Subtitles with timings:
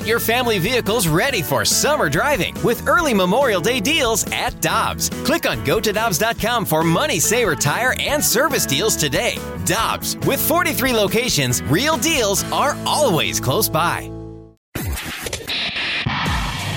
[0.00, 5.10] Get your family vehicles ready for summer driving with early Memorial Day deals at Dobbs.
[5.26, 9.36] Click on gotodobbs.com for money saver tire and service deals today.
[9.66, 14.10] Dobbs, with 43 locations, real deals are always close by.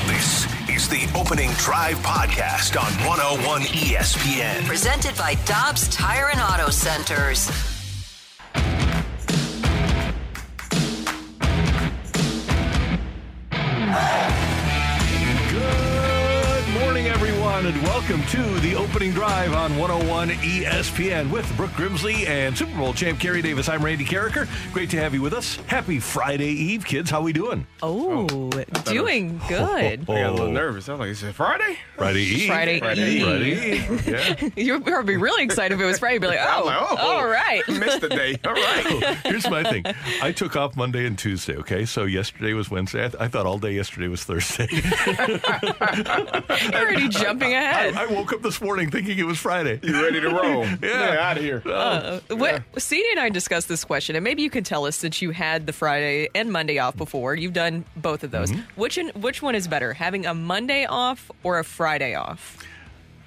[0.06, 4.68] This is the Opening Drive Podcast on 101 ESPN.
[4.68, 7.73] Presented by Dobbs Tire and Auto Centers.
[17.64, 22.76] Everyone, and welcome to the opening drive on 101 ESPN with Brooke Grimsley and Super
[22.78, 23.70] Bowl champ Kerry Davis.
[23.70, 24.48] I'm Randy Karraker.
[24.74, 25.56] Great to have you with us.
[25.68, 27.10] Happy Friday Eve, kids.
[27.10, 27.66] How we doing?
[27.82, 28.50] Oh, oh
[28.84, 30.02] doing good.
[30.02, 30.90] I got a little Oh, nervous.
[30.90, 31.78] I was like, is it Friday?
[31.96, 32.48] Friday Eve.
[32.48, 33.24] Friday Friday Eve.
[33.24, 34.08] Friday Eve.
[34.08, 34.50] Yeah.
[34.62, 36.16] You'd probably be really excited if it was Friday.
[36.16, 37.62] You'd be like, oh, was like, oh, all right.
[37.70, 38.38] Missed the day.
[38.46, 39.18] All right.
[39.26, 39.86] Here's my thing.
[40.22, 41.86] I took off Monday and Tuesday, okay?
[41.86, 43.06] So yesterday was Wednesday.
[43.06, 44.68] I, th- I thought all day yesterday was Thursday.
[44.72, 47.96] You're already jumping ahead.
[47.96, 49.80] I woke up this morning thinking it was Friday.
[49.84, 50.66] You ready to roll?
[50.84, 51.18] Yeah.
[51.20, 51.62] out of here.
[51.66, 55.22] Uh, what, CD and I discussed this question, and maybe you can tell us since
[55.22, 57.36] you had the Friday and Monday off before.
[57.36, 58.52] You've done both of those.
[58.52, 58.80] Mm-hmm.
[58.80, 62.58] Which in, which one is better, having a Monday off or a Friday off?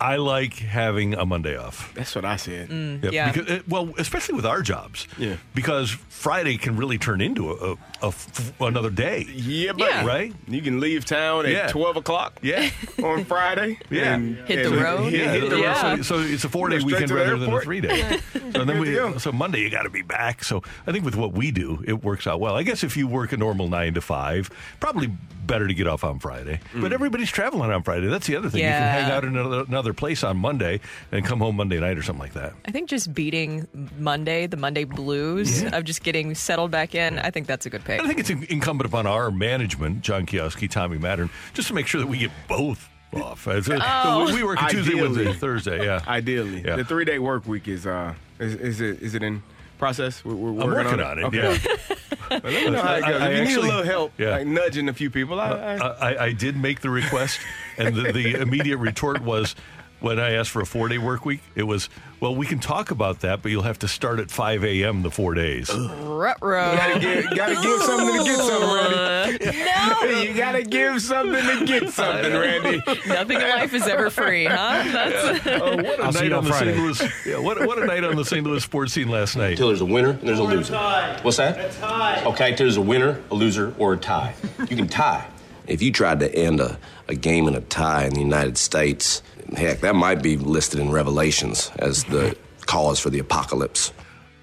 [0.00, 1.92] I like having a Monday off.
[1.94, 2.68] That's what I said.
[2.70, 3.32] Yep, Yeah.
[3.32, 5.06] Because, uh, well, especially with our jobs.
[5.16, 5.36] Yeah.
[5.54, 9.26] Because Friday can really turn into a, a, a f- another day.
[9.32, 9.84] Yeah, buddy.
[9.84, 10.04] Yeah.
[10.04, 10.34] Right?
[10.48, 11.68] You can leave town at Yeah.
[11.68, 12.68] 12 o'clock Yeah.
[13.02, 13.78] on Friday.
[13.90, 14.14] Yeah.
[14.14, 15.12] and- Hit the and- road.
[15.12, 15.90] Yeah, hit the Yeah.
[15.92, 16.04] road.
[16.04, 18.18] So, so it's a four day weekend to the rather than a three day.
[18.54, 20.42] So then we, so Monday you got to be back.
[20.42, 22.54] So I think with what we do, it works out well.
[22.54, 24.48] I guess if you work a normal nine to five,
[24.80, 25.08] probably
[25.46, 26.60] better to get off on Friday.
[26.72, 26.80] Mm.
[26.80, 28.06] But everybody's traveling on Friday.
[28.06, 28.62] That's the other thing.
[28.62, 30.80] You can hang out in another, another place on Monday
[31.12, 32.52] and come home Monday night or something like that.
[32.64, 37.30] I think just beating Monday, the Monday blues of just getting settled back in, I
[37.30, 38.00] think that's a good pick.
[38.00, 42.00] I think it's incumbent upon our management, John Kioski, Tommy Mattern, just to make sure
[42.00, 43.46] that we get both off.
[43.46, 45.02] Uh, So, so we work Tuesday, Ideally.
[45.02, 45.84] Wednesday, Thursday.
[45.84, 46.62] Yeah, Ideally.
[46.64, 46.76] Yeah.
[46.76, 49.42] The three day work week is, uh, is, is, it, is it in
[49.78, 50.24] process?
[50.24, 51.24] We're, we're I'm working, working on it.
[51.26, 51.38] Okay.
[51.38, 51.96] Yeah,
[52.30, 53.22] Well, let me know how it goes.
[53.22, 54.30] I if you need a little help, yeah.
[54.30, 57.38] like nudging a few people, I, I, I, I did make the request,
[57.78, 59.54] and the, the immediate retort was.
[60.00, 61.88] When I asked for a four day work week, it was,
[62.20, 65.02] well, we can talk about that, but you'll have to start at 5 a.m.
[65.02, 65.70] the four days.
[65.74, 66.76] Ruh-roh.
[66.76, 69.56] gotta give, gotta give something to get something, Randy.
[69.56, 72.82] No, You gotta give something to get something, Randy.
[73.06, 74.82] nothing in life is ever free, huh?
[74.92, 76.72] That's, Oh, what a I'll see night you on on the Friday.
[76.74, 76.84] St.
[77.00, 77.12] Louis.
[77.26, 78.44] Yeah, what, what a night on the St.
[78.44, 79.56] Louis sports scene last night.
[79.56, 80.76] Till there's a winner and there's a loser.
[81.22, 81.58] What's that?
[81.58, 82.22] A tie.
[82.26, 84.34] Okay, till there's a winner, a loser, or a tie.
[84.68, 85.26] You can tie.
[85.66, 86.78] If you tried to end a,
[87.08, 89.20] a game in a tie in the United States,
[89.54, 92.36] heck, that might be listed in Revelations as the
[92.66, 93.92] cause for the apocalypse.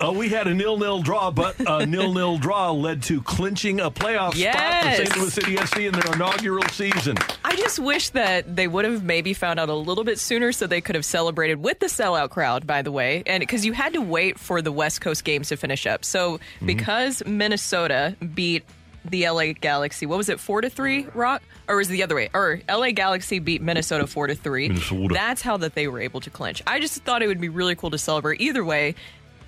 [0.04, 4.36] Uh, we had a nil-nil draw, but a nil-nil draw led to clinching a playoff
[4.36, 4.56] Yes.
[4.58, 5.18] spot for St.
[5.18, 7.16] Louis City SC in their inaugural season.
[7.46, 10.68] I just wish that they would have maybe found out a little bit sooner so
[10.68, 13.24] they could have celebrated with the sellout crowd, by the way.
[13.26, 16.04] And because you had to wait for the West Coast games to finish up.
[16.04, 18.66] So because Minnesota beat
[19.06, 21.42] the LA Galaxy, what was it, four to three, Rock?
[21.68, 22.30] Or was it the other way?
[22.34, 24.70] Or LA Galaxy beat Minnesota four to three.
[24.70, 25.14] Minnesota.
[25.14, 26.62] That's how that they were able to clinch.
[26.66, 28.42] I just thought it would be really cool to celebrate.
[28.42, 28.96] Either way,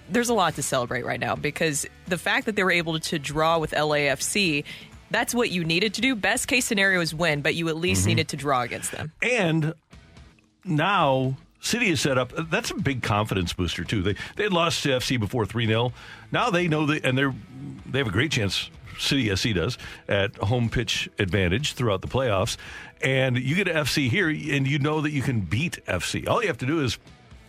[0.10, 3.20] there's a lot to celebrate right now because the fact that they were able to
[3.20, 4.64] draw with LAFC,
[5.10, 6.16] that's what you needed to do.
[6.16, 8.10] Best case scenario is win, but you at least mm-hmm.
[8.10, 9.12] needed to draw against them.
[9.22, 9.74] And
[10.64, 12.32] now City is set up.
[12.52, 14.04] That's a big confidence booster too.
[14.04, 15.94] They they had lost to FC before three 0
[16.32, 17.34] Now they know that, and they're
[17.88, 18.70] they have a great chance.
[19.00, 22.58] City SC does at home pitch advantage throughout the playoffs,
[23.02, 26.28] and you get FC here, and you know that you can beat FC.
[26.28, 26.98] All you have to do is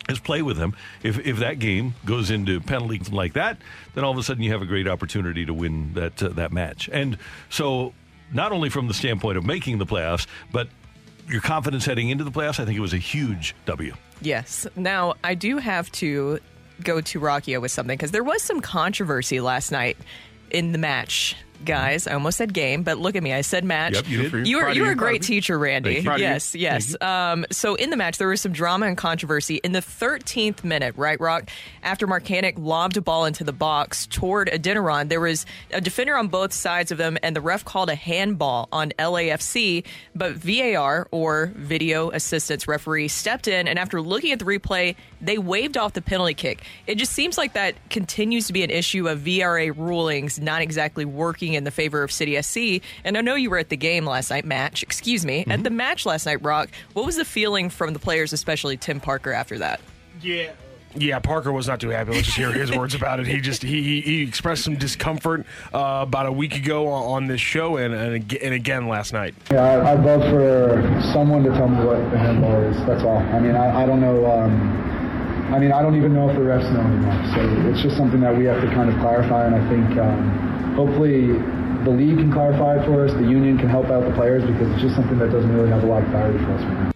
[0.09, 0.75] is play with them.
[1.03, 3.59] If if that game goes into penalty like that,
[3.95, 6.53] then all of a sudden you have a great opportunity to win that uh, that
[6.53, 6.89] match.
[6.93, 7.19] And
[7.51, 7.93] so,
[8.33, 10.69] not only from the standpoint of making the playoffs, but
[11.29, 13.95] your confidence heading into the playoffs, I think it was a huge W.
[14.21, 14.67] Yes.
[14.77, 16.39] Now, I do have to
[16.83, 19.97] go to Rocchio with something because there was some controversy last night
[20.51, 21.37] in the match.
[21.65, 23.33] Guys, I almost said game, but look at me.
[23.33, 23.95] I said match.
[23.95, 24.47] Yep, you did.
[24.47, 25.95] You were you of were a great of teacher, Randy.
[25.95, 26.09] Thank you.
[26.09, 26.27] Proud of you.
[26.27, 26.97] Yes, yes.
[27.01, 30.95] Um, so in the match, there was some drama and controversy in the 13th minute.
[30.97, 31.49] Right, Rock.
[31.83, 36.29] After Markanich lobbed a ball into the box toward Adeniran, there was a defender on
[36.29, 39.85] both sides of them, and the ref called a handball on LAFC.
[40.15, 45.39] But VAR or video assistance referee stepped in, and after looking at the replay, they
[45.39, 46.65] waved off the penalty kick.
[46.87, 51.05] It just seems like that continues to be an issue of VRA rulings not exactly
[51.05, 52.83] working in the favor of City SC.
[53.05, 55.71] And I know you were at the game last night, match, excuse me, at the
[55.71, 56.69] match last night, Brock.
[56.93, 59.81] What was the feeling from the players, especially Tim Parker, after that?
[60.21, 60.53] Yeah.
[60.99, 62.13] Yeah, Parker was not too happy.
[62.13, 63.27] Let's just hear his words about it.
[63.27, 65.45] He just he he, he expressed some discomfort
[65.75, 69.35] uh, about a week ago on, on this show and and, and again last night.
[69.51, 72.77] Yeah, I- I'd love for someone to tell me what the handball is.
[72.87, 73.19] That's all.
[73.19, 74.25] I mean, I, I don't know.
[74.25, 77.35] Um, I mean, I don't even know if the refs know anymore.
[77.35, 79.45] So it's just something that we have to kind of clarify.
[79.45, 81.33] And I think um, hopefully
[81.85, 83.13] the league can clarify it for us.
[83.13, 85.83] The union can help out the players because it's just something that doesn't really have
[85.83, 86.93] a lot of clarity for us right now.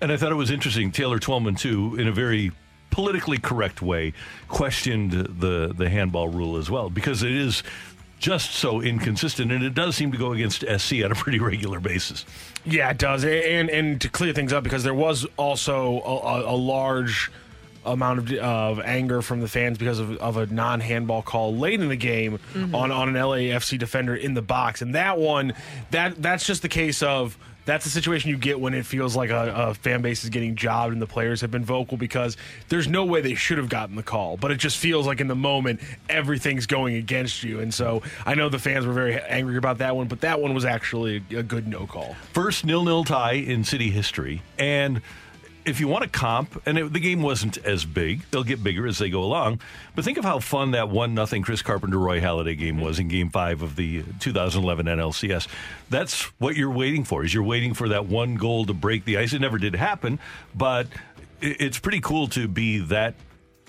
[0.00, 0.92] And I thought it was interesting.
[0.92, 2.52] Taylor Twellman, too, in a very
[2.90, 4.12] politically correct way,
[4.48, 7.62] questioned the the handball rule as well because it is
[8.18, 11.80] just so inconsistent, and it does seem to go against SC on a pretty regular
[11.80, 12.24] basis.
[12.64, 13.24] Yeah, it does.
[13.24, 17.30] And and to clear things up, because there was also a, a, a large
[17.86, 21.80] amount of, of anger from the fans because of, of a non handball call late
[21.80, 22.74] in the game mm-hmm.
[22.74, 24.82] on, on an LAFC defender in the box.
[24.82, 25.54] And that one,
[25.90, 27.36] that that's just the case of.
[27.64, 30.54] That's the situation you get when it feels like a, a fan base is getting
[30.54, 32.36] jobbed and the players have been vocal because
[32.68, 35.26] there's no way they should have gotten the call, but it just feels like in
[35.26, 37.58] the moment everything's going against you.
[37.58, 40.54] And so I know the fans were very angry about that one, but that one
[40.54, 42.14] was actually a good no call.
[42.32, 45.02] First nil nil tie in city history, and
[45.66, 48.86] if you want to comp, and it, the game wasn't as big, they'll get bigger
[48.86, 49.60] as they go along.
[49.94, 53.08] But think of how fun that one nothing Chris Carpenter Roy Halladay game was in
[53.08, 55.48] Game Five of the 2011 NLCS.
[55.90, 57.24] That's what you're waiting for.
[57.24, 59.32] Is you're waiting for that one goal to break the ice.
[59.32, 60.20] It never did happen,
[60.54, 60.86] but
[61.40, 63.14] it's pretty cool to be that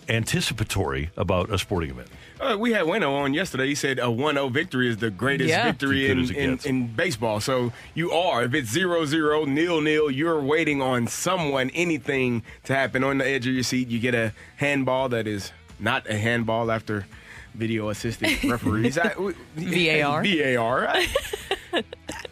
[0.10, 2.08] anticipatory about a sporting event.
[2.40, 3.68] Uh, we had Weno on yesterday.
[3.68, 5.66] He said a 1-0 victory is the greatest Yeah.
[5.66, 7.40] victory in, in, in baseball.
[7.40, 8.44] So you are.
[8.44, 13.54] If it's 0-0, nil-nil, you're waiting on someone, anything to happen on the edge of
[13.54, 13.88] your seat.
[13.88, 17.06] You get a handball that is not a handball after
[17.56, 18.98] video assistant referees.
[18.98, 19.14] I,
[19.56, 20.24] VAR.
[20.56, 20.88] VAR.
[20.88, 21.08] I-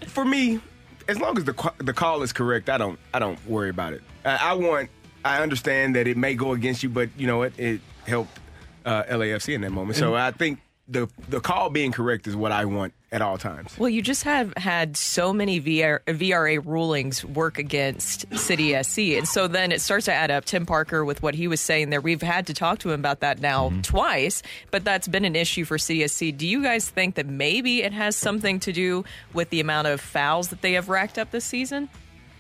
[0.07, 0.59] for me,
[1.07, 4.01] as long as the the call is correct, I don't I don't worry about it.
[4.23, 4.89] I, I want
[5.25, 7.53] I understand that it may go against you, but you know what?
[7.57, 8.39] It helped
[8.85, 9.97] uh, LAFC in that moment.
[9.97, 13.75] So I think the the call being correct is what I want at all times.
[13.79, 18.99] Well, you just have had so many VR, VRA rulings work against City SC.
[19.17, 20.45] And so then it starts to add up.
[20.45, 23.21] Tim Parker, with what he was saying there, we've had to talk to him about
[23.21, 26.35] that now twice, but that's been an issue for City SC.
[26.35, 30.01] Do you guys think that maybe it has something to do with the amount of
[30.01, 31.89] fouls that they have racked up this season?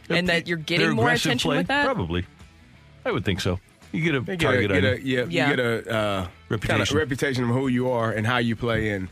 [0.07, 1.57] And that you're getting more attention play?
[1.57, 1.85] with that?
[1.85, 2.25] Probably.
[3.05, 3.59] I would think so.
[3.91, 5.49] You get a They get a, target get a, yeah, Yeah.
[5.49, 6.77] you get a uh, Reputation.
[6.77, 9.07] kind of reputation of who you are and how you play, and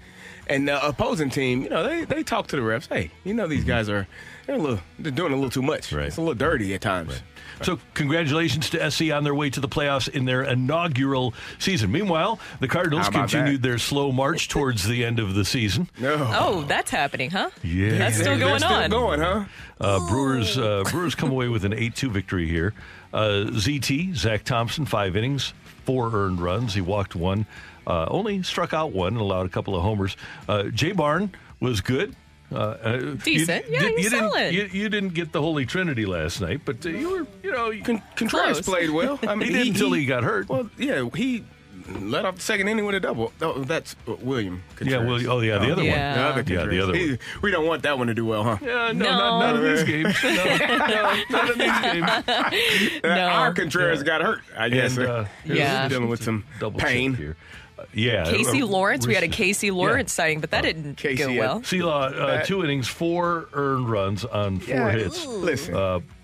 [0.47, 2.89] and the opposing team, you know, they, they talk to the refs.
[2.89, 4.07] Hey, you know, these guys are
[4.45, 5.93] they're a little they're doing a little too much.
[5.93, 6.07] Right.
[6.07, 7.21] It's a little dirty at times.
[7.61, 11.91] So, congratulations to SC on their way to the playoffs in their inaugural season.
[11.91, 13.67] Meanwhile, the Cardinals continued that?
[13.67, 15.87] their slow march towards the end of the season.
[15.99, 16.15] No.
[16.33, 17.51] Oh, that's happening, huh?
[17.61, 17.97] Yeah.
[17.99, 18.89] That's still They're going still on.
[18.89, 19.45] going, huh?
[19.79, 22.73] Uh, Brewers uh, Brewers come away with an 8-2 victory here.
[23.13, 25.53] Uh, ZT Zach Thompson five innings,
[25.85, 26.73] four earned runs.
[26.73, 27.45] He walked one,
[27.85, 30.17] uh, only struck out one, and allowed a couple of homers.
[30.49, 32.15] Uh, Jay Barn was good.
[32.51, 33.65] Uh, uh, Decent.
[33.69, 34.53] Yeah, he was didn't, solid.
[34.53, 37.73] You, you didn't get the Holy Trinity last night, but uh, you were, you know,
[37.83, 39.19] Con- Contreras played well.
[39.23, 40.49] I mean, He didn't until he got hurt.
[40.49, 41.43] Well, yeah, he
[41.89, 43.31] let off the second inning with a double.
[43.41, 44.63] Oh, that's uh, William.
[44.81, 45.23] yeah, Contreras.
[45.27, 46.13] well, oh yeah, the other Yeah.
[46.15, 46.83] The other one, yeah, the Contreras.
[46.89, 47.19] other He- one.
[47.41, 48.57] we don't want that one to do well, huh?
[48.61, 49.11] Yeah, no, No.
[49.11, 50.15] Not, not in these games.
[50.23, 50.45] No,
[50.87, 52.09] no, not in these games.
[52.27, 53.27] Uh, No.
[53.27, 54.97] Our Contreras got hurt, I guess.
[54.97, 55.87] And, uh, uh, he was Yeah.
[55.89, 57.13] dealing with some Double pain.
[57.15, 57.35] here.
[57.77, 59.05] Uh, yeah, Casey uh, Lawrence.
[59.07, 61.59] We had a Casey Lawrence sighting, but that didn't Casey go well.
[61.61, 65.25] Seelaw, uh, That- two innings, four earned runs on four Yeah, hits.
[65.25, 65.75] listen.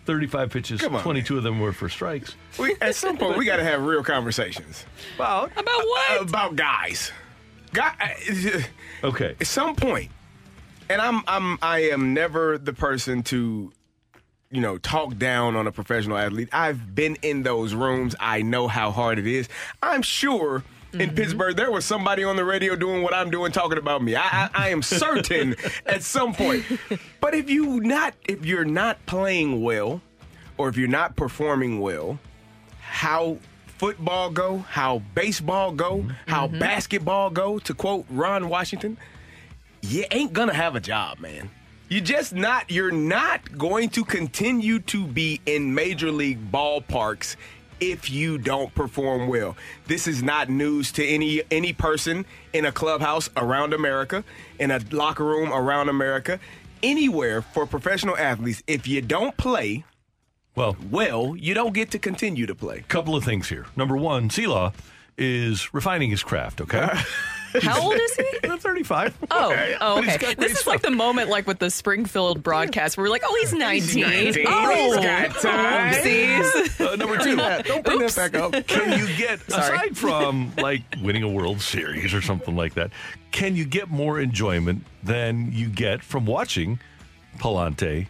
[0.09, 2.35] Uh, 35 pitches, Come on, 22 of them were for strikes.
[2.59, 4.85] We, at some point, we got to have real conversations
[5.15, 5.51] About?
[5.51, 6.21] About what?
[6.29, 7.11] about guys.
[7.73, 8.15] Guy,
[9.03, 9.35] Okay.
[9.39, 10.09] at some point,
[10.89, 13.71] and I'm I'm I am never the person to,
[14.49, 16.49] you know, talk down on a professional athlete.
[16.51, 18.15] I've been in those rooms.
[18.19, 19.47] I know how hard it is.
[19.83, 20.63] I'm sure.
[20.91, 21.15] In mm-hmm.
[21.15, 24.15] Pittsburgh, there was somebody on the radio doing what I'm doing, talking about me.
[24.15, 25.55] I, I, I am certain
[25.85, 26.65] at some point.
[27.21, 30.01] But if you not, if you're not playing well,
[30.57, 32.17] or if you're not performing well,
[32.79, 33.37] how
[33.77, 36.11] football go, how baseball go, mm-hmm.
[36.27, 36.59] how mm-hmm.
[36.59, 38.97] basketball go, to quote Ron Washington,
[39.81, 41.49] you ain't gonna have a job, man.
[41.87, 47.35] You just not you're not going to continue to be in major league ballparks
[47.79, 49.55] if you don't perform well.
[49.87, 54.23] This is not news to any any person in a clubhouse around America,
[54.59, 56.39] in a locker room around America,
[56.83, 58.63] anywhere for professional athletes.
[58.67, 59.83] If you don't play
[60.55, 62.83] Well, well, you don't get to continue to play.
[62.87, 63.65] couple of things here.
[63.75, 64.73] Number one, Seelaw
[65.17, 66.87] is refining his craft, okay?
[67.61, 68.25] How old is he?
[68.59, 69.17] 35.
[69.31, 70.35] Oh, oh okay.
[70.35, 73.53] This is like the moment, like with the Springfield broadcast, where we're like, oh, he's
[73.53, 74.01] 19.
[74.01, 74.45] 19.
[74.47, 75.93] Oh, He's got time.
[75.93, 76.85] Oopsies.
[76.85, 78.15] Uh, number two, Don't bring Oops.
[78.15, 78.67] that back up.
[78.67, 82.91] can you get aside from like winning a World Series or something like that?
[83.31, 86.79] Can you get more enjoyment than you get from watching
[87.37, 88.07] Palante,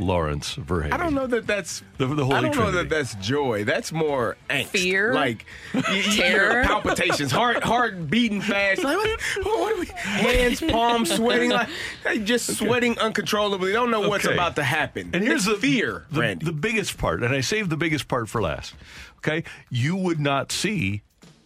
[0.00, 0.92] Lawrence, VerHagen?
[0.92, 3.64] I don't know that that's The- the Holy I don't know that that's joy.
[3.64, 4.68] That's more angst.
[4.68, 5.12] Fear?
[5.14, 6.64] like you, you Terror?
[6.64, 8.82] palpitations, heart heart beating fast.
[8.82, 9.86] Like what, what are we?
[9.86, 11.68] Hands, palms sweating, like
[12.04, 13.72] they just sweating uncontrollably.
[13.72, 14.34] Don't know what's Okay.
[14.34, 15.10] about to happen.
[15.12, 16.46] And here's It's the fear, the, Randy.
[16.46, 18.74] the biggest part, and I saved the biggest part for last.
[19.18, 21.02] Okay, you would not see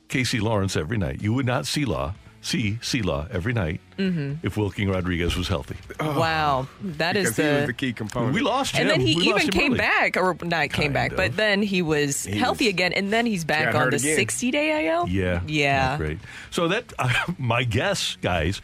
[0.09, 1.23] Casey Lawrence every night.
[1.23, 4.47] You would not see Law see C Law every night Mm-hmm.
[4.47, 5.76] if Wilking Rodriguez was healthy.
[6.00, 7.66] Wow, that is because he was the.
[7.66, 8.32] the key component.
[8.32, 8.80] We lost him.
[8.80, 9.78] and then he We even came early.
[9.78, 11.16] back, or not came back, of.
[11.18, 14.16] but then he was healthy was- again, and then he's back on the again.
[14.16, 15.06] 60 day IL.
[15.06, 15.88] Yeah, yeah.
[15.90, 16.18] not great.
[16.50, 16.94] So that
[17.38, 18.62] my guess, guys,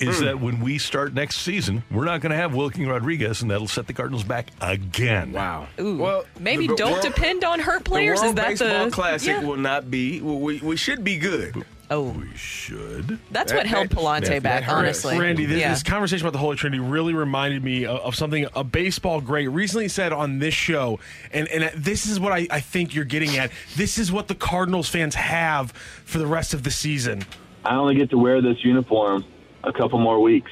[0.00, 3.50] is that when we start next season, we're not going to have Wilking Rodriguez, and
[3.50, 5.32] that'll set the Cardinals back again.
[5.32, 5.66] Wow.
[5.78, 8.20] Ooh, Well, maybe the- the don't World- depend on hurt The players.
[8.20, 9.44] World Is that Baseball the Classic Yeah.
[9.44, 10.22] will not be.
[10.22, 11.62] well, We we should be good.
[11.90, 13.18] Oh, We should.
[13.30, 14.68] that's That- what held that- Pallante back.
[14.68, 15.70] honestly, Randy, this, yeah.
[15.70, 19.48] this conversation about the Holy Trinity really reminded me of, of something a baseball great
[19.48, 21.00] recently said on this show.
[21.32, 23.50] And, and this is what I, I think you're getting at.
[23.76, 25.72] This is what the Cardinals fans have
[26.04, 27.22] for the rest of the season.
[27.64, 29.24] I only get to wear this uniform
[29.64, 30.50] a couple more weeks.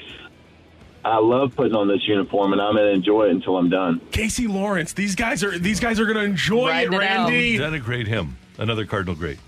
[1.05, 4.00] I love putting on this uniform, and I'm going to enjoy it until I'm done.
[4.11, 7.28] Casey Lawrence, these guys are these guys are going to enjoy Riding it, it out.
[7.31, 7.59] Randy.
[7.59, 8.37] Denigrate him.
[8.59, 9.38] Another Cardinal great.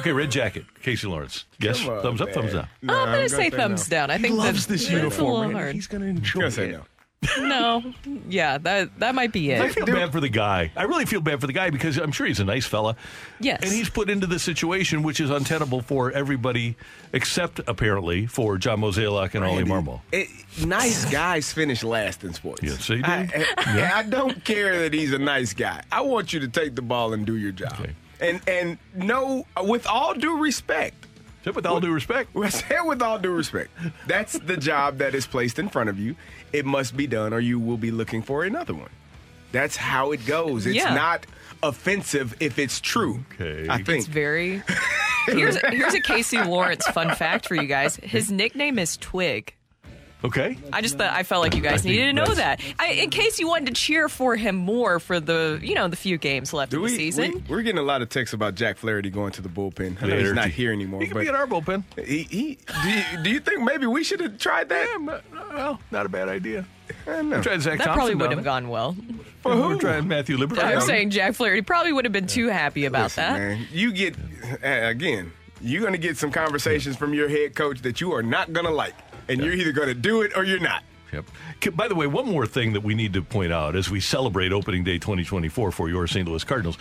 [0.00, 1.44] Okay, red jacket, Casey Lawrence.
[1.60, 2.34] Yes, on, thumbs up, man.
[2.34, 2.68] thumbs down.
[2.82, 3.96] No, I'm gonna say thumbs no.
[3.96, 4.10] down.
[4.10, 5.52] I He think loves this uniform.
[5.54, 6.72] little He's going to I'm enjoy gonna say it.
[6.72, 6.84] no.
[7.38, 7.94] No,
[8.28, 9.60] yeah, that that might be it.
[9.60, 10.72] I feel bad for the guy.
[10.74, 12.96] I really feel bad for the guy because I'm sure he's a nice fella.
[13.38, 13.60] Yes.
[13.62, 16.74] And he's put into this situation which is untenable for everybody
[17.12, 20.00] except apparently for John Mozeliak and Oli Randy, Marmol.
[20.10, 20.26] it-
[20.66, 22.60] nice guys finish last in sports.
[22.64, 23.02] Yes, they do.
[23.04, 25.80] I, I- I don't care that he's a nice guy.
[25.92, 27.74] I want you to take the ball and do your job.
[27.78, 27.94] Okay.
[28.22, 31.06] And and no, with all due respect,
[31.40, 32.32] Except with all due respect.
[32.34, 33.70] With all due respect,
[34.06, 36.14] that's the job that is placed in front of you.
[36.52, 38.90] It must be done, or you will be looking for another one.
[39.50, 40.66] That's how it goes.
[40.66, 40.94] It's Yeah.
[40.94, 41.26] not
[41.60, 43.24] offensive if it's true.
[43.34, 43.66] Okay.
[43.68, 43.98] I think.
[43.98, 44.62] It's very.
[45.26, 47.94] Here's here's a Casey Lawrence fun fact for you guys.
[47.96, 49.54] His nickname is Twig.
[50.24, 50.56] Okay.
[50.72, 53.38] I just thought I felt like you guys needed to know that, I, in case
[53.38, 56.70] you wanted to cheer for him more for the you know the few games left
[56.70, 57.44] Do of the we, season.
[57.48, 60.02] we, are getting a lot of texts about Jack Flaherty going to the bullpen.
[60.02, 61.00] I know he's not here anymore.
[61.00, 61.84] He could but be in our bullpen.
[61.96, 64.86] he, he, do, you, do you think maybe we should have tried that?
[64.88, 66.66] Yeah, not, well, not a bad idea.
[67.06, 67.36] I don't know.
[67.36, 68.96] We're trying Zach that Thompson probably wouldn't have gone well.
[69.44, 70.64] We're trying Matthew Liberatore.
[70.64, 73.38] I'm saying Jack Flaherty probably would have been too happy about Listen, that.
[73.38, 74.14] man, you get
[74.62, 75.32] again.
[75.64, 78.66] You're going to get some conversations from your head coach that you are not going
[78.66, 78.94] to like,
[79.28, 80.82] and you're either going to do it or you're not.
[81.12, 81.76] Yep.
[81.76, 84.50] By the way, one more thing that we need to point out as we celebrate
[84.50, 86.26] opening day 2024 for your St.
[86.26, 86.78] Louis Cardinals,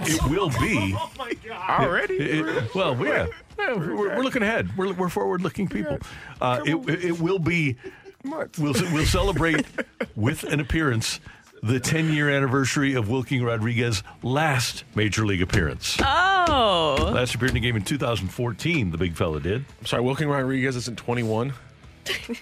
[0.00, 0.94] it will be.
[0.96, 1.80] oh my God.
[1.82, 3.26] Already, it- well, yeah,
[3.58, 4.76] Yeah, we're, we're looking ahead.
[4.76, 5.98] We're, we're forward-looking people.
[6.40, 7.76] Uh, it, it will be.
[8.24, 8.56] Months.
[8.56, 9.66] We'll we'll celebrate
[10.14, 11.18] with an appearance
[11.60, 15.96] the 10-year anniversary of Wilking Rodriguez's last major league appearance.
[16.00, 18.92] Oh, Last appeared in a game in 2014.
[18.92, 19.64] The big fella did.
[19.80, 21.52] I'm sorry, Wilking Rodriguez isn't 21.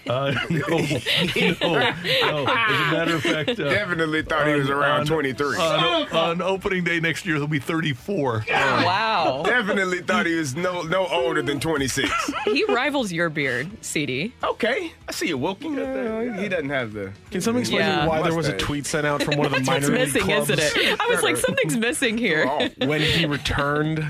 [0.09, 1.77] Uh, no, no, no.
[1.77, 5.57] As a matter of fact, uh, Definitely thought he was around on- 23.
[5.59, 8.45] On, on opening day next year, he'll be 34.
[8.49, 9.43] wow.
[9.45, 12.11] Definitely thought he was no no older than 26.
[12.45, 14.33] he rivals your beard, CD.
[14.43, 15.79] Okay, I see you, Wilking.
[15.79, 17.13] Uh, he doesn't have the.
[17.31, 17.97] Can someone explain Yeah.
[17.97, 19.99] to me why there was a tweet sent out from one of the That's minor
[19.99, 21.01] what's league missing, clubs isn't it?
[21.01, 22.47] I was like, something's missing here.
[22.79, 24.05] When he returned?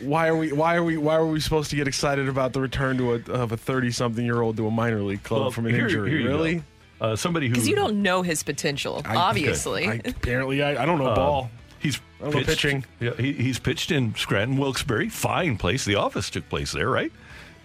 [0.00, 0.52] Why are we?
[0.52, 0.96] Why are we?
[0.96, 4.56] Why are we supposed to get excited about the return to a, of a thirty-something-year-old
[4.58, 6.10] to a minor league club Well, from an here- injury?
[6.10, 6.62] here really?
[7.00, 9.86] Uh, somebody who Because you don't know his potential, obviously.
[9.86, 11.50] I, apparently, I, I don't know uh, ball.
[11.78, 12.84] He's I don't know pitched, pitching.
[13.00, 15.10] Yeah, he, he's pitched in Scranton, Wilkes-Barre.
[15.10, 15.84] Fine place.
[15.84, 17.12] The office took place there, right?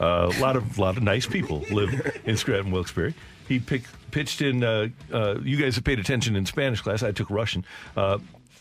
[0.02, 3.14] Uh, a lot of lot of nice people live in Scranton, Wilkes-Barre.
[3.48, 4.64] He pick, pitched in.
[4.64, 7.02] Uh, uh, you guys have paid attention in Spanish class.
[7.04, 7.64] I took Russian.
[7.96, 8.18] Uh,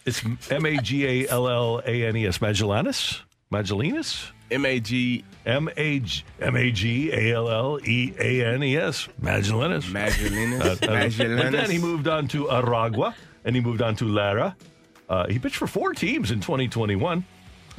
[0.07, 2.39] it's M A G A L L A N E S.
[2.39, 3.21] Magellanis.
[3.53, 4.31] Magellanis.
[4.51, 8.63] M A G M A G M A G A L L E A N
[8.63, 9.09] E S.
[9.21, 9.85] Magellanis.
[9.91, 10.61] Magellanus.
[10.83, 13.15] Uh, uh, But then he moved on to Aragua
[13.45, 14.57] and he moved on to Lara.
[15.09, 17.25] Uh, he pitched for four teams in 2021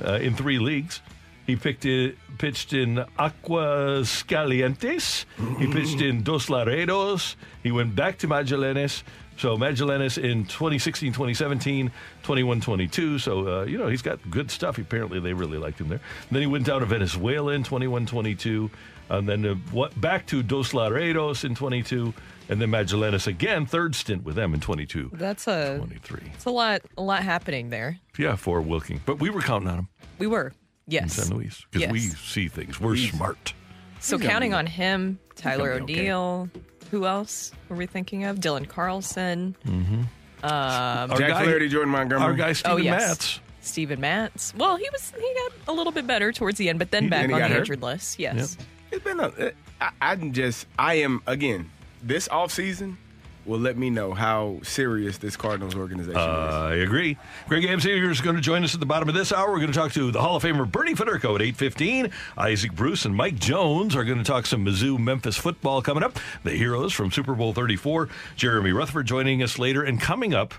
[0.04, 1.02] uh, in three leagues.
[1.48, 5.26] He picked it, pitched in Aguas Calientes.
[5.58, 7.36] He pitched in Dos Laredos.
[7.64, 9.04] He went back to Magallanes.
[9.42, 13.18] So Magallanes in 2016, 2017, 21, 22.
[13.18, 14.78] So, uh, you know, he's got good stuff.
[14.78, 16.00] Apparently, they really liked him there.
[16.30, 18.70] And then he went down to Venezuela in 21, 22.
[19.10, 22.14] And then uh, what, back to Dos Laredos in 22.
[22.50, 25.10] And then Magallanes again, third stint with them in 22.
[25.14, 26.22] That's a 23.
[26.36, 27.98] it's a lot a lot happening there.
[28.20, 29.02] Yeah, for Wilking.
[29.08, 29.88] But we were counting on him
[30.20, 30.54] We were.
[30.86, 31.18] Yes.
[31.18, 31.92] In San Luis because Yes.
[31.92, 32.80] we see things.
[32.80, 33.56] We're smart.
[34.02, 36.50] So counting on him, Tyler gonna okay.
[36.94, 37.02] O'Neill.
[37.02, 38.38] Who else were we thinking of?
[38.40, 40.02] Dylan Carlson, mm-hmm.
[40.02, 40.06] um,
[40.44, 42.28] Our Jack guy- Flaherty, Jordan Montgomery.
[42.28, 43.08] Our guy, Steven Oh, yes.
[43.10, 43.40] Matz.
[43.62, 44.54] Steven Matz.
[44.56, 47.10] Well, he was he got a little bit better towards the end, but then He-
[47.10, 47.60] back and he on the got hurt?
[47.60, 48.20] injured list.
[48.20, 48.58] Yes.
[48.92, 49.52] It's been a.
[49.80, 50.66] I, I'm just.
[50.78, 51.70] I am again.
[52.04, 52.98] This off season
[53.46, 56.26] will let me know how serious this Cardinals organization is.
[56.28, 57.18] Uh, I agree.
[57.48, 59.52] Greg Amsinger is going to join us at the bottom of this hour.
[59.52, 62.12] We're going to talk to the Hall of Famer Bernie Federko at 8.15.
[62.38, 66.18] Isaac Bruce and Mike Jones are going to talk some Mizzou Memphis football coming up.
[66.44, 68.10] The heroes from Super Bowl 34.
[68.36, 69.84] Jeremy Rutherford joining us later.
[69.84, 70.54] And coming up,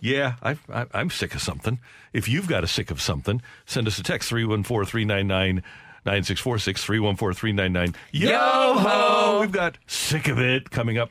[0.00, 0.56] yeah, I,
[0.92, 1.78] I'm sick of something.
[2.12, 5.62] If you've got a sick of something, send us a text 314 399
[6.06, 9.40] 9646 314 399 Yo ho!
[9.40, 11.10] We've got sick of it coming up.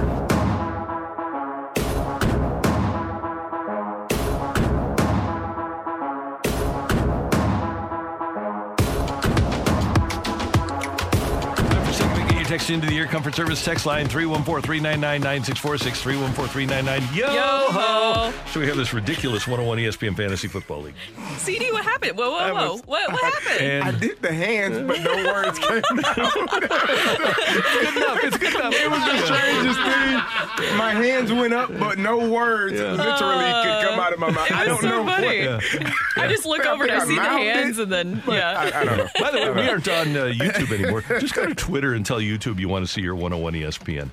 [12.51, 18.75] Text into the Air Comfort Service text line 314-399-9646 314-399 yo ho so we have
[18.75, 20.93] this ridiculous 101 ESPN fantasy football league
[21.37, 22.17] CD, what happened?
[22.17, 22.71] Whoa, whoa, whoa!
[22.73, 23.83] was- what what happened?
[23.83, 26.51] I and did the hands, but no words came out.
[26.51, 30.77] good enough it's good enough It was the strangest thing.
[30.77, 34.51] My hands went up, but no words literally could come out of my mouth.
[34.51, 35.05] I don't was so know.
[35.05, 35.47] funny.
[35.47, 38.23] What, I just look I over and I I see the hands, it, and then
[38.27, 38.71] yeah.
[38.73, 39.07] I, I don't know.
[39.19, 42.19] by the way we aren't on uh, YouTube anymore just go to Twitter and tell
[42.19, 44.09] YouTube you want to see your 101 ESPN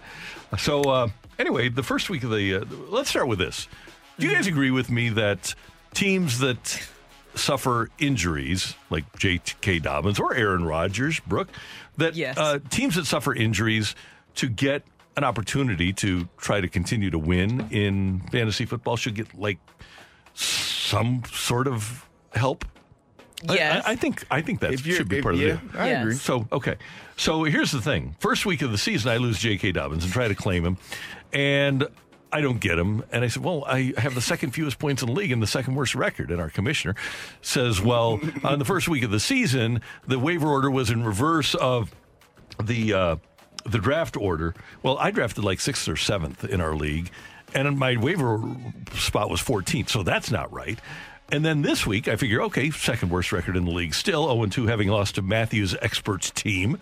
[0.59, 1.09] so uh,
[1.39, 3.69] anyway the first week of the uh, let's start with this
[4.19, 5.55] do you guys agree with me that
[5.95, 6.89] teams that
[7.35, 9.79] suffer injuries like J.K.
[9.79, 11.49] Dobbins or Aaron Rodgers, Brooke,
[11.97, 12.37] that Yes.
[12.37, 13.95] uh, teams that suffer injuries
[14.37, 14.83] to get
[15.17, 19.59] an opportunity to try to continue to win in fantasy football should get like
[20.35, 22.65] some sort of help.
[23.49, 23.85] I- Yes.
[23.87, 25.61] I, I think I think that If should be part of the deal.
[25.75, 26.03] I Yes.
[26.03, 26.15] agree.
[26.15, 26.77] so okay.
[27.17, 28.17] So here's the thing.
[28.21, 29.73] First week of the season, I lose J.K.
[29.73, 30.77] Dobbins and try to claim him,
[31.33, 31.87] and
[32.33, 33.05] I don't get him.
[33.13, 35.47] And I said, "Well, I have the second fewest points in the league and the
[35.47, 36.95] second worst record." And our commissioner
[37.43, 41.55] says, "Well, on the first week of the season, the waiver order was in reverse
[41.55, 41.91] of
[42.63, 43.17] the uh,
[43.65, 44.55] the draft order.
[44.83, 47.11] Well, I drafted like sixth or seventh in our league,
[47.55, 48.41] and my waiver
[48.95, 50.79] spot was 14th, so that's not right."
[51.31, 54.47] And then this week, I figure, okay, second worst record in the league, still 0
[54.47, 56.79] 2, having lost to Matthews' experts team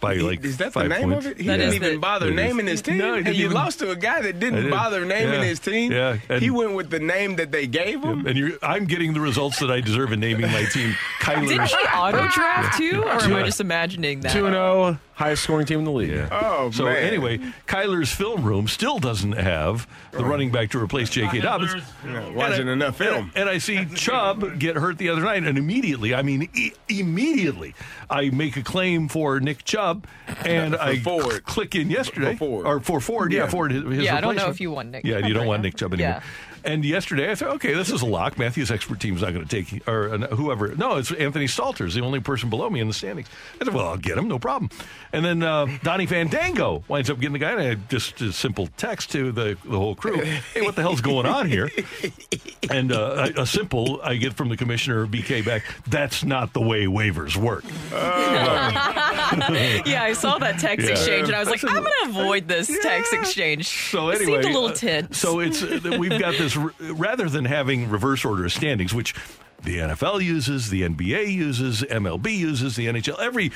[0.00, 1.26] by like is that the five name points.
[1.26, 1.38] of it?
[1.40, 2.98] He That didn't even the- bother naming his team.
[2.98, 4.70] No, he and you even- lost to a guy that didn't did.
[4.70, 5.44] bother naming Yeah.
[5.44, 5.90] his team.
[5.92, 8.24] Yeah, and- he went with the name that they gave him.
[8.26, 10.96] And you're, I'm getting the results that I deserve in naming my team.
[11.24, 11.70] Didn't Kyler's.
[11.72, 14.32] he auto draft too, or am I just imagining that?
[14.32, 16.10] Two and zero, highest scoring team in the league.
[16.10, 16.28] Yeah.
[16.30, 16.96] Oh, so man.
[16.96, 21.40] anyway, Kyler's film room still doesn't have the running back to replace J.K.
[21.40, 21.74] Dobbins.
[22.06, 23.32] Yeah, watching And I- enough film.
[23.34, 26.70] And, and I see Chubb get hurt the other night, and immediately, I mean, e-
[26.88, 27.74] immediately,
[28.08, 30.06] I make a claim for Nick Chubb,
[30.44, 31.44] and I Ford.
[31.44, 32.66] click in yesterday, For Ford.
[32.66, 33.48] or for Ford, yeah, Yeah.
[33.48, 33.72] Ford.
[33.72, 35.48] His, his Yeah, I don't know if you want Nick Yeah, Chubb you don't right
[35.48, 35.66] want now.
[35.66, 36.10] Nick Chubb anymore.
[36.22, 36.22] Yeah.
[36.64, 38.38] And yesterday, I thought, okay, this is a lock.
[38.38, 40.74] Matthew's expert team's not going to take, or uh, whoever.
[40.74, 43.28] No, it's Anthony Stalter's the only person below me in the standings.
[43.60, 44.70] I said, well, I'll get him, no problem.
[45.12, 48.32] And then uh, Donnie Fandango winds up getting the guy, and I had just a
[48.32, 50.18] simple text to the, the whole crew
[50.54, 51.70] hey, what the hell's going on here?
[52.70, 56.60] And uh, a, a simple, I get from the commissioner BK back, that's not the
[56.60, 57.64] way waivers work.
[59.86, 60.92] Yeah, I saw that text Yeah.
[60.92, 63.68] exchange, and I was like, I'm going to avoid this text exchange.
[63.90, 65.18] So It anyway, seemed a little uh, tense.
[65.18, 69.14] so it's uh, we've got this r- rather than having reverse order of standings, which
[69.62, 73.50] the NFL uses, the NBA uses, MLB uses, the NHL, every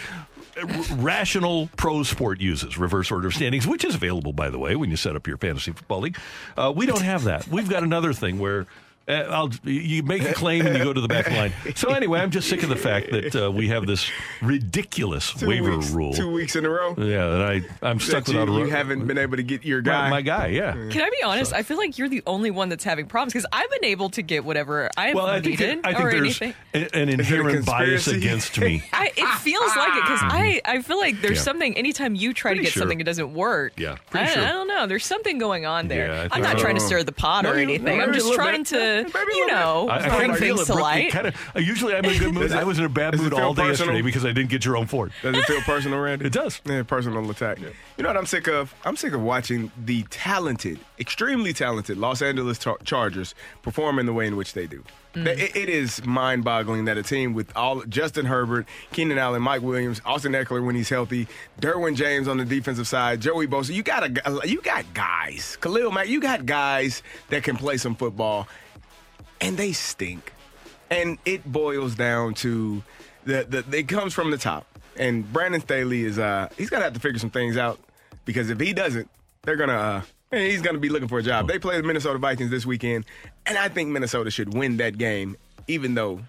[0.94, 4.90] rational pro sport uses reverse order of standings, which is available by the way when
[4.90, 6.18] you set up your fantasy football league.
[6.56, 7.46] Uh, we don't have that.
[7.48, 8.66] We've got another thing where.
[9.12, 11.52] Uh, I'll, you make a claim and you go to the back line.
[11.74, 15.48] So anyway, I'm just sick of the fact that uh, we have this ridiculous Two
[15.48, 16.12] waiver weeks, rule.
[16.12, 16.94] Two weeks in a row.
[16.96, 19.64] Yeah, and I I'm stuck That you, without a you haven't been able to get
[19.64, 20.08] your guy.
[20.10, 20.48] my guy.
[20.48, 20.72] Yeah.
[20.90, 21.52] Can I be honest?
[21.52, 24.22] I feel like you're the only one that's having problems because I've been able to
[24.22, 26.54] get whatever I've Well, I think needed that, I think or there's anything.
[26.74, 28.82] an, an inherent bias against me.
[28.92, 31.42] I, it feels like it because I, I feel like there's Yeah.
[31.42, 32.80] something anytime you try Pretty to get sure.
[32.82, 33.72] something it doesn't work.
[33.78, 34.42] Yeah, I, sure.
[34.44, 34.86] I don't know.
[34.86, 36.06] There's something going on there.
[36.06, 36.62] Yeah, I I'm not so.
[36.62, 37.98] trying to stir the pot No, or anything.
[37.98, 38.66] no, I'm just trying bit.
[39.10, 40.72] To, Maybe you know, I, I bring kind of feel things it.
[40.72, 41.10] to Brooke, light.
[41.12, 42.50] Kind of, uh, usually I'm in a good mood.
[42.50, 43.94] It- I was in a bad mood all day personal?
[43.94, 45.12] yesterday because I didn't get your own Ford.
[45.22, 46.26] Does it feel personal, Randy?
[46.26, 46.60] It does.
[46.64, 47.58] Yeah, personal attack.
[47.60, 47.68] Yeah.
[47.96, 48.74] You know what I'm sick of?
[48.84, 54.12] I'm sick of watching the talented, extremely talented Los Angeles Char- Chargers perform in the
[54.12, 54.82] way in which they do.
[55.14, 55.26] Mm.
[55.26, 60.00] It- it is mind-boggling that a team with all Justin Herbert, Keenan Allen, Mike Williams,
[60.06, 61.28] Austin Ekeler when he's healthy,
[61.60, 63.74] Derwin James on the defensive side, Joey Bosa.
[63.74, 66.08] You got a, you got guys, Khalil Mack.
[66.08, 68.48] You got guys that can play some football,
[69.42, 70.32] and they stink.
[70.90, 72.82] And it boils down to
[73.24, 74.66] the, the it comes from the top.
[74.96, 77.78] And Brandon Staley is uh he's gonna have to figure some things out
[78.24, 79.10] because if he doesn't,
[79.42, 81.48] they're gonna uh he's gonna be looking for a job.
[81.48, 83.04] They play the Minnesota Vikings this weekend,
[83.46, 86.20] and I think Minnesota should win that game, even though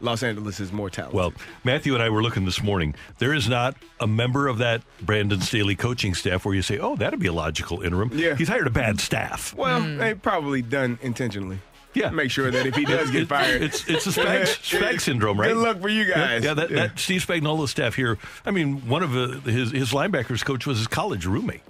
[0.00, 1.16] Los Angeles is more talented.
[1.16, 1.32] Well,
[1.64, 2.94] Matthew and I were looking this morning.
[3.18, 6.96] There is not a member of that Brandon Staley coaching staff where you say, "Oh,
[6.96, 8.34] that'd be a logical interim." Yeah.
[8.34, 9.54] he's hired a bad staff.
[9.54, 11.60] well, they probably done intentionally.
[11.94, 12.10] Yeah.
[12.10, 14.42] Make sure that if he does get fired, it's it's a Spag,
[14.78, 15.48] Spag syndrome, right?
[15.48, 16.44] Good luck for you guys.
[16.44, 18.18] Yeah, that, that Steve Spagnuolo's staff here.
[18.46, 21.62] I mean, one of uh, his his linebackers coach was his college roommate.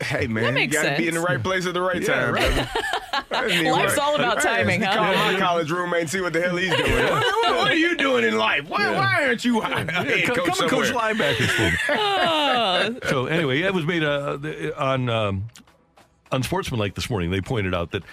[0.00, 2.34] Hey man, you gotta be in the right place at the right Yeah, time.
[2.34, 2.54] right.
[2.54, 2.70] brother.
[3.32, 5.12] I mean, Life's what- all about timing, just huh?
[5.14, 6.92] Call my college roommate and see what the hell he's doing.
[6.92, 8.68] what, what- what are you doing in life?
[8.68, 9.88] Why, why aren't you a head
[10.24, 13.00] come, coach come and coach linebackers for me.
[13.10, 14.38] so anyway, it was made uh,
[14.76, 15.44] on um,
[16.32, 17.30] Unsportsmanlike this morning.
[17.30, 18.04] They pointed out that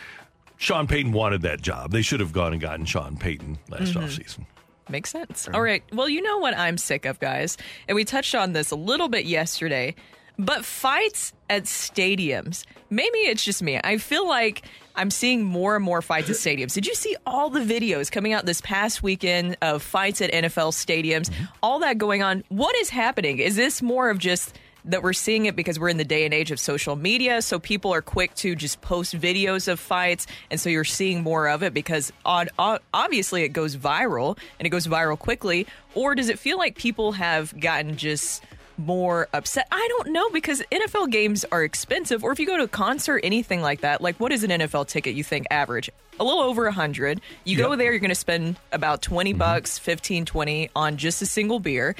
[0.58, 1.92] Sean Payton wanted that job.
[1.92, 4.00] They should have gone and gotten Sean Payton last mm-hmm.
[4.00, 4.46] offseason.
[4.90, 5.48] Makes sense.
[5.54, 5.84] All right.
[5.92, 7.58] Well, you know what I'm sick of, guys.
[7.88, 9.96] And we touched on this a little bit yesterday,
[10.40, 12.66] but fights at stadiums.
[12.90, 13.80] Maybe it's just me.
[13.84, 14.64] I feel like
[14.96, 16.74] I'm seeing more and more fights at stadiums.
[16.74, 20.72] Did you see all the videos coming out this past weekend of fights at NFL
[20.72, 21.30] stadiums?
[21.30, 21.46] Mm-hmm.
[21.62, 22.44] All that going on.
[22.50, 23.40] What is happening?
[23.40, 26.34] Is this more of just that we're seeing it because we're in the day and
[26.34, 27.42] age of social media.
[27.42, 30.26] So people are quick to just post videos of fights.
[30.50, 32.50] And so you're seeing more of it because on,
[32.94, 35.68] obviously it goes viral and it goes viral quickly.
[35.94, 38.44] Or does it feel like people have gotten just
[38.78, 39.68] more upset?
[39.72, 42.24] I don't know because NFL games are expensive.
[42.24, 44.88] Or if you go to a concert, anything like that, like what is an NFL
[44.88, 45.90] ticket you think average?
[46.20, 47.22] A little over a hundred.
[47.44, 49.38] You go there, you're going to spend about 20 mm-hmm.
[49.38, 51.96] bucks, 15, 20 on just a single beer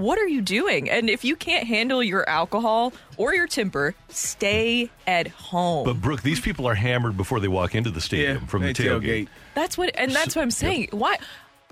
[0.00, 0.88] what are you doing?
[0.90, 5.84] And if you can't handle your alcohol or your temper, stay at home.
[5.84, 8.72] But Brooke, these people are hammered before they walk into the stadium Yeah, from the
[8.72, 9.28] they tailgate.
[9.54, 10.88] that's what, and that's what I'm saying.
[10.92, 11.16] Why?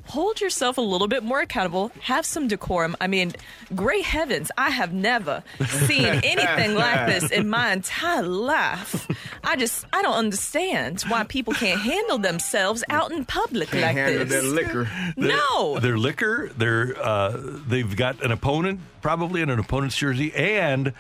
[0.08, 1.92] Hold yourself a little bit more accountable.
[2.02, 2.96] Have some decorum.
[3.00, 3.32] I mean,
[3.74, 5.42] great heavens, I have never
[5.86, 9.06] seen anything like this in my entire life.
[9.44, 13.96] I just, I don't understand why people can't handle themselves out in public Can't like
[13.96, 14.42] handle this.
[14.42, 14.88] that liquor.
[15.16, 15.78] no.
[15.78, 20.92] Their liquor, they're uh, they've got an opponent probably in an opponent's jersey and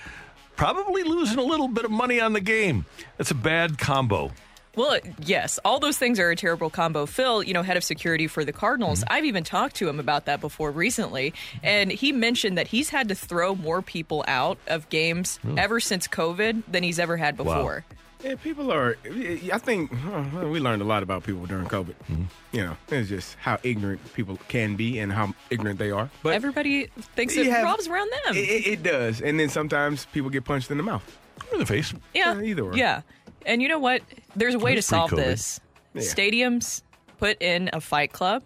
[0.56, 2.84] probably losing a little bit of money on the game.
[3.16, 4.32] That's a bad combo.
[4.78, 7.04] Well, yes, all those things are a terrible combo.
[7.04, 10.26] Phil, you know, head of security for the Cardinals, I've even talked to him about
[10.26, 14.88] that before recently, and he mentioned that he's had to throw more people out of
[14.88, 17.84] games ever since COVID than he's ever had before.
[18.22, 18.96] Yeah, people are.
[19.04, 21.94] I think huh, we learned a lot about people during COVID.
[22.10, 22.22] Mm-hmm.
[22.52, 26.08] You know, it's just how ignorant people can be and how ignorant they are.
[26.22, 26.86] But Everybody
[27.16, 28.36] thinks it you have- revolves around them.
[28.36, 31.18] it, it, it does, and then sometimes people get punched in the mouth.
[31.50, 31.94] Or in the face.
[32.14, 32.76] yeah, uh, either or.
[32.76, 33.02] yeah.
[33.48, 34.02] And you know what?
[34.36, 35.24] There's a way to solve pre-COVID.
[35.24, 35.60] this.
[35.94, 36.02] Yeah.
[36.02, 36.82] Stadiums
[37.18, 38.42] put in a fight club.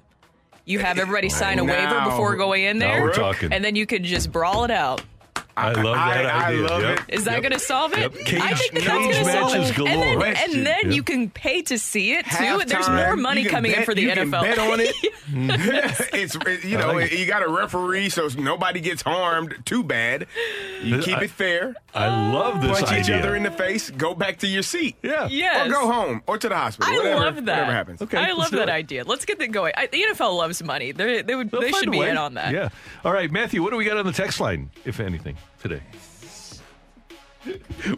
[0.65, 3.53] You have everybody sign a waiver Now- before going in Now there, we're talking.
[3.53, 5.03] and then you can just brawl it out.
[5.57, 6.63] I love that I- I idea.
[6.67, 6.99] love Yep.
[7.09, 7.15] it.
[7.15, 7.43] Is that Yep.
[7.43, 7.99] going to solve it?
[8.01, 8.15] Yep.
[8.25, 9.75] Cage- I think that's cage going to solve it.
[9.77, 9.91] galore.
[9.93, 10.51] And then, Question.
[10.59, 10.93] and then Yep.
[10.95, 12.63] you can pay to see it too.
[12.67, 14.43] There's more money you can coming in for the you NFL.
[14.43, 14.95] Can bet on it.
[16.15, 17.19] it's it- you know like it.
[17.19, 20.27] you got a referee, so nobody gets harmed too bad.
[20.83, 21.75] You This- keep I- it fair.
[21.95, 22.87] I love this idea.
[22.87, 23.17] Punch idea.
[23.19, 23.91] each other in the face.
[23.91, 24.97] Go back to your seat.
[25.03, 25.29] yeah.
[25.31, 25.67] yes.
[25.69, 26.93] Or go home or to the hospital.
[26.93, 27.53] I whatever, love that.
[27.59, 28.03] Whatever happens.
[28.03, 28.17] Okay.
[28.17, 28.73] I love that it.
[28.73, 29.05] idea.
[29.05, 29.75] Let's get that going.
[29.77, 30.93] I, the NFL loves money.
[30.93, 31.51] They're, they would.
[31.51, 32.53] They'll they should a be in on that.
[32.55, 32.71] Yeah.
[33.05, 35.81] All right, Matthew, what do we got on the text line, if anything, today?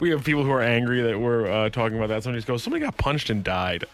[0.00, 2.22] We have people who are angry that we're uh, talking about that.
[2.22, 3.84] Somebody just goes, somebody got punched and died.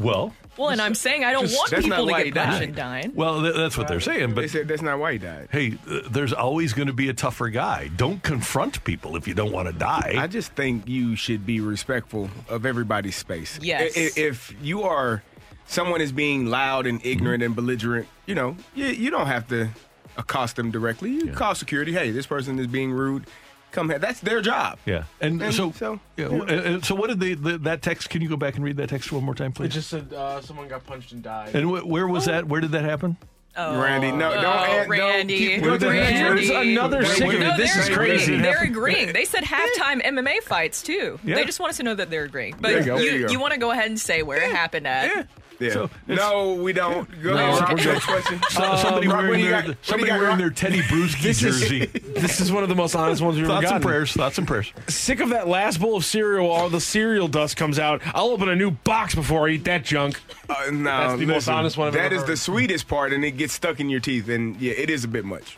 [0.00, 2.62] Well, Well, and I'm saying I don't Just- want that's people not to get punched
[2.62, 3.12] and dying.
[3.14, 4.30] well, th- that's what they're saying.
[4.30, 5.48] They But said that's not why he died.
[5.52, 7.90] hey, uh, there's always going to be a tougher guy.
[7.94, 10.14] Don't confront people if you don't want to die.
[10.16, 13.58] I just think you should be respectful of everybody's space.
[13.60, 13.92] Yes.
[13.94, 15.22] I- i- If you are
[15.66, 19.68] someone is being loud and ignorant and belligerent, you know, you, you don't have to
[20.16, 21.10] accost them directly.
[21.10, 21.92] You call security.
[21.92, 23.24] Hey, this person is being rude.
[23.70, 23.98] Come here.
[23.98, 24.78] That's their job.
[24.84, 26.40] yeah, and, And so, so, yeah, yeah.
[26.42, 28.10] and- and so what did they the, that text?
[28.10, 29.64] Can you go back and read that text one more time, please?
[29.64, 29.74] It please?
[29.74, 31.54] just said uh, someone got punched and died.
[31.54, 32.46] and wh- where was that?
[32.46, 33.16] Where did that happen?
[33.56, 35.38] Oh, Randy, no, don't, Oh, add, Randy.
[35.46, 36.12] don't keep Where did that Randy.
[36.18, 36.36] happen?
[36.38, 37.56] Here's another Wait, sick wait, of No.
[37.58, 38.16] This they're is agreeing.
[38.18, 38.36] crazy.
[38.40, 39.12] They're agreeing.
[39.12, 41.18] They said halftime MMA fights too.
[41.24, 41.34] Yeah.
[41.34, 42.56] They just want us to know that they're agreeing.
[42.60, 42.96] But There you go.
[42.98, 45.14] you, There you want to go ahead and say where it happened at?
[45.14, 45.22] Yeah.
[45.62, 45.70] Yeah.
[45.72, 47.08] So, no, we don't.
[47.22, 47.72] Go No, ahead.
[47.78, 47.92] okay.
[47.92, 48.40] Next question.
[48.50, 49.76] So- somebody Rock, wearing their got?
[49.82, 51.86] Somebody wearing their Tedy Bruschi This is- jersey.
[52.22, 54.12] This is one of the most honest ones we've ever thoughts and prayers.
[54.12, 54.72] Thoughts and prayers.
[54.88, 56.48] Sick of that last bowl of cereal.
[56.50, 58.00] All the cereal dust comes out.
[58.14, 60.20] I'll open a new box before I eat that junk.
[60.48, 62.28] Uh, no, That's the most honest one I've That ever is heard.
[62.30, 65.08] the sweetest part, and it gets stuck in your teeth, and yeah, it is a
[65.08, 65.56] bit much.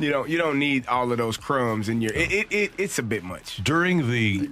[0.00, 2.12] You don't you don't need all of those crumbs in your.
[2.12, 3.62] It, it, it it's a bit much.
[3.62, 4.48] During the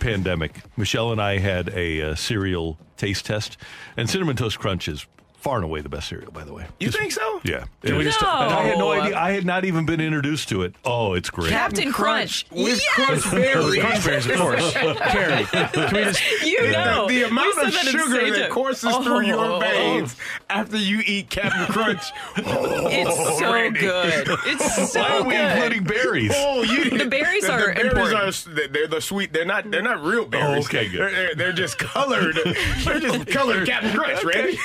[0.00, 3.56] pandemic, Michelle and I had a uh, cereal taste test,
[3.96, 5.06] and Cinnamon Toast Crunch is
[5.46, 6.66] far and away the best cereal, by the way.
[6.80, 7.40] You Just- think so?
[7.44, 7.64] Yeah.
[7.84, 8.28] Can we just- No.
[8.28, 9.16] And I had no idea.
[9.16, 10.74] I had not even been introduced to it.
[10.84, 11.50] Oh, it's great.
[11.50, 12.44] Captain Crunch.
[12.50, 12.84] with Yes!
[12.88, 13.80] crunch berries.
[13.80, 14.72] Crunch berries, of course.
[14.74, 16.42] Carrie, can we just?
[16.44, 17.06] You know.
[17.06, 18.34] The, the amount You of said that in sugar Sage.
[18.34, 19.02] that courses Oh.
[19.04, 20.16] through your veins
[20.50, 22.02] after you eat Captain Crunch.
[22.36, 23.80] It's so oh, Randy.
[23.80, 24.28] good.
[24.46, 25.52] It's so Why are we good.
[25.52, 26.32] including berries?
[26.34, 28.46] Oh, you The berries the, are the berries important.
[28.58, 29.32] are they're the sweet.
[29.32, 30.64] They're not they're not real berries.
[30.64, 31.00] Oh, okay, good.
[31.00, 32.36] They're, they're, they're just colored.
[32.84, 34.56] they're just colored Captain Crunch, Randy.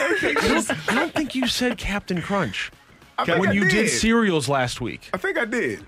[0.87, 2.71] I don't, think you said Captain Crunch
[3.17, 5.09] I when you did did cereals last week.
[5.13, 5.85] I think I did.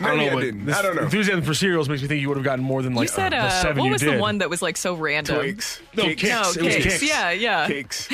[0.00, 0.38] I don't know.
[0.38, 0.70] I didn't.
[0.72, 1.02] I don't know.
[1.02, 3.32] Enthusiasm for cereals makes me think you would have gotten more than like You said,
[3.34, 4.14] uh, the seven what you was did.
[4.14, 5.36] the one that was like so random?
[5.36, 5.80] Twigs.
[5.94, 6.16] No, Kix.
[6.16, 6.28] Kix.
[6.28, 6.92] No, It was Kix.
[6.98, 7.08] Kix.
[7.08, 7.68] Yeah, yeah.
[7.68, 8.08] Kix.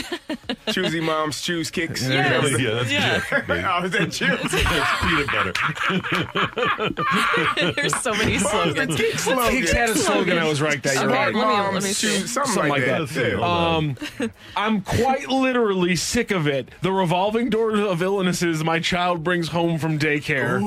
[0.75, 2.03] Choosy moms choose Kix.
[2.09, 2.59] Yes.
[2.61, 3.21] Yeah, that's Yeah.
[3.21, 3.47] Jif.
[3.47, 3.65] baby.
[3.69, 4.39] oh, is that Jim?
[4.43, 4.55] That's
[5.03, 5.27] peanut
[7.57, 7.73] butter.
[7.77, 8.97] There's so many slogans.
[8.97, 9.63] Kick slogan.
[9.63, 10.39] Kix had a slogan.
[10.39, 10.83] I was right.
[10.83, 11.35] That you're Okay, right.
[11.35, 12.09] let me- let me see.
[12.09, 13.15] choose something, Something like like that.
[13.15, 13.43] that.
[13.43, 13.97] Um,
[14.57, 16.69] I'm quite literally sick of it.
[16.83, 20.59] The revolving door of illnesses my child brings home from daycare.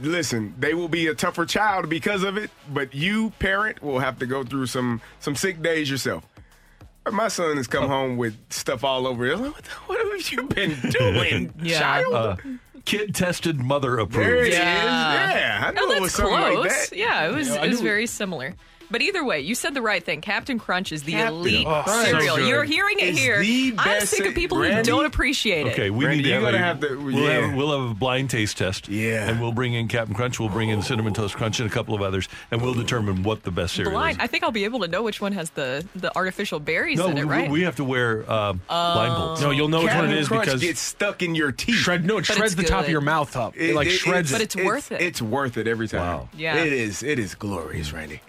[0.00, 4.18] Listen, they will be a tougher child because of it, but you, parent, will have
[4.18, 6.24] to go through some some sick days yourself.
[7.10, 9.26] My son has come home with stuff all over.
[9.26, 9.40] Him.
[9.42, 11.78] What, the, what have you been doing, Yeah.
[11.80, 12.14] child?
[12.14, 12.36] uh,
[12.84, 14.14] kid tested, mother approved.
[14.28, 14.52] there it approved.
[14.52, 14.58] is.
[14.58, 15.34] Yeah.
[15.38, 16.58] Yeah, I knew Oh, it that's was something close.
[16.58, 16.96] like that.
[16.96, 17.50] Yeah, it was.
[17.50, 18.54] I it was very similar.
[18.92, 20.20] But either way, you said the right thing.
[20.20, 21.88] Captain Crunch is the Captain elite Crunch.
[22.08, 22.36] cereal.
[22.36, 22.42] So.
[22.46, 23.40] You're hearing it It's here.
[23.40, 25.72] the I'm sick of ce- people who don't appreciate it.
[25.72, 27.46] Okay, we Randy, need to you have gotta have the- we'll, yeah.
[27.46, 28.88] have, we'll have a blind taste test.
[28.88, 29.28] Yeah.
[29.30, 31.94] And we'll bring in Captain Crunch, we'll bring in Cinnamon Toast Crunch and a couple
[31.94, 34.18] of others, and we'll determine what the best cereal Blind.
[34.18, 34.22] is.
[34.22, 37.06] I think I'll be able to know which one has the the artificial berries no,
[37.08, 37.50] in it, right?
[37.50, 39.40] we have to wear uh, blindfolds.
[39.40, 41.76] No, you'll know which one it is Crunch because gets stuck in your teeth.
[41.76, 42.04] shred.
[42.04, 43.56] No, it But shreds it's the top of your mouth up.
[43.56, 44.34] It, like shreds it.
[44.34, 44.44] But it.
[44.44, 45.00] it's worth it.
[45.00, 46.00] It's worth it every time.
[46.00, 46.28] Wow.
[46.36, 46.56] Yeah.
[46.56, 47.02] It is.
[47.02, 48.20] It is glorious, Randy.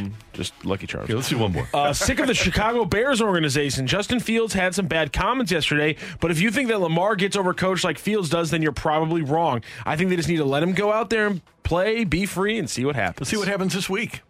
[0.00, 1.04] Um, just Lucky Charms.
[1.04, 1.68] Okay, let's do one more.
[1.74, 3.86] Uh, sick of the Chicago Bears organization.
[3.86, 7.84] Justin Fields had some bad comments yesterday, but if you think that Lamar gets overcoached
[7.84, 9.62] like Fields does, then you're probably wrong.
[9.86, 12.58] I think they just need to let him go out there and play, be free,
[12.58, 13.20] and see what happens.
[13.20, 14.22] Let's see what happens this week.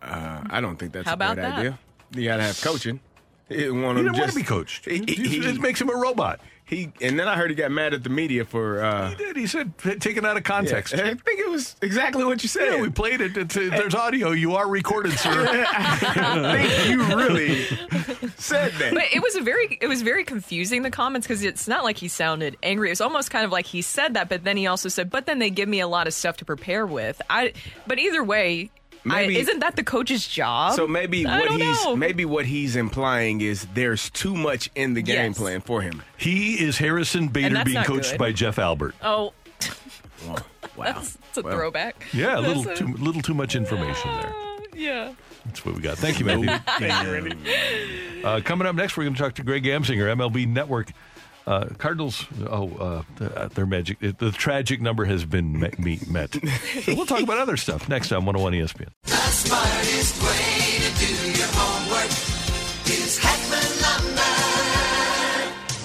[0.00, 1.58] Uh, I don't think that's How a about bad that?
[1.58, 1.78] idea.
[2.14, 3.00] You gotta have coaching.
[3.48, 4.84] He, one He of them didn't want to be coached.
[4.84, 6.40] He, he- it makes him a robot.
[6.68, 8.82] He- and then I heard he got mad at the media for.
[8.82, 9.36] Uh, He did.
[9.36, 10.94] He said, taken out of context.
[10.94, 12.74] I think it was exactly what you said.
[12.74, 13.36] Yeah, we played it.
[13.36, 14.30] It's, uh, there's audio.
[14.32, 15.30] You are recorded, sir.
[15.68, 17.64] I think you really
[18.36, 18.94] said that.
[18.94, 21.96] But it was a very it was very confusing the comments because it's not like
[21.96, 22.88] he sounded angry.
[22.88, 25.26] It was almost kind of like he said that, but then he also said, "But
[25.26, 27.52] then they give me a lot of stuff to prepare with." I
[27.86, 28.70] but either way,
[29.10, 30.74] I, Maybe- isn't that the coach's job?
[30.74, 31.96] So maybe I what he's know.
[31.96, 35.38] maybe what he's implying is there's too much in the game Yes.
[35.38, 36.02] plan for him.
[36.16, 38.18] he is Harrison Bader being coached good.
[38.18, 38.94] by Jeff Albert.
[39.02, 39.32] oh,
[40.26, 40.36] Wow.
[40.76, 42.04] that's, that's a Well, throwback.
[42.12, 44.34] Yeah, a little That's a- too little too much information there.
[44.74, 45.12] Yeah.
[45.44, 45.96] That's what we got.
[45.98, 46.46] Thank you, Matthew.
[46.78, 50.90] Thank Uh, coming up next, we're going to talk to Greg Amsinger, MLB Network.
[51.48, 55.78] Uh, Cardinals, oh, uh, th- their magic, the tragic number has been met.
[55.78, 56.36] me- met.
[56.86, 58.88] We'll talk about other stuff next on 101 ESPN.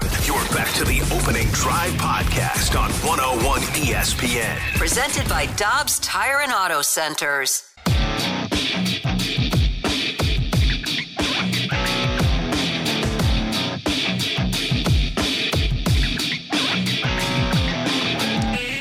[0.00, 4.56] You're back to the opening drive podcast on 101 ESPN.
[4.76, 7.62] Presented by Dobbs Tire and Auto Centers.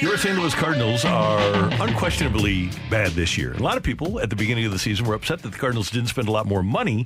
[0.01, 0.35] Your St.
[0.37, 3.53] Louis Cardinals are unquestionably bad this year.
[3.53, 5.91] A lot of people at the beginning of the season were upset that the Cardinals
[5.91, 7.05] didn't spend a lot more money.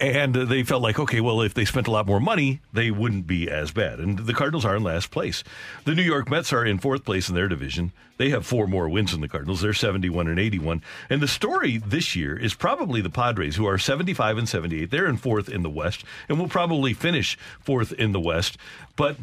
[0.00, 3.26] And they felt like, okay, well, if they spent a lot more money, they wouldn't
[3.26, 3.98] be as bad.
[3.98, 5.42] And the Cardinals are in last place.
[5.84, 7.92] The New York Mets are in fourth place in their division.
[8.16, 9.60] They have four more wins than the Cardinals.
[9.60, 10.82] They're 71 and 81.
[11.10, 14.90] And the story this year is probably the Padres, who are 75 and 78.
[14.90, 18.56] They're in fourth in the West and will probably finish fourth in the West.
[18.94, 19.16] But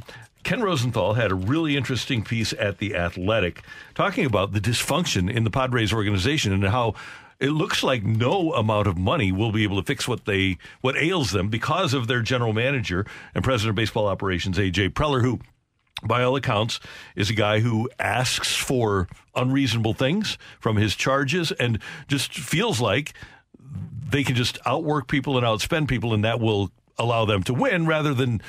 [0.44, 3.64] Ken Rosenthal had a really interesting piece at The Athletic
[3.96, 6.94] talking about the dysfunction in the Padres organization and how
[7.40, 10.98] it looks like no amount of money will be able to fix what they what
[10.98, 15.40] ails them because of their general manager and president of baseball operations AJ Preller who
[16.04, 16.80] by all accounts
[17.16, 23.14] is a guy who asks for unreasonable things from his charges and just feels like
[24.10, 27.86] they can just outwork people and outspend people and that will allow them to win
[27.86, 28.42] rather than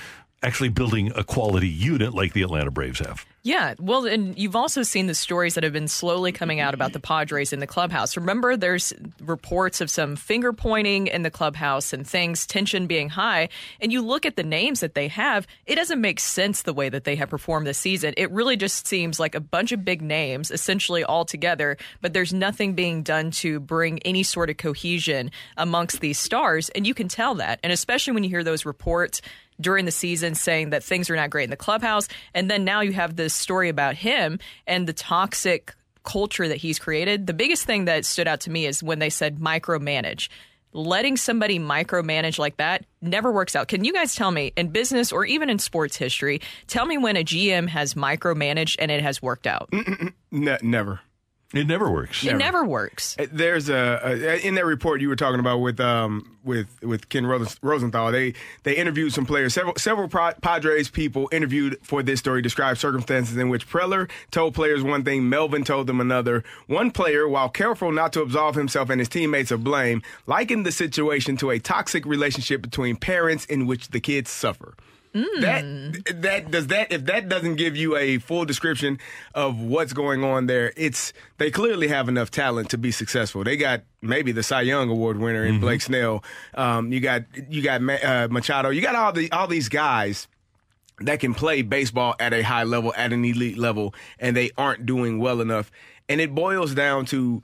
[0.43, 3.25] actually building a quality unit like the Atlanta Braves have.
[3.43, 6.93] Yeah, well, and you've also seen the stories that have been slowly coming out about
[6.93, 8.17] the Padres in the clubhouse.
[8.17, 13.49] Remember, there's reports of some finger pointing in the clubhouse and things, tension being high.
[13.81, 16.89] And you look at the names that they have, it doesn't make sense the way
[16.89, 18.15] that they have performed this season.
[18.17, 22.35] It really just seems like a bunch of big names, essentially all together, but there's
[22.35, 26.69] nothing being done to bring any sort of cohesion amongst these stars.
[26.71, 27.61] And you can tell that.
[27.63, 29.23] And especially when you hear those reports
[29.61, 32.09] during the season saying that things are not great in the clubhouse.
[32.35, 36.79] And then now you have this story about him and the toxic culture that he's
[36.79, 37.27] created.
[37.27, 40.29] The biggest thing that stood out to me is when they said micromanage.
[40.73, 43.69] Letting somebody micromanage like that never works out.
[43.69, 47.17] Can you guys tell me in business or even in sports history, tell me when
[47.17, 49.71] a GM has micromanaged and it has worked out?
[50.31, 51.01] Ne- never.
[51.57, 52.25] It never works.
[52.25, 53.17] It never works.
[53.19, 57.09] Uh, There's a, a in that report you were talking about with um with with
[57.09, 58.13] Ken Rosenthal.
[58.13, 59.55] They they interviewed some players.
[59.55, 64.83] Several several Padres people interviewed for this story described circumstances in which Preller told players
[64.83, 66.45] one thing, Melvin told them another.
[66.67, 70.73] One player, while careful not to absolve himself and his teammates of blame, likened the
[70.73, 74.75] situation to a toxic relationship between parents in which the kids suffer.
[75.41, 78.99] That that does that if that doesn't give you a full description
[79.35, 83.45] of what's going on there, it's they clearly have enough talent to be successful.
[83.45, 86.23] They got maybe the Cy Young Award winner in Blake Snell.
[86.55, 88.71] Um, you got you got Ma- uh, Machado.
[88.71, 90.29] You got all the all these guys
[91.01, 94.87] that can play baseball at a high level, at an elite level, and they aren't
[94.87, 95.71] doing well enough.
[96.09, 97.43] And it boils down to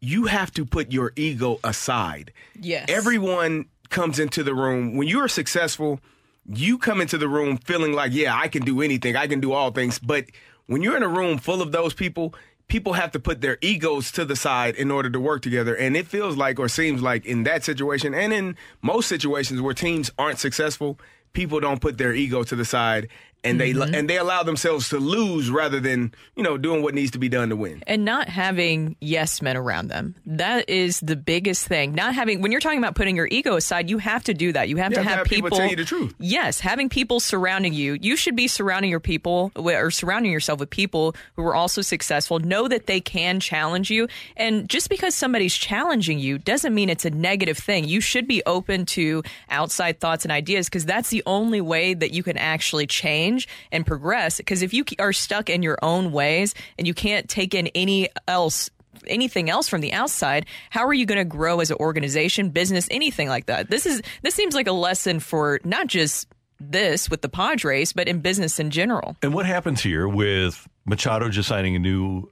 [0.00, 2.32] you have to put your ego aside.
[2.58, 2.86] Yes.
[2.88, 6.00] Everyone comes into the room when you are successful.
[6.48, 9.16] You come into the room feeling like, yeah, I can do anything.
[9.16, 9.98] I can do all things.
[9.98, 10.26] But
[10.66, 12.34] when you're in a room full of those people,
[12.68, 15.74] people have to put their egos to the side in order to work together.
[15.74, 19.74] And it feels like, or seems like, in that situation, and in most situations where
[19.74, 20.98] teams aren't successful,
[21.32, 23.08] people don't put their ego to the side
[23.44, 23.94] and they mm-hmm.
[23.94, 27.28] and they allow themselves to lose rather than you know doing what needs to be
[27.28, 27.82] done to win.
[27.86, 30.14] and not having yes men around them.
[30.26, 31.94] That is the biggest thing.
[31.94, 34.68] Not having when you're talking about putting your ego aside, you have to do that.
[34.68, 36.14] You have You to have have, have people tell you the truth.
[36.18, 37.96] Yes, having people surrounding you.
[38.00, 42.38] You should be surrounding your people or surrounding yourself with people who are also successful.
[42.40, 47.04] Know that they can challenge you, and just because somebody's challenging you doesn't mean it's
[47.04, 47.84] a negative thing.
[47.86, 52.12] You should be open to outside thoughts and ideas because that's the only way that
[52.12, 53.27] you can actually change
[53.72, 54.38] and progress.
[54.38, 58.08] Because if you are stuck in your own ways and you can't take in any
[58.26, 58.70] else
[59.06, 62.88] anything else from the outside how are you going to grow as an organization business
[62.90, 66.26] anything like that this is this seems like a lesson for not just
[66.58, 71.28] this with the padres but in business in general And what happens here with Machado
[71.28, 72.28] just signing a new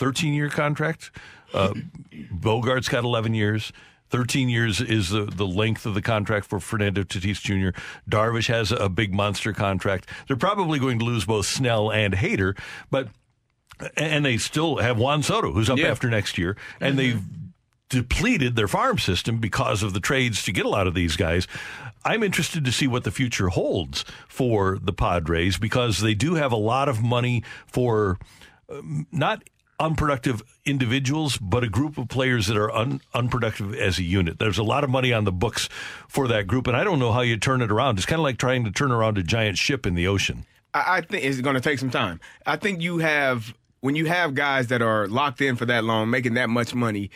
[0.00, 1.10] 13 year contract.
[1.52, 1.74] Uh,
[2.34, 3.72] Bogaerts got 11 years.
[4.10, 7.78] 13 years is the, the length of the contract for Fernando Tatis Jr.
[8.08, 10.08] Darvish has a big monster contract.
[10.26, 12.58] They're probably going to lose both Snell and Hader,
[12.90, 13.08] but
[13.96, 15.88] and they still have Juan Soto, who's up Yeah.
[15.88, 17.22] after next year, and they've
[17.88, 21.46] depleted their farm system because of the trades to get a lot of these guys.
[22.04, 26.52] I'm interested to see what the future holds for the Padres because they do have
[26.52, 28.18] a lot of money for
[28.70, 29.42] um, not
[29.80, 34.38] unproductive individuals, but a group of players that are un- unproductive as a unit.
[34.38, 35.68] There's a lot of money on the books
[36.06, 37.98] for that group, and I don't know how you turn it around.
[37.98, 40.46] It's kind of like trying to turn around a giant ship in the ocean.
[40.74, 42.20] I, I think it's going to take some time.
[42.46, 46.10] I think you have when you have guys that are locked in for that long,
[46.10, 47.10] making that much money.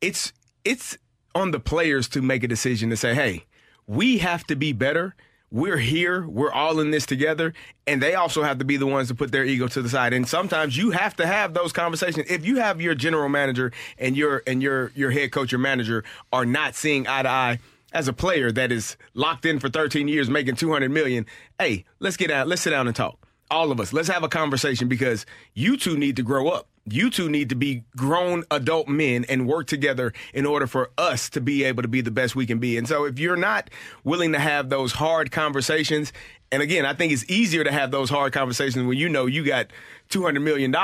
[0.00, 0.32] It's
[0.64, 0.98] it's
[1.34, 3.44] on the players to make a decision to say, "Hey,
[3.86, 5.14] we have to be better.
[5.56, 6.26] We're here.
[6.28, 7.54] We're all in this together."
[7.86, 10.12] And they also have to be the ones to put their ego to the side.
[10.12, 12.30] And sometimes you have to have those conversations.
[12.30, 16.04] If you have your general manager and your and your your head coach, your manager
[16.32, 17.58] are not seeing eye to eye
[17.92, 21.24] as a player that is locked in for 13 years making 200 million
[21.58, 24.28] hey let's get out let's sit down and talk all of us let's have a
[24.28, 28.88] conversation because you two need to grow up you two need to be grown adult
[28.88, 32.36] men and work together in order for us to be able to be the best
[32.36, 33.70] we can be and so if you're not
[34.04, 36.12] willing to have those hard conversations
[36.52, 39.44] and again i think it's easier to have those hard conversations when you know you
[39.44, 39.66] got
[40.10, 40.74] $200 million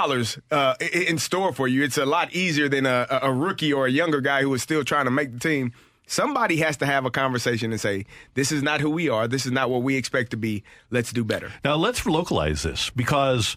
[0.50, 3.90] uh, in store for you it's a lot easier than a a rookie or a
[3.90, 5.72] younger guy who is still trying to make the team
[6.06, 9.26] Somebody has to have a conversation and say, this is not who we are.
[9.28, 10.62] This is not what we expect to be.
[10.90, 11.50] Let's do better.
[11.64, 13.56] Now, let's localize this because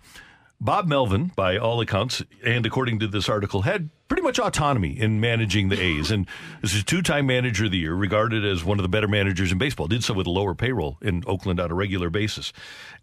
[0.60, 5.20] Bob Melvin, by all accounts, and according to this article, had pretty much autonomy in
[5.20, 6.12] managing the A's.
[6.12, 6.28] And
[6.62, 9.52] this is two time manager of the year, regarded as one of the better managers
[9.52, 9.88] in baseball.
[9.88, 12.54] Did so with a lower payroll in Oakland on a regular basis.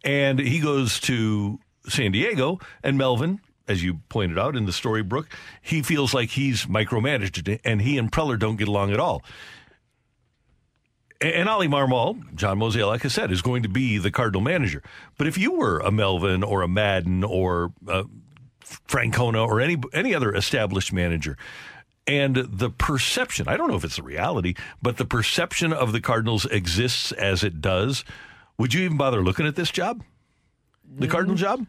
[0.02, 3.40] And he goes to San Diego, and Melvin.
[3.68, 5.28] As you pointed out in the story, Brooke,
[5.60, 9.22] he feels like he's micromanaged, and he and Preller don't get along at all.
[11.22, 14.82] And Oli Marmol, John Mosey, like I said, is going to be the Cardinal manager.
[15.18, 18.04] But if you were a Melvin or a Maddon or uh,
[18.64, 21.36] Francona or any any other established manager,
[22.06, 26.00] and the perception, I don't know if it's the reality, but the perception of the
[26.00, 28.04] Cardinals exists as it does,
[28.58, 30.02] would you even bother looking at this job?
[30.98, 31.66] The Cardinal job?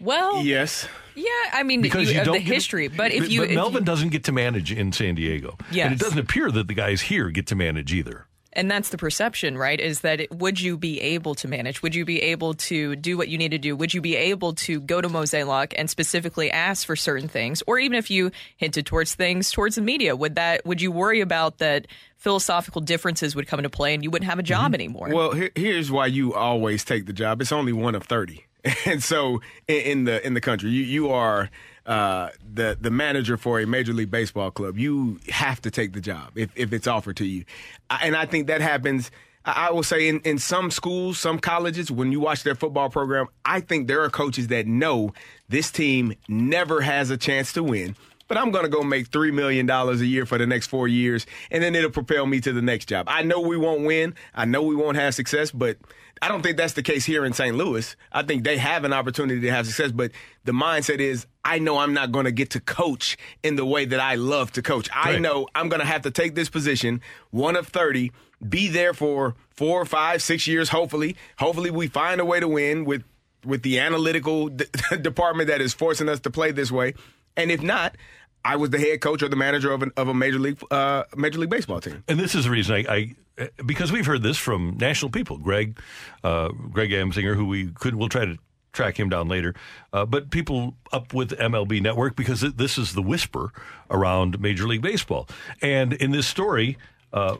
[0.00, 0.88] Well, Yes.
[1.14, 3.50] yeah, I mean, Because you, you of don't the get- history, but if you, but
[3.50, 6.66] if Melvin you- doesn't get to manage in San Diego, and it doesn't appear that
[6.68, 8.26] the guys here get to manage either.
[8.54, 9.80] And that's the perception, right?
[9.80, 11.82] Is that it, would you be able to manage?
[11.82, 13.74] Would you be able to do what you need to do?
[13.76, 17.62] Would you be able to go to Mosaic and specifically ask for certain things?
[17.66, 21.20] Or even if you hinted towards things towards the media, would that would you worry
[21.20, 21.86] about that
[22.16, 24.74] philosophical differences would come into play and you wouldn't have a job mm-hmm.
[24.74, 25.08] anymore?
[25.10, 27.40] Well, here, here's why you always take the job.
[27.40, 28.44] It's only one of 30.
[28.86, 31.50] And so in, in the in the country, you, you are
[31.86, 34.78] uh, the the manager for a major league baseball club.
[34.78, 37.44] You have to take the job if, if it's offered to you.
[37.90, 39.10] And I think that happens
[39.44, 42.90] I I will say in, in some schools, some colleges, when you watch their football
[42.90, 45.12] program, I think there are coaches that know
[45.48, 47.96] this team never has a chance to win.
[48.28, 51.26] But I'm going to go make $3 million a year for the next four years,
[51.50, 53.06] and then it'll propel me to the next job.
[53.08, 54.14] I know we won't win.
[54.34, 55.76] I know we won't have success, but
[56.22, 57.54] I don't think that's the case here in St.
[57.54, 57.94] Louis.
[58.10, 60.12] I think they have an opportunity to have success, but
[60.44, 63.84] the mindset is I know I'm not going to get to coach in the way
[63.84, 64.88] that I love to coach.
[64.94, 65.20] I Right.
[65.20, 68.12] know I'm going to have to take this position, one of 30,
[68.48, 71.16] be there for four, five, six years, hopefully.
[71.38, 73.02] Hopefully, we find a way to win with,
[73.44, 74.66] with the analytical d-
[75.00, 76.94] department that is forcing us to play this way.
[77.36, 77.96] And if not,
[78.44, 81.04] I was the head coach or the manager of, an, of a major league uh,
[81.16, 82.02] major league baseball team.
[82.08, 85.38] And this is the reason I, I because we've heard this from national people.
[85.38, 85.78] Greg,
[86.24, 88.36] uh, Greg Amsinger, who we could, we'll try to
[88.72, 89.54] track him down later.
[89.92, 93.52] Uh, but people up with MLB Network because this is the whisper
[93.90, 95.28] around Major League Baseball.
[95.60, 96.78] And in this story,
[97.12, 97.36] uh,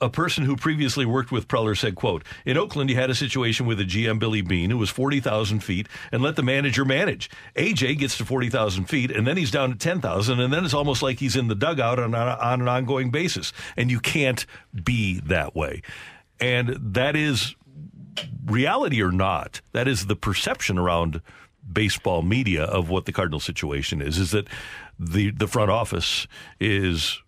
[0.00, 3.64] a person who previously worked with Preller said, quote, in Oakland, he had a situation
[3.64, 7.30] with a GM, Billy Beane, who was 40,000 feet and let the manager manage.
[7.56, 11.02] AJ gets to 40,000 feet and then he's down to 10,000 and then it's almost
[11.02, 13.52] like he's in the dugout on, on an ongoing basis.
[13.76, 14.44] And you can't
[14.84, 15.82] be that way.
[16.40, 17.54] And that is
[18.46, 21.20] reality or not, that is the perception around
[21.70, 24.48] baseball media of what the Cardinal situation is, is that
[24.98, 26.26] the, the front office
[26.60, 27.22] is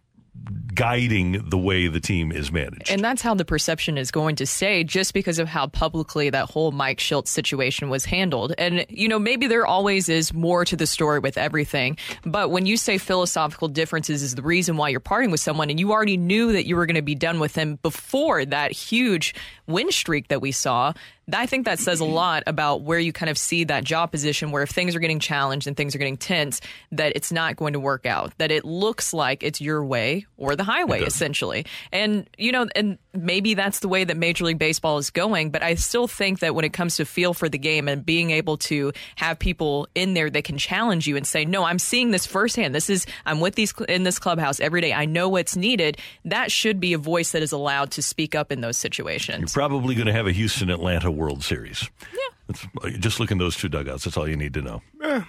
[0.76, 2.90] guiding the way the team is managed.
[2.90, 6.50] And that's how the perception is going to stay just because of how publicly that
[6.50, 8.52] whole Mike Shildt situation was handled.
[8.58, 11.96] And, you know, maybe there always is more to the story with everything.
[12.24, 15.80] But when you say philosophical differences is the reason why you're parting with someone and
[15.80, 19.34] you already knew that you were going to be done with him before that huge
[19.66, 20.92] win streak that we saw,
[21.32, 24.52] I think that says a lot about where you kind of see that job position
[24.52, 26.60] where if things are getting challenged and things are getting tense,
[26.92, 28.32] that it's not going to work out.
[28.38, 31.66] That it looks like it's your way or the highway, essentially.
[31.92, 35.64] And, you know, and maybe that's the way that Major League Baseball is going, but
[35.64, 38.56] I still think that when it comes to feel for the game and being able
[38.58, 42.24] to have people in there that can challenge you and say, no, I'm seeing this
[42.24, 42.72] firsthand.
[42.72, 44.92] This is, I'm with these in this clubhouse every day.
[44.92, 45.98] I know what's needed.
[46.24, 49.40] That should be a voice that is allowed to speak up in those situations.
[49.40, 51.90] You're probably going to have a Houston Atlanta World Series.
[52.12, 52.90] Yeah.
[52.98, 54.04] just look in those two dugouts.
[54.04, 54.82] That's all you need to know.
[55.02, 55.22] Eh,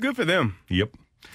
[0.00, 0.56] good for them.
[0.68, 0.90] Yep.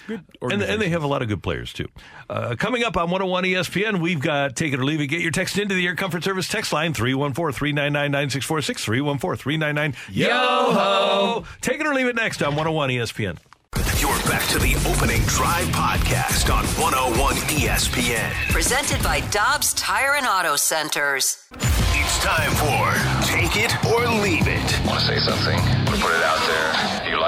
[0.06, 0.22] Good.
[0.42, 1.86] And, and they have a lot of good players, too.
[2.28, 5.06] Uh, coming up on 101 ESPN, we've got Take It or Leave It.
[5.08, 8.84] Get your text into the Air Comfort Service text line 314 399 9646.
[8.84, 11.44] 314 399 Yo ho!
[11.60, 13.38] Take It or Leave It next on 101 ESPN.
[13.76, 18.30] You're back to the opening drive podcast on 101 ESPN.
[18.50, 21.44] Presented by Dobbs Tire and Auto Centers.
[21.52, 24.86] It's time for Take It or Leave It.
[24.86, 25.56] Want to say something?
[25.58, 27.03] Want to put it out there?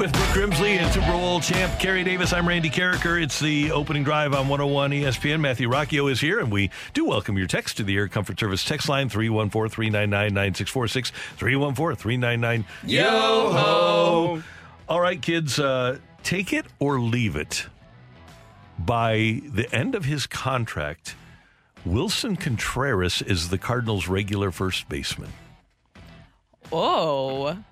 [0.00, 3.22] With Brooke Grimsley and Super Bowl champ Kerry Davis, I'm Randy Karraker.
[3.22, 5.40] It's the opening drive on 101 ESPN.
[5.40, 8.64] Matthew Rocchio is here, and we do welcome your text to the Air Comfort Service
[8.64, 11.10] text line 314 399 9646.
[11.36, 14.42] 314 399 Yo ho!
[14.88, 17.66] All right, kids, uh, take it or leave it.
[18.78, 21.14] By the end of his contract,
[21.86, 25.30] Willson Contreras is the Cardinals' regular first baseman.
[26.72, 27.62] Oh.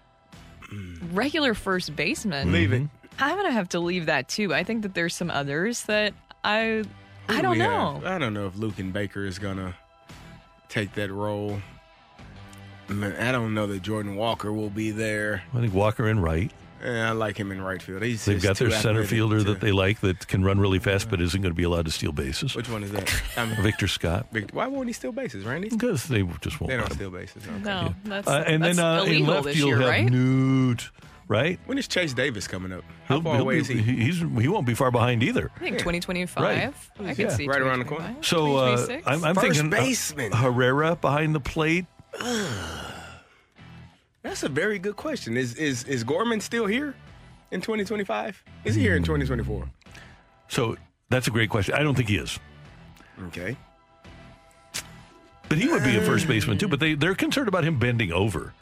[1.12, 2.52] Regular first baseman.
[2.52, 2.82] Leave it.
[2.82, 3.24] Mm-hmm.
[3.24, 4.54] I'm gonna have to leave that too.
[4.54, 6.14] I think that there's some others that
[6.44, 6.84] I
[7.28, 7.94] I don't know.
[7.94, 8.04] have?
[8.04, 9.74] I don't know if Luken Baker is gonna
[10.68, 11.60] take that role.
[12.88, 15.42] Man, I don't know that Jordan Walker will be there.
[15.52, 16.50] I think Walker in right.
[16.84, 18.02] Yeah, I like him in right field.
[18.02, 21.10] He's They've got their center fielder to- that they like that can run really fast
[21.10, 22.54] but isn't going to be allowed to steal bases.
[22.54, 23.22] Which one is that?
[23.36, 24.26] I'm, Victor Scott.
[24.32, 25.68] Victor, why won't he steal bases, Randy?
[25.70, 27.42] Because they just won't They don't steal bases.
[27.46, 27.58] Okay.
[27.64, 30.04] No, that's Uh, and that's then uh, in left this you'll year, have right?
[30.10, 30.90] Newt,
[31.26, 31.58] right?
[31.66, 32.84] When is Chase Davis coming up?
[33.06, 33.78] How He'll- far he'll away be- is he?
[33.82, 35.50] he- He's he won't be far behind either.
[35.56, 36.42] I think 2025.
[36.42, 36.72] Right.
[37.08, 37.28] I can Yeah.
[37.34, 38.14] see Right around the corner.
[38.22, 40.32] So uh, I'm, I'm First thinking uh, baseman.
[40.32, 41.86] Herrera behind the plate.
[44.28, 45.38] That's a very good question.
[45.38, 46.94] Is is is Gorman still here
[47.50, 48.44] in 2025?
[48.64, 49.66] Is he here in 2024?
[50.48, 50.76] So
[51.08, 51.74] that's a great question.
[51.74, 52.38] I don't think he is,
[53.28, 53.56] Okay.
[55.48, 56.68] but he would be a first baseman too.
[56.68, 58.52] But they they're concerned about him bending over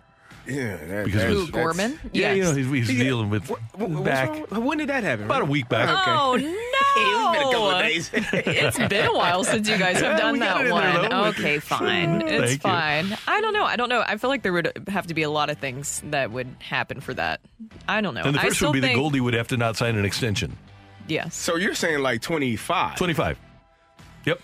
[0.48, 0.76] Yeah.
[0.76, 1.98] That, because that's- of Gorman?
[2.12, 3.04] yeah, you know he's, he's Yeah.
[3.04, 4.64] dealing with What- what- back wrong?
[4.64, 5.24] When did that happen?
[5.26, 5.88] about a week back.
[6.06, 6.56] Oh no!
[6.98, 8.10] It's been a couple of days.
[8.14, 11.12] it's been a while since you guys have done that it there, one.
[11.28, 12.20] Okay, fine.
[12.20, 12.58] Thank It's you.
[12.60, 13.14] fine.
[13.28, 13.64] I don't know.
[13.64, 14.02] I don't know.
[14.06, 17.00] I feel like there would have to be a lot of things that would happen
[17.02, 17.40] for that.
[17.86, 18.22] I don't know.
[18.22, 20.06] And the first still would be think, that Goldie would have to not sign an
[20.06, 20.56] extension.
[21.06, 21.34] Yes.
[21.36, 22.96] So you're saying like 25?
[22.96, 23.38] 25.
[24.24, 24.40] Yep.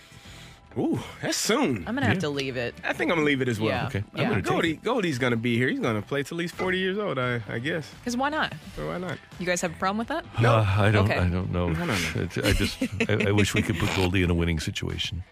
[0.78, 1.84] Ooh, that's soon.
[1.86, 2.74] I'm gonna have to leave it.
[2.84, 3.68] I think I'm gonna leave it as well.
[3.70, 3.86] Yeah.
[3.86, 4.04] Okay.
[4.14, 4.28] I'm Yeah.
[4.28, 5.68] gonna take Goldie, Goldie's gonna be here.
[5.68, 7.88] He's gonna play till he's 40 years old, I, I guess.
[8.00, 8.54] Because why not?
[8.76, 9.18] So why not?
[9.38, 10.24] You guys have a problem with that?
[10.40, 10.54] No.
[10.56, 11.04] Uh, I don't.
[11.10, 11.18] Okay.
[11.18, 11.68] I don't know.
[11.68, 11.98] No, no, no.
[12.22, 12.78] It- I just.
[13.08, 15.22] I, I wish we could put Goldie in a winning situation.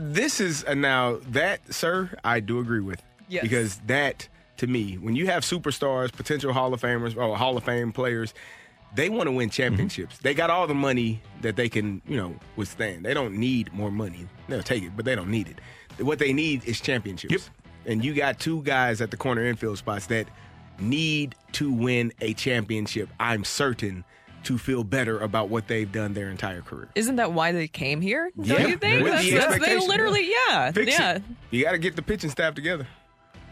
[0.00, 3.02] This is uh, now that, sir, I do agree with.
[3.28, 3.42] Yes.
[3.42, 4.28] Because that,
[4.58, 8.34] to me, when you have superstars, potential Hall of Famers, or Hall of Fame players,
[8.94, 9.54] they want to win mm-hmm.
[9.54, 10.18] championships.
[10.18, 13.04] They got all the money that they can, you know, withstand.
[13.04, 14.26] They don't need more money.
[14.48, 16.04] They'll take it, but they don't need it.
[16.04, 17.32] What they need is championships.
[17.32, 17.42] Yep.
[17.86, 20.28] And you got two guys at the corner infield spots that
[20.78, 23.08] need to win a championship.
[23.18, 24.04] I'm certain
[24.44, 26.88] to feel better about what they've done their entire career.
[26.94, 28.30] Isn't that why they came here?
[28.36, 28.66] Don't Yeah.
[28.68, 29.04] you think?
[29.04, 30.70] That's, the that's, they literally, yeah.
[30.70, 31.16] Fix yeah.
[31.16, 31.22] it.
[31.50, 32.86] You got to get the pitching staff together.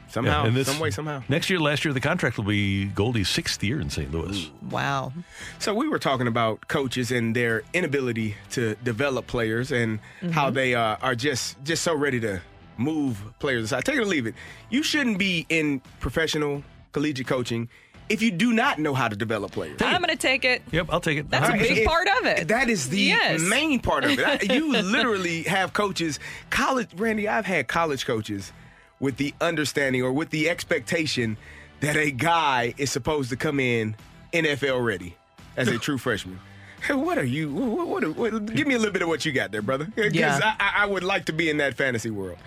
[0.08, 1.22] Somehow, and this- some way, somehow.
[1.28, 4.10] Next year, last year, the contract will be Goldie's sixth year in St.
[4.12, 4.50] Louis.
[4.70, 5.12] Wow.
[5.58, 9.98] So we were talking about coaches and their inability to develop players and
[10.32, 12.40] how they uh, are just just so ready to
[12.78, 13.84] move players aside.
[13.84, 14.34] Take it or leave it.
[14.70, 17.68] You shouldn't be in professional collegiate coaching
[18.08, 19.82] if you do not know how to develop players.
[19.82, 20.62] I'm going to take it.
[20.70, 21.28] Yep, I'll take it.
[21.30, 22.48] That's a All right, big if- part of it.
[22.48, 23.40] That is the Yes.
[23.40, 24.20] main part of it.
[24.50, 28.52] I- you literally have coaches, college, Randy, I've had college coaches
[29.00, 31.36] with the understanding or with the expectation
[31.80, 33.94] that a guy is supposed to come in
[34.32, 35.16] NFL ready
[35.56, 36.38] as a true freshman.
[36.86, 37.50] Hey, What are you?
[37.52, 37.86] What,
[38.16, 39.86] what, what- give me a little bit of what you got there, brother.
[39.94, 40.38] Because Yeah.
[40.60, 42.38] I, I- would like to be in that fantasy world.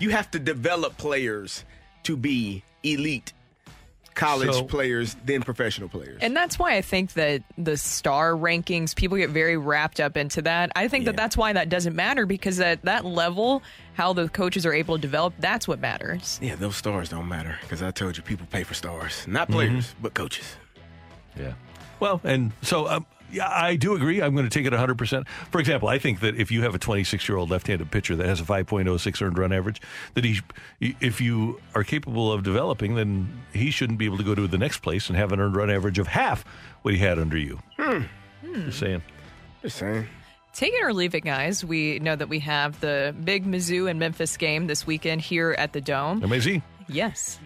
[0.00, 1.64] You have to develop players
[2.04, 3.32] to be elite
[4.14, 6.18] college So- players than professional players.
[6.20, 10.42] And that's why I think that the star rankings, people get very wrapped up into
[10.42, 10.70] that.
[10.74, 13.62] I think that that's why that doesn't matter because at that level,
[13.98, 16.38] how the coaches are able to develop, that's what matters.
[16.40, 19.52] Yeah, those stars don't matter because I told you people pay for stars, not Mm-hmm.
[19.52, 20.56] players, but coaches.
[21.36, 21.54] Yeah.
[22.00, 24.22] Well, and so um, yeah, I do agree.
[24.22, 25.26] I'm going to take it 100%.
[25.50, 28.14] For example, I think that if you have a 26 year old left handed pitcher
[28.14, 29.80] that has a 5.06 earned run average,
[30.14, 30.40] that he,
[30.80, 34.58] if you are capable of developing, then he shouldn't be able to go to the
[34.58, 36.44] next place and have an earned run average of half
[36.82, 37.58] what he had under you.
[37.76, 38.02] Hmm.
[38.64, 39.02] Just saying.
[39.62, 40.06] Just saying.
[40.58, 41.64] Take it or leave it, guys.
[41.64, 45.72] We know that we have the big Mizzou and Memphis game this weekend here at
[45.72, 46.20] the Dome.
[46.24, 46.64] Amazing.
[46.88, 47.38] Yes.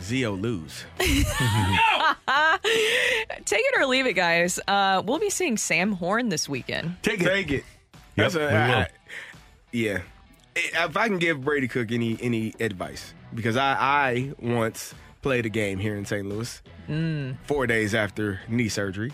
[0.00, 0.86] Zio lose.
[0.98, 1.26] Take
[3.60, 4.58] it or leave it, guys.
[4.66, 6.96] Uh, we'll be seeing Sam Horn this weekend.
[7.02, 7.24] Take it.
[7.28, 7.64] Take it.
[7.94, 8.50] Yep, That's a- we will.
[8.78, 8.88] I-
[9.72, 9.98] yeah.
[10.56, 15.48] If I can give Brady Cook any any advice, because I, I once played a
[15.48, 16.26] game here in St.
[16.26, 17.36] Louis Mm.
[17.46, 19.10] four days after knee surgery.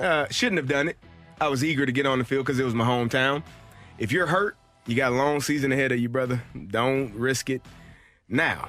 [0.00, 0.96] Uh, shouldn't have done it.
[1.40, 3.42] I was eager to get on the field because it was my hometown.
[3.98, 4.56] If you're hurt,
[4.86, 6.42] you got a long season ahead of you, brother.
[6.68, 7.62] Don't risk it.
[8.28, 8.68] Now,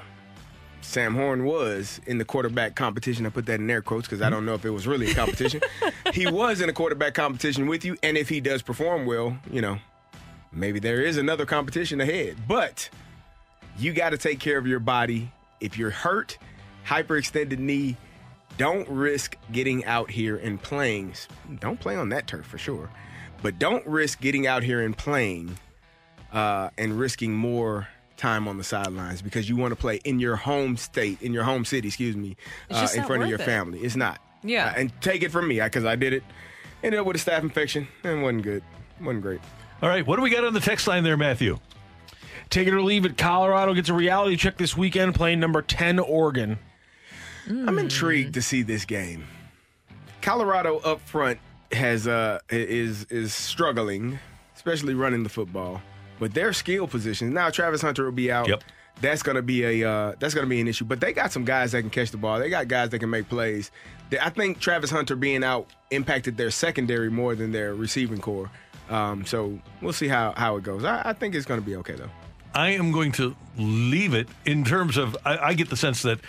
[0.80, 3.26] Sam Horn was in the quarterback competition.
[3.26, 5.14] I put that in air quotes because I don't know if it was really a
[5.14, 5.60] competition.
[6.12, 9.60] he was in a quarterback competition with you, and if he does perform well, you
[9.60, 9.78] know,
[10.52, 12.36] maybe there is another competition ahead.
[12.46, 12.88] But
[13.78, 15.32] you got to take care of your body.
[15.60, 16.38] If you're hurt,
[16.86, 17.96] hyperextended knee,
[18.56, 21.14] don't risk getting out here and playing.
[21.60, 22.90] Don't play on that turf for sure,
[23.42, 25.58] but don't risk getting out here and playing
[26.32, 30.36] uh, and risking more time on the sidelines because you want to play in your
[30.36, 32.36] home state, in your home city, excuse me,
[32.70, 33.44] uh, in front of your it.
[33.44, 33.80] family.
[33.80, 34.20] It's not.
[34.42, 34.66] Yeah.
[34.66, 36.22] Uh, and take it from me because I did it.
[36.82, 38.62] Ended up with a staph infection and it wasn't good.
[39.00, 39.40] wasn't great.
[39.82, 40.06] All right.
[40.06, 41.58] What do we got on the text line there, Matthew?
[42.50, 43.16] Take it or leave it.
[43.16, 46.58] Colorado gets a reality check this weekend playing number 10 Oregon.
[47.48, 49.24] I'm intrigued to see this game.
[50.22, 51.38] Colorado up front
[51.72, 54.18] has uh is is struggling,
[54.56, 55.82] especially running the football.
[56.18, 58.48] But their skill positions now, Travis Hunter will be out.
[58.48, 58.62] Yep.
[59.00, 60.84] That's gonna be a uh, that's gonna be an issue.
[60.84, 62.38] But they got some guys that can catch the ball.
[62.38, 63.70] They got guys that can make plays.
[64.20, 68.50] I think Travis Hunter being out impacted their secondary more than their receiving core.
[68.88, 70.84] Um, so we'll see how how it goes.
[70.84, 72.10] I, I think it's gonna be okay though.
[72.54, 75.16] I am going to leave it in terms of.
[75.24, 76.20] I, I get the sense that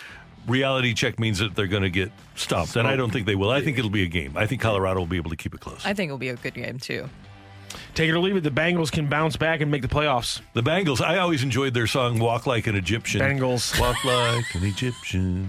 [0.46, 3.50] reality check means that they're going to get stopped, and I don't think they will.
[3.50, 4.36] I think it'll be a game.
[4.36, 5.84] I think Colorado will be able to keep it close.
[5.84, 7.08] I think it'll be a good game, too.
[7.96, 10.40] Take it or leave it, the Bengals can bounce back and make the playoffs.
[10.52, 14.64] The Bengals, I always enjoyed their song "Walk Like an Egyptian." Bengals, walk like an
[14.64, 15.48] Egyptian.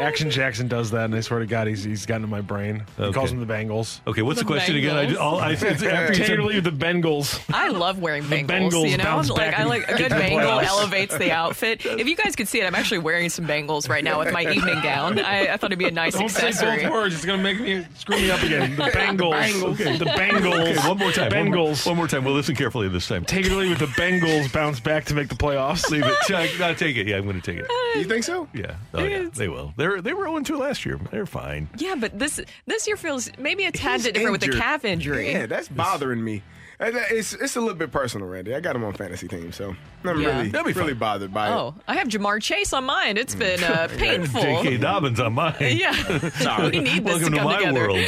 [0.00, 2.82] Action Jackson does that, and I swear to God, he's he's gotten in my brain.
[2.96, 3.12] He Okay.
[3.12, 4.00] calls them the Bengals.
[4.06, 4.96] Okay, what's the, The question again?
[4.96, 5.18] I, Bengals.
[5.20, 7.40] all, I, it's after Take it or leave the Bengals.
[7.52, 8.74] I love wearing bangles.
[8.74, 11.84] Bengals you know, like I like a good bangle elevates the outfit.
[11.84, 14.42] If you guys could see it, I'm actually wearing some bangles right now with my
[14.50, 15.18] evening gown.
[15.18, 16.82] I, I thought it'd be a nice Don't say accessory.
[16.84, 17.14] both words.
[17.14, 18.76] It's gonna make me screw me up again.
[18.76, 19.62] The Bengals.
[19.72, 19.96] Okay.
[19.98, 20.60] The Bengals.
[20.60, 21.32] Okay, one more time.
[21.32, 21.86] One more, Bengals.
[21.86, 22.24] one more time.
[22.24, 23.24] We'll listen carefully this time.
[23.24, 23.78] Take it or leave it.
[23.78, 25.90] The Bengals bounce back to make the playoffs.
[25.90, 26.14] Leave it.
[26.26, 27.06] Chuck, no, take it.
[27.06, 27.70] Yeah, I'm going to take it.
[27.70, 28.48] Uh, you think so?
[28.54, 28.76] Yeah.
[28.94, 29.28] Oh, yeah.
[29.32, 29.74] They will.
[29.76, 30.98] They're they were 0 2 last year.
[31.10, 31.68] They're fine.
[31.76, 35.32] Yeah, but this this year feels maybe a tad bit different with the calf injury.
[35.32, 36.42] Yeah, that's bothering me.
[36.80, 38.54] Uh, It's it's a little bit personal, Randy.
[38.54, 40.28] I got him on fantasy team, so I'm Yeah.
[40.38, 40.98] really That'd be really fun.
[40.98, 41.52] bothered by it.
[41.52, 43.16] Oh, I have Ja'Marr Chase on mine.
[43.16, 44.40] It's been uh, painful.
[44.42, 44.78] J.K.
[44.78, 45.54] Dobbins on mine.
[45.60, 45.92] Yeah,
[46.30, 46.70] Sorry.
[46.70, 47.88] we need this Welcome to to come my together.
[47.88, 47.98] world.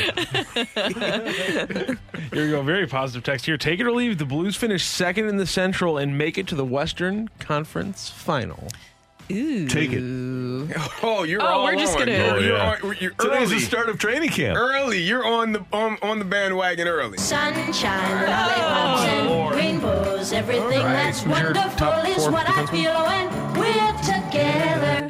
[2.33, 2.63] Here we go.
[2.63, 3.57] Very positive text here.
[3.57, 4.19] Take it or leave it.
[4.19, 8.69] The Blues finish second in the Central and make it to the Western Conference Final.
[9.33, 9.67] Ooh.
[9.69, 9.99] Take it.
[10.03, 10.45] it.
[11.03, 12.01] Oh, you're Oh, all we're just on.
[12.01, 13.55] gonna- You're, Oh, you're on, you're Today's early.
[13.57, 14.57] the start of training camp.
[14.57, 17.19] Early, you're on the on, on the bandwagon early.
[17.19, 20.33] Sunshine, oh, lollipops, and rainbows.
[20.33, 25.04] Everything that's wonderful is what I feel when we're together.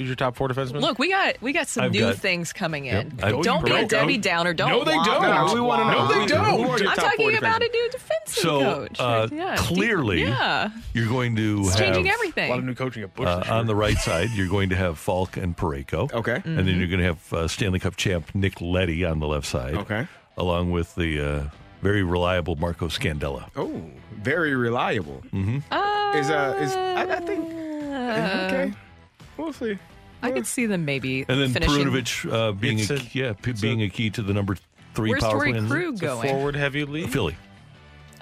[0.00, 0.80] Who's your top four defensemen?
[0.80, 3.12] Look, we got we got some I've new got- things coming in.
[3.18, 3.24] Yep.
[3.24, 4.54] I- Don't be a Don't- Debbie Downer.
[4.54, 4.70] Don't.
[4.70, 5.22] No, they womp don't.
[5.22, 6.08] womp No, we wanna know.
[6.08, 6.44] No, they don't.
[6.44, 7.72] Who are your I'm top four talking about a defensemen?
[7.72, 9.00] new defensive So coach.
[9.00, 12.66] uh, yeah, clearly, yeah, you're going to it's have changing a lot of everything.
[12.66, 13.26] new coaching at Bush.
[13.28, 13.54] uh, this year.
[13.54, 14.30] on the right side.
[14.34, 16.10] You're going to have Faulk and Parayko.
[16.12, 16.40] Okay.
[16.44, 19.46] and then you're going to have uh, Stanley Cup champ Nick Leddy on the left
[19.46, 19.74] side.
[19.74, 20.06] Okay.
[20.38, 21.44] along with the uh,
[21.82, 23.50] very reliable Marco Scandella.
[23.56, 23.82] Oh,
[24.22, 25.22] very reliable.
[25.32, 25.58] Mm-hmm.
[25.70, 28.72] Uh, Is uh is I, I think okay.
[29.36, 29.78] We'll see.
[30.22, 31.86] I could see them maybe And then finishing.
[31.86, 34.56] Perunovic uh, being a, a- key- yeah p- being a- a, key to the number
[34.94, 35.58] three Where's power Torey play.
[35.58, 36.28] in Krug It's going?
[36.28, 37.08] forward heavy league.
[37.10, 37.36] Philly.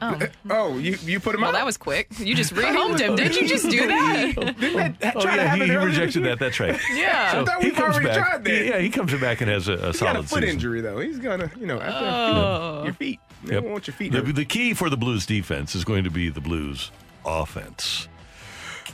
[0.01, 0.17] Oh,
[0.49, 1.55] Oh, you you put him well, out.
[1.55, 2.07] that was quick.
[2.21, 3.17] You just rehomed him.
[3.17, 4.33] Did you just do that?
[4.61, 6.31] Didn't that Oh try to yeah, happen he, he rejected year?
[6.31, 6.39] that.
[6.39, 6.79] That's right.
[6.93, 7.33] Yeah.
[7.33, 8.17] So I thought he we've comes already back.
[8.29, 8.65] tried that.
[8.67, 10.45] Yeah, he comes back and has a, a He got a foot season.
[10.51, 11.01] injury though.
[11.01, 12.85] He's gonna, you know, after Oh.
[12.85, 13.19] your feet.
[13.45, 13.63] You Yep.
[13.65, 14.13] don't want your feet.
[14.13, 16.93] The, the key for the Blues defense is going to be the Blues
[17.25, 18.07] offense.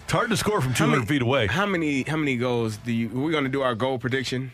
[0.04, 1.46] It's hard to score from 200 many- feet away.
[1.46, 3.08] How many how many goals do you?
[3.08, 4.52] We're going to do our goal prediction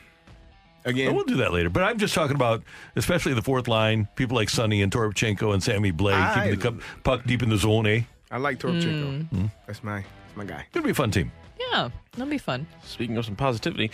[0.84, 1.08] again.
[1.08, 1.68] And we'll do that later.
[1.70, 2.62] But I'm just talking about,
[2.96, 6.62] especially the fourth line, people like Sonny and Toropchenko and Sammy Blais I- keeping the
[6.62, 6.74] cup,
[7.04, 8.02] puck deep in the zone Eh?
[8.30, 9.28] I like Toropchenko.
[9.28, 9.46] Hmm.
[9.66, 10.64] That's my that's my guy.
[10.72, 11.32] It'll be a fun team.
[11.72, 12.66] Yeah, that'll be fun.
[12.84, 13.88] Speaking of some positivity,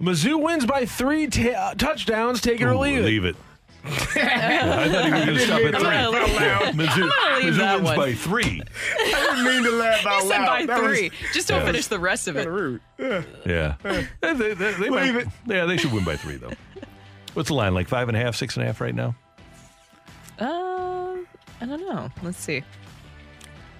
[0.00, 2.40] Mizzou wins by three ta- touchdowns.
[2.40, 3.04] Take it or leave it.
[3.04, 3.36] leave it.
[3.84, 6.70] I thought you were going to stop at I'm gonna leave it Yeah.
[6.72, 7.96] Mizzou, gonna leave Mizzou that wins one.
[7.96, 8.62] by three.
[8.98, 10.46] I didn't mean to laugh out You said loud.
[10.46, 11.10] by That was three.
[11.32, 11.66] Just don't yeah.
[11.66, 12.46] finish the rest of it.
[12.48, 12.80] rude.
[12.98, 13.22] Yeah.
[13.44, 13.74] Yeah.
[14.20, 15.28] they, they, they, they might- Leave it.
[15.46, 16.52] Yeah, they should win by three, though.
[17.34, 17.74] What's the line?
[17.74, 19.14] Like five and a half, six and a half right now?
[20.38, 21.16] Uh,
[21.60, 22.10] I don't know.
[22.22, 22.62] Let's see.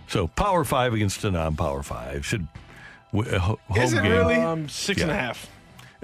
[0.08, 2.24] So power five against a non power five.
[2.26, 2.46] Should
[3.12, 4.12] w- a ho- home Is it game.
[4.12, 4.34] really?
[4.36, 5.20] Um, six and a Yeah.
[5.20, 5.48] half.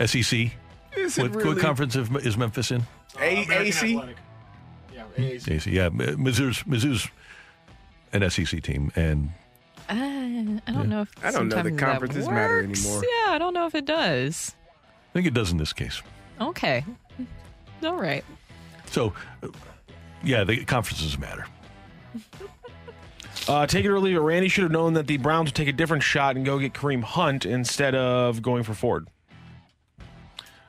[0.07, 0.53] SEC.
[0.97, 1.49] Is it What, really?
[1.55, 2.85] what conference is, is Memphis in?
[3.21, 3.93] A- AC?
[4.95, 5.51] Yeah, AAC.
[5.51, 5.71] AC.
[5.71, 7.09] Yeah, Mizzou's, Mizzou's
[8.13, 9.31] an SEC team, and
[9.89, 9.95] Uh,
[10.67, 12.85] I don't know if I don't know the that conferences matter works.
[12.85, 13.03] anymore.
[13.05, 14.55] Yeah, I don't know if it does.
[15.11, 16.03] I think it does in this case.
[16.41, 16.85] Okay.
[17.83, 18.25] All right.
[18.87, 19.49] So, uh,
[20.23, 21.47] yeah, the conferences matter.
[23.47, 24.21] Uh, take it or leave it.
[24.21, 26.75] Randy should have known that the Browns would take a different shot and go get
[26.75, 29.09] Kareem Hunt instead of going for Ford.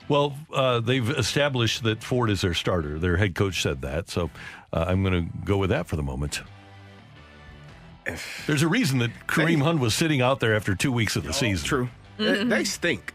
[0.10, 2.98] Well, uh, they've established that Ford is their starter.
[3.00, 4.30] Their head coach said that, so
[4.74, 6.42] uh, I'm going to go with that for the moment.
[8.48, 11.32] There's a reason that Kareem Hunt was sitting out there after two weeks of the
[11.32, 11.68] season.
[11.68, 11.90] True.
[12.18, 13.14] They, they stink.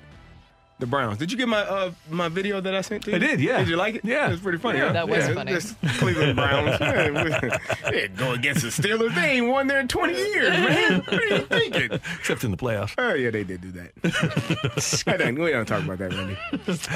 [0.85, 1.17] The Browns.
[1.19, 3.17] Did you get my uh, my video that I sent to you?
[3.17, 3.59] I did, yeah.
[3.61, 4.05] Did you like it?
[4.05, 4.27] Yeah.
[4.29, 4.79] it was pretty funny.
[4.79, 4.93] Yeah, huh?
[4.93, 5.53] that was Yeah, funny.
[5.53, 6.79] it's Cleveland Browns.
[7.93, 9.15] Yeah, go against the Steelers.
[9.15, 11.01] They ain't won there in 20 years, man.
[11.01, 11.91] What are you thinking?
[12.19, 12.95] Except in the playoffs.
[12.99, 15.05] Oh yeah, they did do that.
[15.07, 16.37] I don't, we don't talk about that, Randy.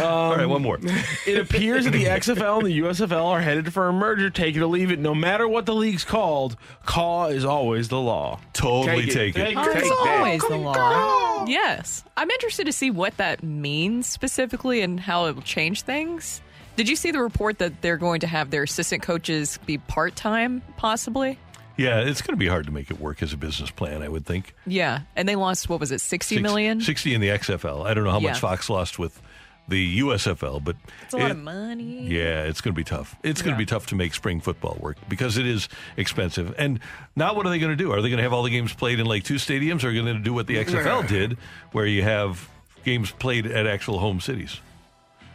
[0.03, 0.79] All right, one more.
[1.27, 4.29] It appears that the XFL and the USFL are headed for a merger.
[4.31, 4.99] Take it or leave it.
[4.99, 8.41] No matter what the league's called, call is always the law.
[8.53, 9.13] Totally Take it.
[9.15, 9.45] take it.
[9.47, 10.17] Take Oh, Take it's that.
[10.19, 11.45] always the Come law.
[11.47, 12.03] Yes.
[12.17, 13.69] I'm interested to see what that means
[14.03, 16.41] specifically and how it will change things.
[16.77, 20.15] Did you see the report that they're going to have their assistant coaches be part
[20.17, 21.39] time, possibly?
[21.77, 24.09] Yeah, it's going to be hard to make it work as a business plan, I
[24.09, 24.55] would think.
[24.67, 25.01] Yeah.
[25.17, 26.81] And they lost, what was it, sixty Six- million?
[26.81, 27.85] 60 in the XFL.
[27.87, 28.31] I don't know how Yeah.
[28.31, 29.21] much Fox lost with
[29.69, 32.07] the USFL, but It's a lot of money.
[32.09, 33.15] Yeah, it's going to be tough.
[33.23, 36.55] It's going to be tough to make spring football work because it is expensive.
[36.59, 36.81] And
[37.15, 37.93] now, what are they going to do?
[37.93, 39.93] Are they going to have all the games played in like two stadiums, or are
[39.93, 41.37] they going to do what the XFL did,
[41.73, 42.49] where you have
[42.89, 44.61] games played at actual home cities?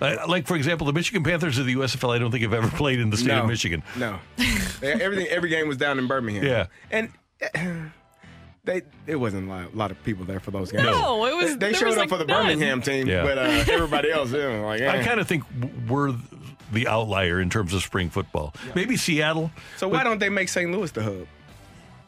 [0.01, 2.67] Uh, Like, for example, the Michigan Panthers of the USFL, I don't think have ever
[2.83, 3.83] played in the state no, of Michigan.
[3.97, 4.19] No,
[4.81, 5.27] They- everything.
[5.27, 6.43] Every game was down in Birmingham.
[6.45, 6.65] Yeah.
[6.91, 7.09] and.
[7.55, 7.59] uh,
[8.65, 10.85] They, it wasn't a lot, a lot of people there for those games.
[10.85, 12.43] No, it was- They, they showed was, up like, for the none.
[12.45, 13.23] Birmingham team, Yeah.
[13.23, 15.03] but uh, everybody else, you know, like, I eh.
[15.03, 15.43] kind of think
[15.89, 16.13] we're
[16.71, 18.53] the outlier in terms of spring football.
[18.73, 19.51] Maybe Seattle.
[19.75, 20.71] So why don't they make St.
[20.71, 21.27] Louis the hub?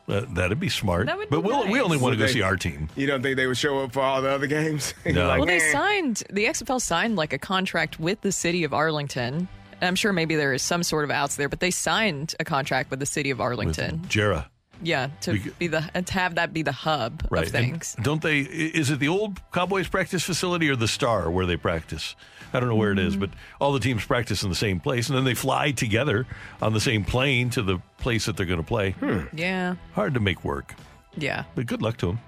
[0.07, 1.07] Uh, that'd be smart.
[1.07, 2.89] That would but be we'll, we only want to go they- see our team.
[2.95, 4.93] You don't think they would show up for all the other games?
[5.05, 5.27] No.
[5.27, 5.71] Like, Well, they eh.
[5.71, 9.47] signed the XFL signed like a contract with the city of Arlington.
[9.81, 12.45] And I'm sure maybe there is some sort of outs there, but they signed a
[12.45, 13.99] contract with the city of With Arlington.
[14.07, 14.45] Jera.
[14.81, 17.45] yeah, to Beca- be the to have that be the hub Right.
[17.45, 17.93] of things.
[17.97, 18.39] And don't they?
[18.39, 22.15] Is it the old Cowboys practice facility or the Star where they practice?
[22.55, 23.29] I don't know where it is, but
[23.59, 26.25] all the teams practice in the same place, and then they fly together
[26.61, 28.91] on the same plane to the place that they're going to play.
[28.91, 29.21] Hmm.
[29.33, 30.73] Yeah, Hard to make work,
[31.17, 32.19] yeah, but good luck to them.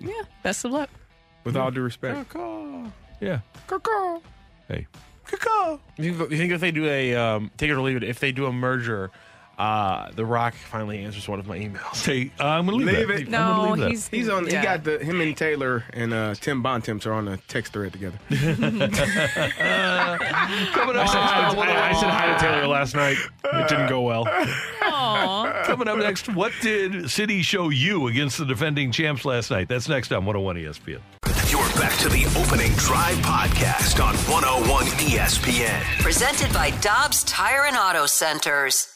[0.00, 0.12] yeah.
[0.42, 0.90] Best of luck.
[1.44, 2.34] With all due respect.
[3.20, 3.40] Yeah.
[4.68, 4.86] Hey.
[5.98, 8.20] You think, you think if they do a um, take it or leave it, if
[8.20, 9.10] they do a merger,
[9.58, 12.04] uh, The Rock finally answers one of my emails.
[12.04, 13.20] Hey, I'm gonna leave, Leave that.
[13.20, 13.24] it.
[13.26, 13.90] I'm No, gonna leave that.
[13.90, 14.46] he's He's on.
[14.48, 14.58] yeah.
[14.60, 17.92] He got the him and Taylor and uh, Tim Bontemps are on a text thread
[17.92, 18.18] together.
[18.30, 18.82] coming
[20.96, 21.14] up I, next.
[21.14, 23.16] I- I said hi to Taylor last night.
[23.44, 24.24] It didn't go well.
[24.82, 25.62] Aw.
[25.64, 29.68] Coming up next, what did City show you against the defending champs last night?
[29.68, 31.00] That's next on 101 ESPN.
[31.50, 35.80] You're back to the opening drive podcast on 101 ESPN.
[36.02, 38.93] Presented by Dobbs Tire and Auto Centers.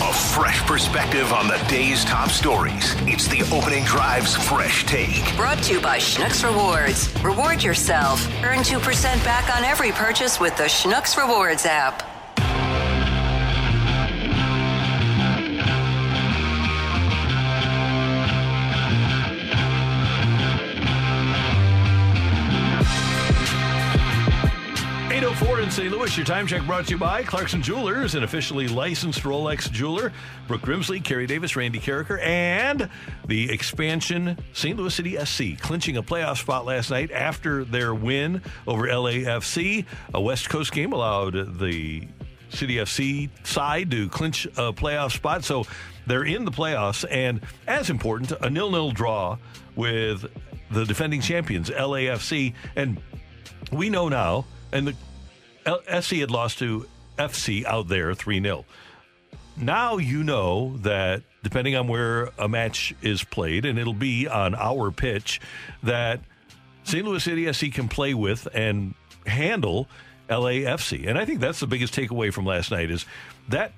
[0.00, 2.94] A fresh perspective on the day's top stories.
[3.00, 5.36] It's the opening drive's fresh take.
[5.36, 7.12] Brought to you by Schnucks Rewards.
[7.22, 8.26] Reward yourself.
[8.42, 12.17] Earn 2% back on every purchase with the Schnucks Rewards app.
[25.38, 25.90] Eight oh four in St.
[25.92, 26.16] Louis.
[26.16, 30.12] Your time check brought to you by Clarkson Jewelers, an officially licensed Rolex jeweler.
[30.48, 32.88] Brooke Grimsley, Kerry Davis, Randy Karraker, and
[33.26, 34.76] the expansion St.
[34.76, 39.84] Louis City SC clinching a playoff spot last night after their win over LAFC.
[40.12, 42.08] A West Coast game allowed the
[42.48, 45.44] City FC side to clinch a playoff spot.
[45.44, 45.66] So
[46.06, 47.04] they're in the playoffs.
[47.08, 49.38] And as important, a nil nil draw
[49.76, 50.26] with
[50.72, 52.54] the defending champions, LAFC.
[52.74, 53.00] And
[53.70, 54.96] we know now, and the
[56.00, 56.86] SC had lost to
[57.18, 58.64] FC out there 3 0.
[59.56, 64.54] Now you know that depending on where a match is played, and it'll be on
[64.54, 65.40] our pitch,
[65.82, 66.20] that
[66.84, 67.04] St.
[67.04, 68.94] Louis City SC can play with and
[69.26, 69.88] handle
[70.28, 71.08] LAFC.
[71.08, 73.04] And I think that's the biggest takeaway from last night is
[73.48, 73.72] that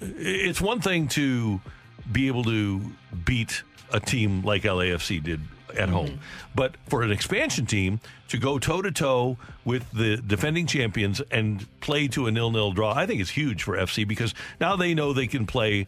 [0.00, 1.60] it's one thing to
[2.10, 2.80] be able to
[3.24, 3.62] beat
[3.92, 5.40] a team like LAFC did
[5.76, 6.06] at home.
[6.06, 6.16] Mm-hmm.
[6.54, 11.66] But for an expansion team to go toe to toe with the defending champions and
[11.80, 14.94] play to a nil nil draw, I think is huge for FC because now they
[14.94, 15.86] know they can play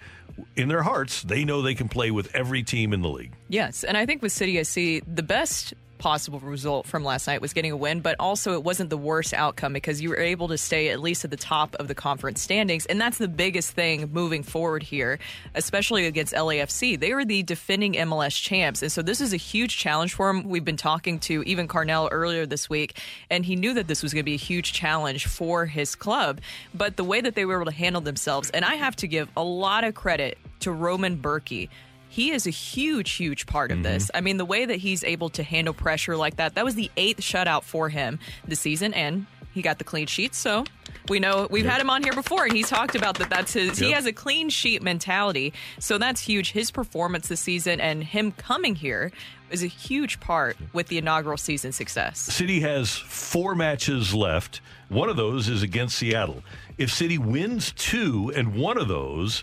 [0.56, 3.32] in their hearts, they know they can play with every team in the league.
[3.48, 5.74] Yes, and I think with City SC, the best
[6.04, 9.32] possible result from last night was getting a win, but also it wasn't the worst
[9.32, 12.42] outcome because you were able to stay at least at the top of the conference
[12.42, 12.84] standings.
[12.84, 15.18] And that's the biggest thing moving forward here,
[15.54, 17.00] especially against LAFC.
[17.00, 18.82] They were the defending MLS champs.
[18.82, 20.46] And so this is a huge challenge for them.
[20.46, 23.00] We've been talking to even Carnell earlier this week,
[23.30, 26.42] and he knew that this was going to be a huge challenge for his club.
[26.74, 29.30] But the way that they were able to handle themselves, and I have to give
[29.38, 31.70] a lot of credit to Roman Bürki
[32.14, 34.04] he is a huge, huge part of this.
[34.04, 34.16] Mm-hmm.
[34.16, 36.88] I mean, the way that he's able to handle pressure like that, that was the
[36.96, 40.32] eighth shutout for him this season, and he got the clean sheet.
[40.32, 40.64] So
[41.08, 43.30] we know we've had him on here before, and he's talked about that.
[43.30, 43.80] That's his.
[43.80, 46.52] He has a clean sheet mentality, so that's huge.
[46.52, 49.10] His performance this season and him coming here
[49.50, 52.20] is a huge part with the inaugural season success.
[52.20, 54.60] City has four matches left.
[54.88, 56.44] One of those is against Seattle.
[56.78, 59.42] If City wins two and one of those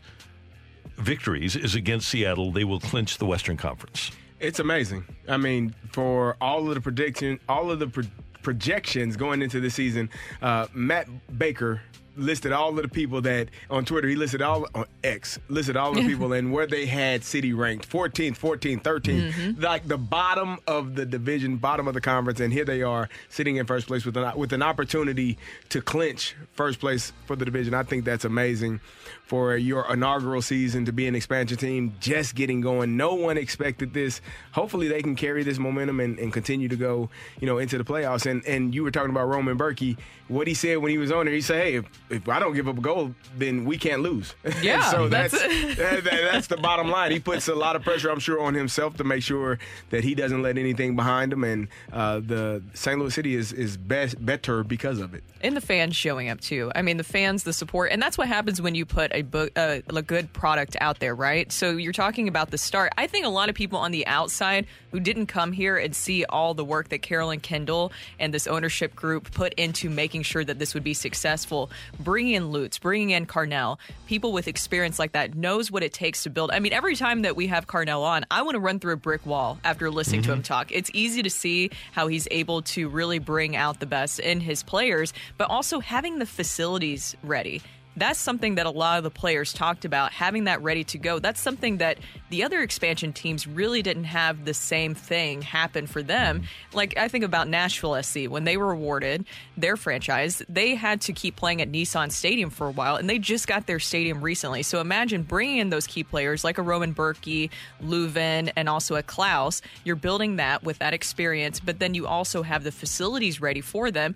[1.02, 4.12] victories is against Seattle, they will clinch the Western Conference.
[4.40, 5.06] It's amazing.
[5.28, 8.04] I mean, for all of the prediction, all of the pro-
[8.42, 10.10] projections going into the season,
[10.42, 11.82] uh, Matt Baker
[12.18, 15.94] listed all of the people that on Twitter he listed all on X listed all
[15.94, 19.62] the people and where they had City ranked 14th, 14th, 13th, Mm-hmm.
[19.62, 23.56] like the bottom of the division, bottom of the conference, and here they are sitting
[23.58, 25.38] in first place with an with an opportunity
[25.70, 27.74] to clinch first place for the division.
[27.74, 28.80] I think that's amazing
[29.26, 32.98] for your inaugural season to be an expansion team just getting going.
[32.98, 34.20] No one expected this.
[34.52, 37.10] Hopefully they can carry this momentum and, and continue to go,
[37.40, 38.30] you know, into the playoffs.
[38.30, 39.98] And and you were talking about Roman Bürki.
[40.28, 42.54] What he said when he was on there, he said, "Hey, if, if I don't
[42.54, 46.48] give up a goal, then we can't lose." Yeah, so that's that's that- that- that's
[46.48, 47.12] the bottom line.
[47.12, 49.58] He puts a lot of pressure, I'm sure, on himself to make sure
[49.90, 51.44] that he doesn't let anything behind him.
[51.44, 53.00] And uh, the St.
[53.00, 55.24] Louis City is is best better because of it.
[55.42, 56.72] and the fans showing up too.
[56.76, 59.52] I mean, the fans, the support, and that's what happens when you put a book,
[59.56, 61.52] uh, a good product out there, right?
[61.52, 62.92] So you're talking about the start.
[62.98, 66.26] I think a lot of people on the outside who didn't come here and see
[66.26, 70.60] all the work that Carolyn Kindle and this ownership group put into making sure that
[70.60, 71.70] this would be successful,
[72.02, 73.78] bringing in Lutz, bringing in Carnell,
[74.08, 76.52] people with experience like that knows what it takes to build.
[76.52, 78.98] I mean, every time that we have Carnell on, I want to run through a
[78.98, 80.38] brick wall after listening to mm-hmm.
[80.38, 80.72] him talk.
[80.72, 84.64] It's easy to see how he's able to really bring out the best in his
[84.64, 87.62] players, but also having the facilities ready.
[87.96, 91.20] That's something that a lot of the players talked about, having that ready to go.
[91.20, 91.98] That's something that
[92.30, 96.44] the other expansion teams really didn't have the same thing happen for them.
[96.74, 98.28] Like, I think about Nashville SC.
[98.30, 99.26] When they were awarded
[99.58, 103.20] their franchise, they had to keep playing at Nissan Stadium for a while, and they
[103.20, 104.64] just got their stadium recently.
[104.64, 107.50] So imagine bringing in those key players like a Roman Bürki,
[107.84, 109.62] Löwen, and also a Klauss.
[109.84, 113.92] You're building that with that experience, but then you also have the facilities ready for
[113.92, 114.16] them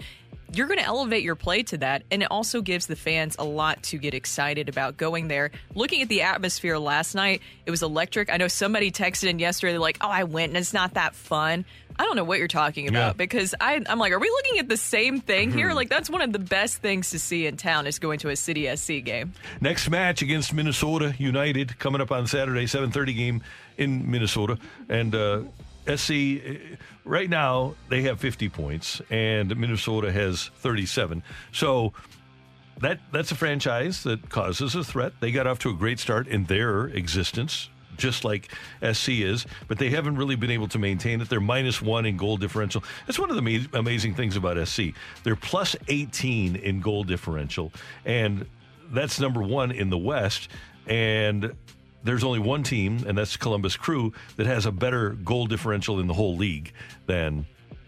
[0.53, 3.43] you're going to elevate your play to that and it also gives the fans a
[3.43, 5.51] lot to get excited about going there.
[5.73, 8.29] Looking at the atmosphere last night it was electric.
[8.31, 11.15] I know somebody texted in yesterday they're like oh i went and it's not that
[11.15, 11.65] fun.
[11.97, 13.13] I don't know what you're talking about Yeah.
[13.13, 15.73] because I, i'm like are we looking at the same thing here?
[15.73, 18.35] Like that's one of the best things to see in town is going to a
[18.35, 19.33] city sc game.
[19.61, 23.43] Next match against Minnesota United coming up on Saturday, 7:30 game
[23.77, 24.57] in Minnesota,
[24.89, 25.41] and uh,
[25.87, 31.23] SC uh, right now they have 50 points and Minnesota has 37.
[31.51, 31.93] So
[32.81, 35.13] that that's a franchise that causes a threat.
[35.19, 37.69] They got off to a great start in their existence.
[37.97, 38.51] Just like
[38.91, 41.29] SC is, but they haven't really been able to maintain it.
[41.29, 42.83] They're minus one in goal differential.
[43.07, 44.87] That's one of the ma- amazing things about SC.
[45.23, 47.71] They're plus 18 in goal differential,
[48.03, 48.47] and
[48.91, 50.49] that's number one in the West.
[50.87, 51.53] And
[52.05, 56.07] there's only one team, and that's Columbus Crew, that has a better goal differential in
[56.07, 56.71] the whole league
[57.07, 57.45] than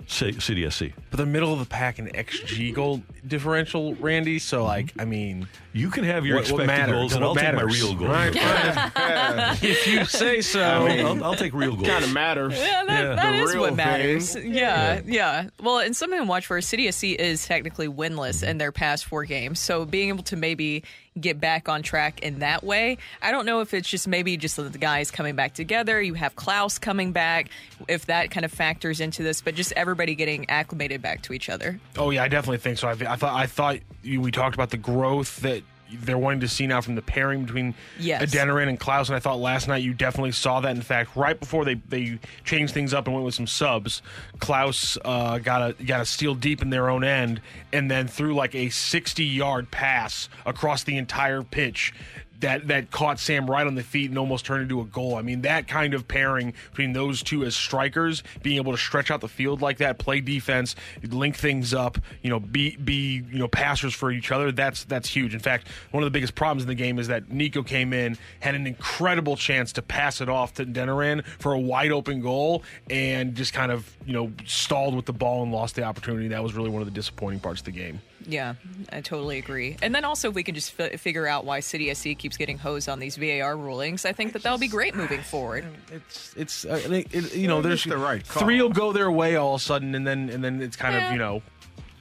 [0.08, 0.94] C- CDSC.
[1.10, 4.40] But they're middle of the pack in XG goal differential, Randy.
[4.40, 6.96] So, like, I mean, You can have your what, what expected matters?
[6.96, 8.10] goals, and I'll take my real goals.
[8.10, 9.58] Right, fine.
[9.62, 10.62] if you say so.
[10.64, 11.88] I mean, I'll, I'll take real goals.
[11.90, 12.54] Kind of matters.
[12.58, 13.16] Yeah, that, Yeah.
[13.16, 14.34] that The is real what matters.
[14.34, 14.54] thing.
[14.54, 18.50] Yeah, yeah, Well, and something to watch for City SC is technically winless mm-hmm.
[18.52, 19.60] in their past four games.
[19.60, 20.84] So being able to maybe
[21.18, 24.56] get back on track in that way, I don't know if it's just maybe just
[24.56, 26.02] the guys coming back together.
[26.02, 27.50] You have Klauss coming back,
[27.88, 31.50] if that kind of factors into this, but just everybody getting acclimated back to each
[31.50, 31.80] other.
[31.98, 32.88] Oh yeah, I definitely think so.
[32.88, 36.48] I, I thought I thought you, we talked about the growth that they're wanting to
[36.48, 38.24] see now from the pairing between Yes.
[38.24, 40.76] Adeniran and Klauss, and I thought last night you definitely saw that.
[40.76, 44.02] In fact, right before they, they changed things up and went with some subs,
[44.40, 48.36] Klauss uh, got a got a steal deep in their own end, and then threw
[48.36, 51.94] like a sixty yard pass across the entire pitch.
[52.40, 55.16] That, that caught Sam right on the feet and almost turned into a goal.
[55.16, 59.10] I mean, that kind of pairing between those two as strikers, being able to stretch
[59.10, 60.76] out the field like that, play defense,
[61.10, 64.52] link things up, you know, be be you know passers for each other.
[64.52, 65.34] That's that's huge.
[65.34, 68.18] In fact, one of the biggest problems in the game is that Nico came in,
[68.40, 72.64] had an incredible chance to pass it off to Denoran for a wide open goal,
[72.90, 76.28] and just kind of you know stalled with the ball and lost the opportunity.
[76.28, 78.02] That was really one of the disappointing parts of the game.
[78.30, 78.56] Yeah,
[78.92, 79.78] I totally agree.
[79.82, 82.58] And then also, if we can just f- figure out why City SC keeps getting
[82.58, 85.66] hosed on these VAR rulings, I think that that'll be great moving forward.
[85.94, 88.44] It's it's uh, it, it- you know there's It's the right call.
[88.44, 90.94] three will go their way all of a sudden, and then and then it's kind
[90.96, 91.08] Yeah.
[91.08, 91.42] of you know.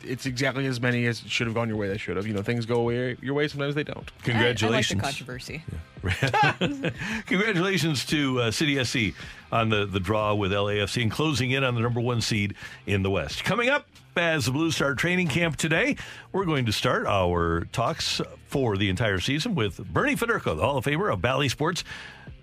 [0.08, 1.88] It's exactly as many as should have gone your way.
[1.88, 2.26] They should have.
[2.26, 3.48] You know, things go way, your way.
[3.48, 4.10] Sometimes they don't.
[4.22, 5.02] Congratulations.
[5.02, 5.62] I, I like the controversy.
[7.26, 9.16] Congratulations to uh, City SC
[9.52, 12.54] on the, the draw with LAFC and closing in on the number one seed
[12.86, 13.44] in the West.
[13.44, 13.86] Coming up
[14.16, 15.96] as the Blues start training camp today,
[16.32, 20.78] we're going to start our talks for the entire season with Bernie Federko, the Hall
[20.78, 21.84] of Famer of Bally Sports.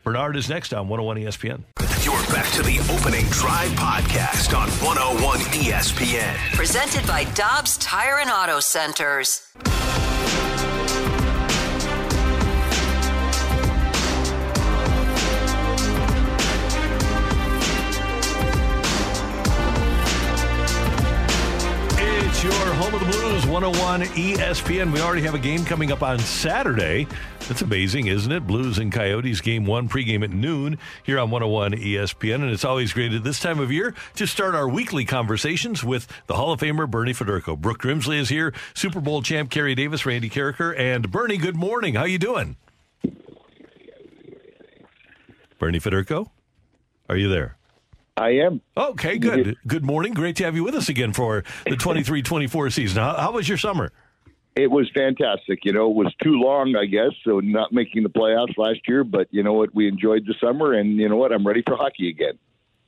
[0.03, 1.63] Bernard is next on 101 ESPN.
[2.03, 6.35] You're back to the opening drive podcast on 101 ESPN.
[6.53, 9.47] Presented by Dobbs Tire and Auto Centers.
[22.75, 24.91] Home of the Blues, 101 ESPN.
[24.91, 27.07] We already have a game coming up on Saturday.
[27.47, 28.47] That's amazing, isn't it?
[28.47, 32.35] Blues and Coyotes, game one, pregame at noon here on 101 ESPN.
[32.35, 36.07] And it's always great at this time of year to start our weekly conversations with
[36.27, 37.57] the Hall of Famer, Bernie Federko.
[37.59, 41.95] Brooke Grimsley is here, Super Bowl champ Kerry Davis, Randy Karraker, and Bernie, good morning.
[41.95, 42.57] How you doing?
[45.59, 46.29] Bernie Federko,
[47.07, 47.57] are you there?
[48.15, 48.61] I am.
[48.77, 49.57] Okay, good.
[49.65, 50.13] Good morning.
[50.13, 53.01] Great to have you with us again for the 23 24 season.
[53.01, 53.91] How, how was your summer?
[54.55, 55.65] It was fantastic.
[55.65, 59.03] You know, it was too long, I guess, so not making the playoffs last year.
[59.03, 59.73] But you know what?
[59.73, 61.31] We enjoyed the summer, and you know what?
[61.31, 62.37] I'm ready for hockey again.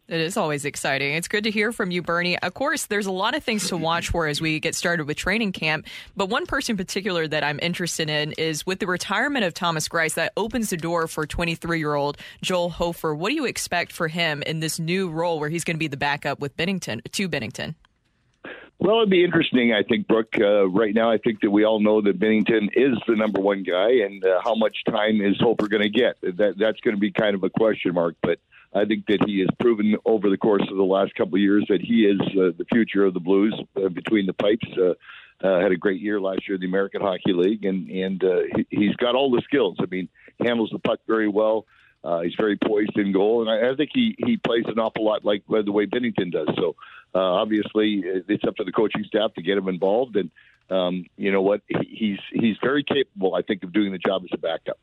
[0.07, 1.15] It is always exciting.
[1.15, 2.37] It's good to hear from you, Bernie.
[2.37, 5.17] Of course, there's a lot of things to watch for as we get started with
[5.17, 5.87] training camp.
[6.15, 9.89] But one person in particular that I'm interested in is with the retirement of Thomas
[9.89, 13.15] Greiss, that opens the door for 23 year old Joel Hofer.
[13.15, 15.87] What do you expect for him in this new role where he's going to be
[15.87, 17.73] the backup with Binnington to Binnington?
[18.77, 20.35] Well, it'd be interesting, I think, Brooke.
[20.39, 23.63] Uh, right now, I think that we all know that Binnington is the number one
[23.63, 26.17] guy, and uh, how much time is Hofer going to get?
[26.21, 28.15] That that's going to be kind of a question mark.
[28.21, 28.37] But
[28.75, 31.65] I think that he has proven over the course of the last couple of years
[31.69, 34.67] that he is uh, the future of the Blues uh, between the pipes.
[34.77, 34.93] Uh,
[35.45, 38.41] uh, had a great year last year in the American Hockey League, and and uh,
[38.55, 39.77] he, he's got all the skills.
[39.79, 40.07] I mean,
[40.39, 41.65] handles the puck very well.
[42.03, 45.03] Uh, he's very poised in goal, and I, I think he he plays an awful
[45.03, 46.47] lot like uh, the way Binnington does.
[46.55, 46.75] So
[47.15, 50.29] uh, obviously, it's up to the coaching staff to get him involved, and
[50.69, 51.61] um, you know what?
[51.67, 54.77] He's he's very capable, I think, of doing the job as a backup.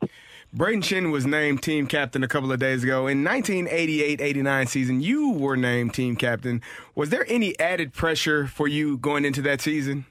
[0.55, 3.07] Brayden Schenn was named team captain a couple of days ago.
[3.07, 6.61] In 1988-89 season, you were named team captain.
[6.95, 10.05] Was there any added pressure for you going into that season?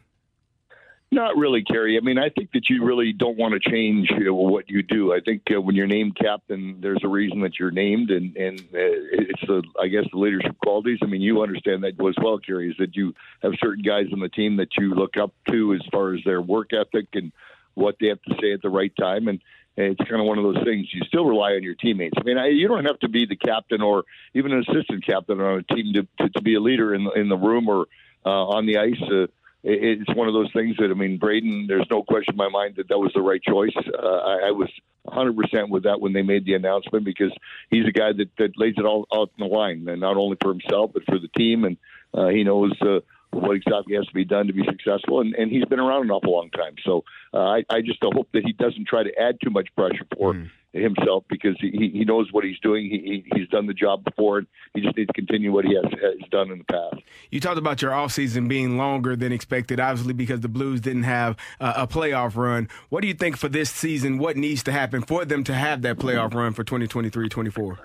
[1.12, 1.98] Not really, Kerry.
[1.98, 4.82] I mean, I think that you really don't want to change you know, what you
[4.82, 5.12] do.
[5.12, 8.58] I think uh, when you're named captain, there's a reason that you're named, and and
[8.58, 11.00] uh, it's the I guess the leadership qualities.
[11.02, 14.20] I mean, you understand that as well, Kerry, is that you have certain guys on
[14.20, 17.30] the team that you look up to as far as their work ethic and
[17.74, 19.40] what they have to say at the right time, and.
[19.74, 20.86] It's kind of one of those things.
[20.92, 22.12] You still rely on your teammates.
[22.18, 24.04] I mean, I, you don't have to be the captain or
[24.34, 27.30] even an assistant captain on a team to, to, to be a leader in in
[27.30, 27.86] the room or
[28.26, 29.00] uh, on the ice.
[29.00, 29.28] Uh,
[29.64, 31.68] it's one of those things that I mean, Brayden.
[31.68, 33.74] There's no question in my mind that that was the right choice.
[33.76, 34.68] Uh, I, I was
[35.02, 37.32] 100 percent with that when they made the announcement because
[37.70, 40.36] he's a guy that, that lays it all out in the line, and not only
[40.40, 41.76] for himself but for the team, and
[42.12, 43.00] uh, he knows uh,
[43.30, 46.10] what exactly has to be done to be successful, and, and he's been around an
[46.10, 46.74] awful long time.
[46.84, 50.06] So uh, I, I just hope that he doesn't try to add too much pressure
[50.16, 50.34] for
[50.72, 52.88] himself because he, he knows what he's doing.
[52.88, 55.74] He, he he's done the job before, and he just needs to continue what he
[55.74, 57.02] has, has done in the past.
[57.30, 61.36] You talked about your offseason being longer than expected, obviously because the Blues didn't have
[61.60, 62.68] uh, a playoff run.
[62.88, 64.18] What do you think for this season?
[64.18, 67.78] What needs to happen for them to have that playoff run for 2023-24?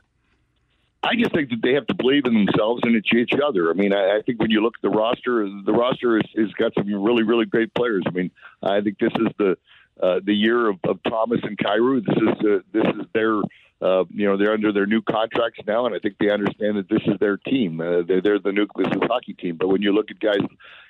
[1.04, 3.70] I just think that they have to believe in themselves and each other.
[3.70, 6.52] I mean, I, I think when you look at the roster, the roster has, has
[6.54, 8.04] got some really, really great players.
[8.08, 8.32] I mean,
[8.64, 9.58] I think this is the
[10.02, 12.06] uh, the year of, of Thomas and Kyrou.
[12.06, 13.38] This is uh, this is their
[13.82, 16.90] uh, you know they're under their new contracts now, and I think they understand that
[16.90, 17.80] this is their team.
[17.82, 19.58] Uh, they're, they're the nucleus of the hockey team.
[19.58, 20.46] But when you look at guys,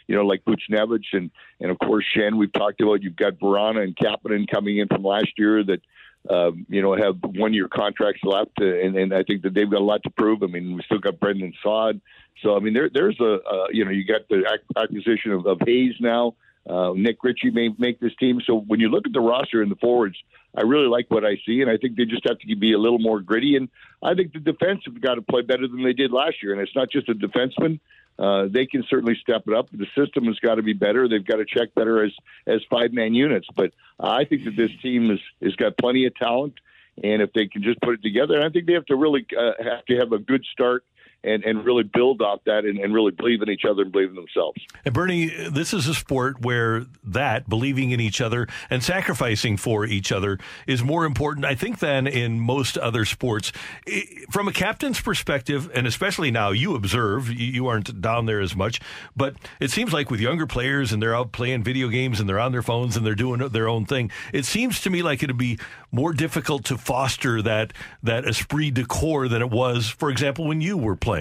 [0.07, 3.03] you know like Buchnevich and and of course Schenn, we've talked about.
[3.03, 5.81] You've got Vrana and Kapanen coming in from last year that.
[6.29, 9.69] Um, you know, have one year contracts left, uh, and, and I think that they've
[9.69, 10.43] got a lot to prove.
[10.43, 12.01] I mean, we still got Brandon Saad,
[12.43, 14.43] so I mean, there, there's a, uh, you know, you got the
[14.75, 16.35] acquisition of, of Hayes now.
[16.67, 18.41] Uh, Nick Ritchie may make this team.
[18.45, 20.17] So when you look at the roster and the forwards,
[20.55, 22.77] I really like what I see, and I think they just have to be a
[22.77, 23.55] little more gritty.
[23.55, 23.69] And
[24.03, 26.51] I think the defense have got to play better than they did last year.
[26.51, 27.79] And it's not just a defenseman;
[28.19, 29.69] uh, they can certainly step it up.
[29.71, 31.07] The system has got to be better.
[31.07, 32.11] They've got to check better as
[32.47, 33.47] as five man units.
[33.55, 36.55] But I think that this team has has got plenty of talent,
[37.01, 39.51] and if they can just put it together, I think they have to really uh,
[39.63, 40.83] have to have a good start
[41.27, 44.09] and, and really build off that and, and really believe in each other and believe
[44.09, 44.59] in themselves.
[44.85, 49.85] And Bernie, this is a sport where that believing in each other and sacrificing for
[49.85, 53.51] each other is more important, I think, than in most other sports.
[54.31, 58.79] From a captain's perspective, and especially now, you observe, you aren't down there as much,
[59.15, 62.39] but it seems like with younger players and they're out playing video games and they're
[62.39, 65.37] on their phones and they're doing their own thing, it seems to me like it'd
[65.37, 65.59] be
[65.91, 67.73] more difficult to foster that
[68.03, 71.16] that esprit de corps than it was, for example, when you were playing.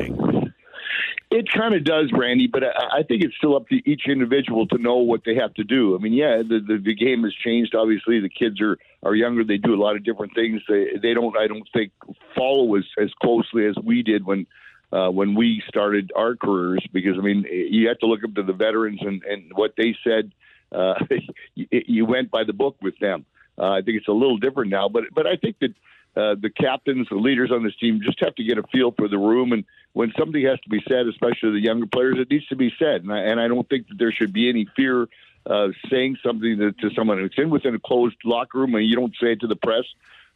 [1.29, 4.67] It kind of does, Randy, but I, I think it's still up to each individual
[4.69, 5.97] to know what they have to do.
[5.97, 7.75] I mean, yeah, the, the the game has changed.
[7.75, 9.43] Obviously, the kids are are younger.
[9.43, 10.63] They do a lot of different things.
[10.69, 11.37] They they don't.
[11.37, 11.93] I don't think
[12.37, 14.47] follow as as closely as we did when
[14.93, 16.87] uh, when we started our careers.
[16.93, 19.97] Because I mean, you have to look up to the veterans and and what they
[20.05, 20.31] said.
[20.71, 20.95] Uh,
[21.57, 23.27] you, you went by the book with them.
[23.59, 25.75] Uh, I think it's a little different now, but but I think that
[26.17, 29.07] uh, the captains, the leaders on this team, just have to get a feel for
[29.07, 29.53] the room.
[29.53, 29.65] And
[29.97, 33.03] when something has to be said, especially the younger players, it needs to be said.
[33.03, 35.09] And I, and I don't think that there should be any fear
[35.47, 37.19] of saying something to, to someone.
[37.21, 39.85] It's in within a closed locker room, and you don't say it to the press.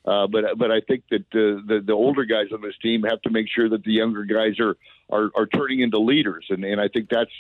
[0.07, 3.21] Uh, but but I think that uh, the the older guys on this team have
[3.21, 4.79] to make sure that the younger guys are
[5.11, 7.31] are, are turning into leaders, and and I think that's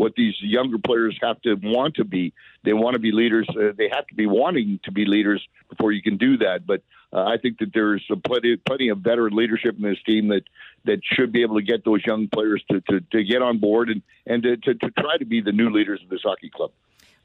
[0.00, 2.32] what these younger players have to want to be.
[2.64, 3.46] They want to be leaders.
[3.50, 6.66] Uh, they have to be wanting to be leaders before you can do that.
[6.66, 6.82] But
[7.12, 10.44] uh, I think that there's plenty, plenty of veteran leadership in this team that,
[10.86, 13.90] that should be able to get those young players to, to, to get on board
[13.90, 16.70] and, and to, to, to try to be the new leaders of this hockey club.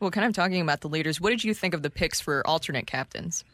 [0.01, 2.45] Well, kind of talking about the leaders, what did you think of the picks for
[2.45, 3.45] alternate captains?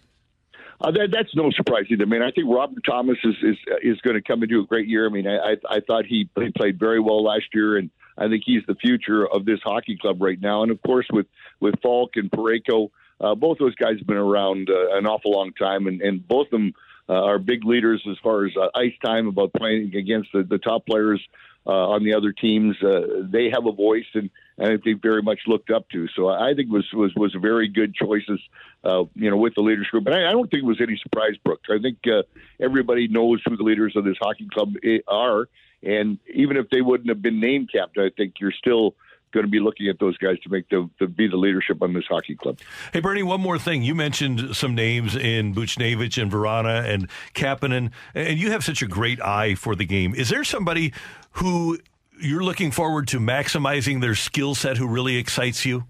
[0.79, 2.05] Uh, that, that's no surprise either.
[2.05, 4.87] I mean, I think Robert Thomas is is, is going to come into a great
[4.87, 5.05] year.
[5.05, 7.91] I mean, I I, I thought he, he played very well last year, and
[8.21, 10.63] I think he's the future of this hockey club right now.
[10.63, 11.27] And of course, with
[11.59, 15.53] with Faulk and Parayko, uh, both those guys have been around uh, an awful long
[15.53, 16.73] time, and, and both of them
[17.09, 20.57] uh, are big leaders as far as uh, ice time about playing against the, the
[20.57, 21.21] top players
[21.65, 22.75] uh, on the other teams.
[22.81, 26.07] Uh, they have a voice, and, and I think very much looked up to.
[26.15, 28.39] So I think was was was very good choices,
[28.83, 30.07] uh, you know, with the leadership group.
[30.09, 31.69] I, I don't think it was any surprise, Brooks.
[31.69, 32.23] I think uh,
[32.59, 35.47] everybody knows who the leaders of this hockey club eh, are,
[35.83, 38.95] and even if they wouldn't have been named captain, I think you're still
[39.31, 41.93] going to be looking at those guys to make the to be the leadership on
[41.93, 42.59] this hockey club.
[42.93, 43.81] Hey Bernie, one more thing.
[43.81, 48.87] You mentioned some names in Buchnevich and Vrana and Kapanen, and you have such a
[48.87, 50.13] great eye for the game.
[50.15, 50.93] Is there somebody
[51.33, 51.79] who
[52.19, 55.85] you're looking forward to maximizing their skill set who really excites you?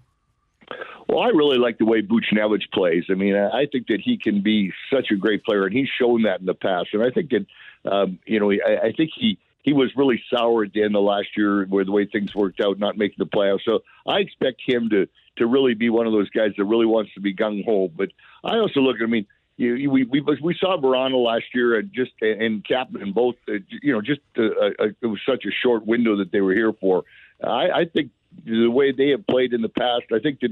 [1.08, 3.04] Well, I really like the way Buchnevich plays.
[3.10, 6.22] I mean, I think that he can be such a great player, and he's shown
[6.22, 6.88] that in the past.
[6.94, 10.64] And I think that, um, you know, I, I think he he was really sour
[10.64, 13.26] at the end of last year, where the way things worked out, not making the
[13.26, 13.64] playoffs.
[13.64, 17.14] So I expect him to to really be one of those guys that really wants
[17.14, 17.88] to be gung ho.
[17.88, 18.10] But
[18.44, 21.92] I also look at, I mean, you, we we we saw Vrana last year and
[21.92, 23.36] just and Kapanen both.
[23.48, 26.54] Uh, you know, just uh, uh, it was such a short window that they were
[26.54, 27.04] here for.
[27.42, 28.10] I, I think
[28.44, 30.50] the way they have played in the past, I think that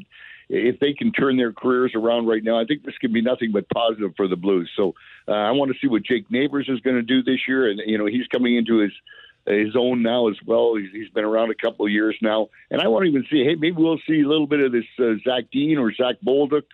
[0.48, 3.52] if they can turn their careers around right now, I think this can be nothing
[3.52, 4.68] but positive for the Blues.
[4.76, 4.94] So
[5.28, 7.80] uh, I want to see what Jake Neighbors is going to do this year, and
[7.86, 8.92] you know he's coming into his
[9.46, 10.74] his own now as well.
[10.74, 13.44] He's, he's been around a couple of years now, and I want to even see.
[13.44, 16.64] Hey, maybe we'll see a little bit of this uh, Zach Dean or Zach Bolduc.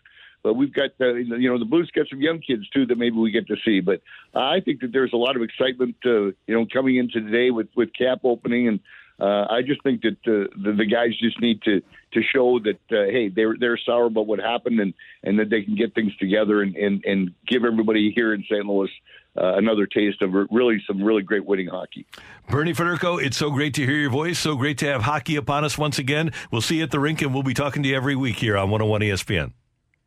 [0.43, 3.17] But we've got, uh, you know, the Blues got some young kids too that maybe
[3.17, 3.81] we get to see.
[3.81, 4.01] But
[4.33, 7.69] I think that there's a lot of excitement, uh, you know, coming into today with
[7.75, 8.81] with cap opening, and
[9.19, 11.81] uh, I just think that uh, the, the guys just need to
[12.13, 15.63] to show that uh, hey they're they're sour about what happened and and that they
[15.63, 18.67] can get things together and and, and give everybody here in St.
[18.67, 18.91] Louis
[19.39, 22.07] uh, another taste of really some really great winning hockey.
[22.49, 24.39] Bernie Federko, it's so great to hear your voice.
[24.39, 26.33] So great to have hockey upon us once again.
[26.51, 28.57] We'll see you at the rink, and we'll be talking to you every week here
[28.57, 29.53] on 101 ESPN.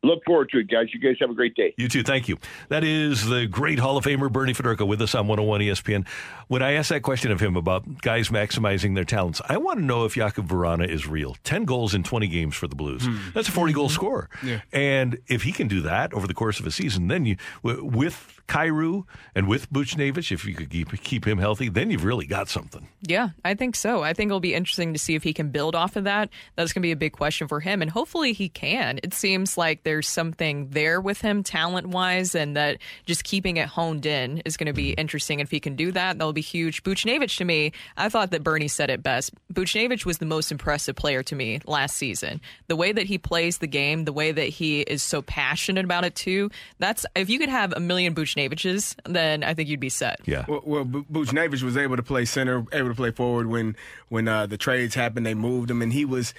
[0.02, 0.88] Look forward to it, guys.
[0.94, 1.74] You guys have a great day.
[1.76, 2.02] You too.
[2.02, 2.38] Thank you.
[2.70, 6.08] That is the great Hall of Famer Bernie Federko with us on 101 ESPN.
[6.48, 9.84] When I asked that question of him about guys maximizing their talents, I want to
[9.84, 11.36] know if Jakub Vrana is real.
[11.44, 13.04] 10 goals in 20 games for the Blues.
[13.04, 13.18] Hmm.
[13.34, 13.94] That's a 40 goal hmm.
[13.94, 14.30] scorer.
[14.42, 14.60] Yeah.
[14.72, 18.40] And if he can do that over the course of a season, then you, with
[18.48, 22.48] Kyrou and with Buchnevich, if you could keep, keep him healthy, then you've really got
[22.48, 22.88] something.
[23.02, 24.02] Yeah, I think so.
[24.02, 26.30] I think it'll be interesting to see if he can build off of that.
[26.56, 28.98] That's going to be a big question for him, and hopefully he can.
[29.02, 33.66] It seems like there's something there with him talent wise, and that just keeping it
[33.66, 35.40] honed in is going to be interesting.
[35.40, 36.84] If he can do that, that'll be huge.
[36.84, 39.32] Buchnevich, to me, I thought that Bernie said it best.
[39.52, 42.40] Buchnevich was the most impressive player to me last season.
[42.68, 46.04] The way that he plays the game, the way that he is so passionate about
[46.04, 46.50] it too.
[46.78, 50.20] That's if you could have a million Buchneviches, then I think you'd be set.
[50.24, 50.44] Yeah.
[50.46, 53.74] Well, well Bu- Buchnevich was able to play center, able to play forward when
[54.08, 55.26] when uh, the trades happened.
[55.26, 56.32] They moved him, and he was,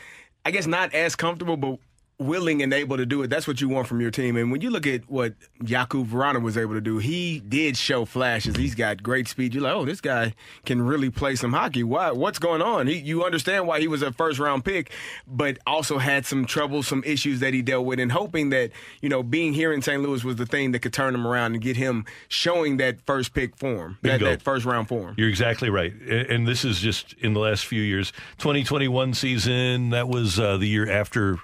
[0.45, 1.79] I guess, not as comfortable, but
[2.21, 3.29] willing and able to do it.
[3.29, 4.37] That's what you want from your team.
[4.37, 5.33] And when you look at what
[5.63, 8.55] Jakub Vrana was able to do, he did show flashes.
[8.55, 9.53] He's got great speed.
[9.53, 10.33] You're like, oh, this guy
[10.65, 11.83] can really play some hockey.
[11.83, 12.11] Why?
[12.11, 12.87] What's going on?
[12.87, 14.91] He, you understand why he was a first round pick,
[15.27, 18.71] but also had some trouble, some issues that he dealt with, and hoping that
[19.01, 20.01] you know being here in St.
[20.01, 23.33] Louis was the thing that could turn him around and get him showing that first
[23.33, 25.15] pick form, that, that first round form.
[25.17, 25.93] You're exactly right.
[25.93, 28.11] And this is just in the last few years.
[28.37, 31.39] 2021 season, that was uh, the year after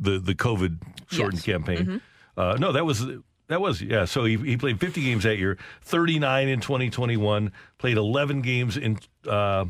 [0.00, 0.78] the, the COVID
[1.10, 1.56] shortened Yes.
[1.56, 2.00] campaign.
[2.36, 3.04] Uh, no, that was.
[3.48, 4.04] That was yeah.
[4.04, 7.50] So he, he played 50 games that year, 39 in 2021.
[7.78, 8.96] Played 11 games in
[9.28, 9.64] uh,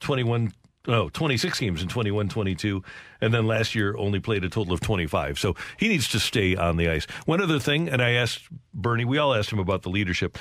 [0.00, 0.52] 21.
[0.86, 2.82] No, 26 games in 21 22.
[3.20, 5.38] And then last year only played a total of 25.
[5.38, 7.04] So he needs to stay on the ice.
[7.26, 10.38] One other thing, and I asked Bernie, we all asked him about the leadership.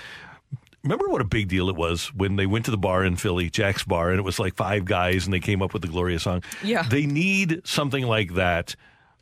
[0.83, 3.49] Remember what a big deal it was when they went to the bar in Philly,
[3.49, 6.19] Jack's Bar, and it was like five guys and they came up with the Gloria
[6.19, 6.41] song?
[6.63, 6.83] Yeah.
[6.83, 8.75] They need something like that.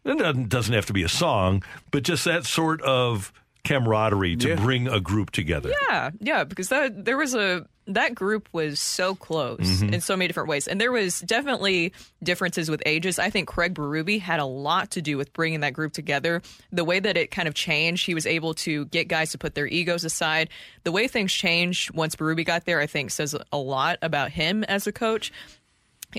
[0.06, 3.34] It doesn't- doesn't have to be a song, but just that sort of
[3.68, 4.56] camaraderie to Yeah.
[4.56, 5.72] bring a group together.
[5.90, 9.94] Yeah, yeah, because that there was a that group was so close mm-hmm.
[9.94, 13.18] in so many different ways, and there was definitely differences with ages.
[13.18, 16.42] I think Craig Berube had a lot to do with bringing that group together.
[16.72, 19.56] The way that it kind of changed, he was able to get guys to put
[19.56, 20.50] their egos aside.
[20.84, 24.66] The way things changed once Berube got there, I think, says a lot about him
[24.66, 25.32] as a coach.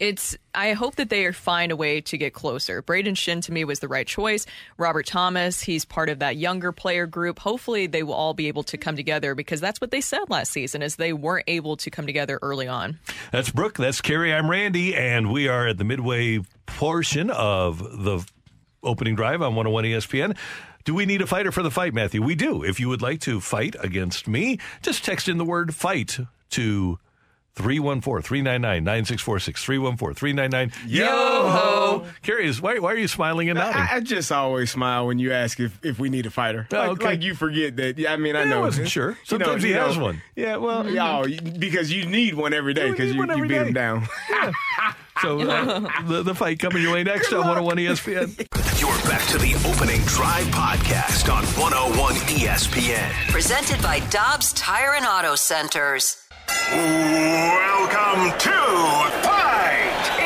[0.00, 0.36] It's.
[0.54, 2.82] I hope that they find a way to get closer.
[2.82, 4.46] Brayden Schenn to me was the right choice.
[4.76, 7.38] Robert Thomas, he's part of that younger player group.
[7.38, 10.52] Hopefully, they will all be able to come together because that's what they said last
[10.52, 12.98] season, is they weren't able to come together early on.
[13.30, 13.74] That's Brooke.
[13.74, 14.32] That's Kerry.
[14.32, 18.24] I'm Randy, and we are at the midway portion of the
[18.82, 20.36] opening drive on 101 ESPN.
[20.84, 22.22] Do we need a fighter for the fight, Matthew?
[22.22, 22.64] We do.
[22.64, 26.18] If you would like to fight against me, just text in the word fight
[26.50, 26.98] to
[27.58, 29.64] 314 399 9646.
[29.64, 32.06] 314 399 Yo ho!
[32.22, 33.80] Kerry, is, why, why are you smiling and nodding?
[33.82, 36.66] I, I just always smile when you ask if, if we need a fighter.
[36.72, 37.04] Oh, like, okay.
[37.04, 37.98] like you forget that.
[37.98, 38.60] Yeah, I mean, I Yeah, I know.
[38.60, 39.10] wasn't sure.
[39.28, 40.02] You know, Sometimes he you has know.
[40.04, 40.22] one.
[40.36, 41.26] Yeah, well, yeah, oh,
[41.58, 43.64] because you need one every day because you, you beat day.
[43.66, 44.06] him down.
[45.20, 48.38] So uh, the, the fight coming your way next on 101 ESPN.
[48.80, 53.10] You're back to the opening drive podcast on 101 ESPN.
[53.28, 56.27] Presented by Dobbs Tire and Auto Centers.
[56.48, 58.58] Welcome to
[59.22, 60.17] Fight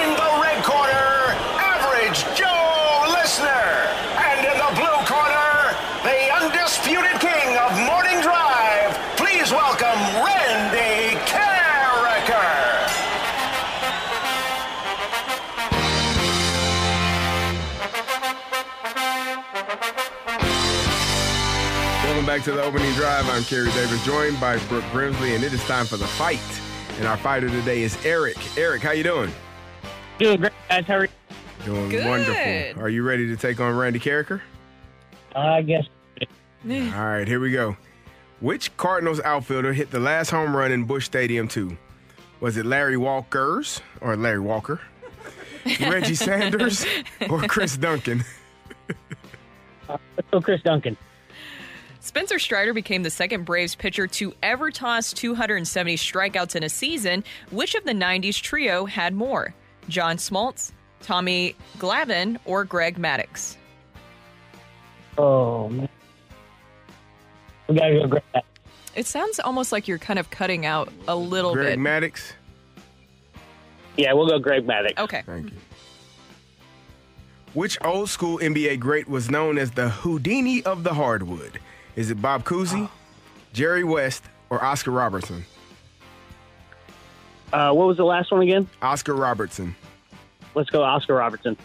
[22.32, 23.28] back to the opening drive.
[23.28, 26.40] I'm Kerry Davis, joined by Brooke Grimsley, and it is time for the fight.
[26.96, 28.38] And our fighter today is Eric.
[28.56, 29.30] Eric, how you doing?
[30.18, 30.86] Doing great, guys.
[30.86, 31.10] How are you?
[31.66, 32.06] Doing Good.
[32.06, 32.82] wonderful.
[32.82, 34.40] Are you ready to take on Randy Karraker?
[35.36, 35.84] I guess.
[36.64, 36.70] All
[37.04, 37.76] right, here we go.
[38.40, 41.76] Which Cardinals outfielder hit the last home run in Busch Stadium 2?
[42.40, 44.80] Was it Larry Walker's or Larry Walker?
[45.80, 46.86] Reggie Sanders
[47.28, 48.24] or Chris Duncan?
[49.86, 50.96] Uh, let's go, Chris Duncan.
[52.04, 57.22] Spencer Strider became the second Braves pitcher to ever toss 270 strikeouts in a season.
[57.52, 59.54] Which of the 90s trio had more?
[59.88, 63.56] John Smoltz, Tommy Glavine, or Greg Maddux?
[65.16, 65.88] Oh, man.
[67.68, 68.22] We got to go Greg.
[68.34, 68.42] Maddux.
[68.96, 71.80] It sounds almost like you're kind of cutting out a little Greg bit.
[71.80, 72.32] Greg Maddux?
[73.96, 74.98] Yeah, we'll go Greg Maddux.
[74.98, 75.22] Okay.
[75.24, 75.56] Thank you.
[77.54, 81.60] Which old school NBA great was known as the Houdini of the hardwood?
[81.96, 82.88] Is it Bob Cousy,
[83.52, 85.44] Jerry West, or Oscar Robertson?
[87.52, 88.68] Uh, what was the last one again?
[88.80, 89.76] Oscar Robertson.
[90.54, 91.56] Let's go Oscar Robertson.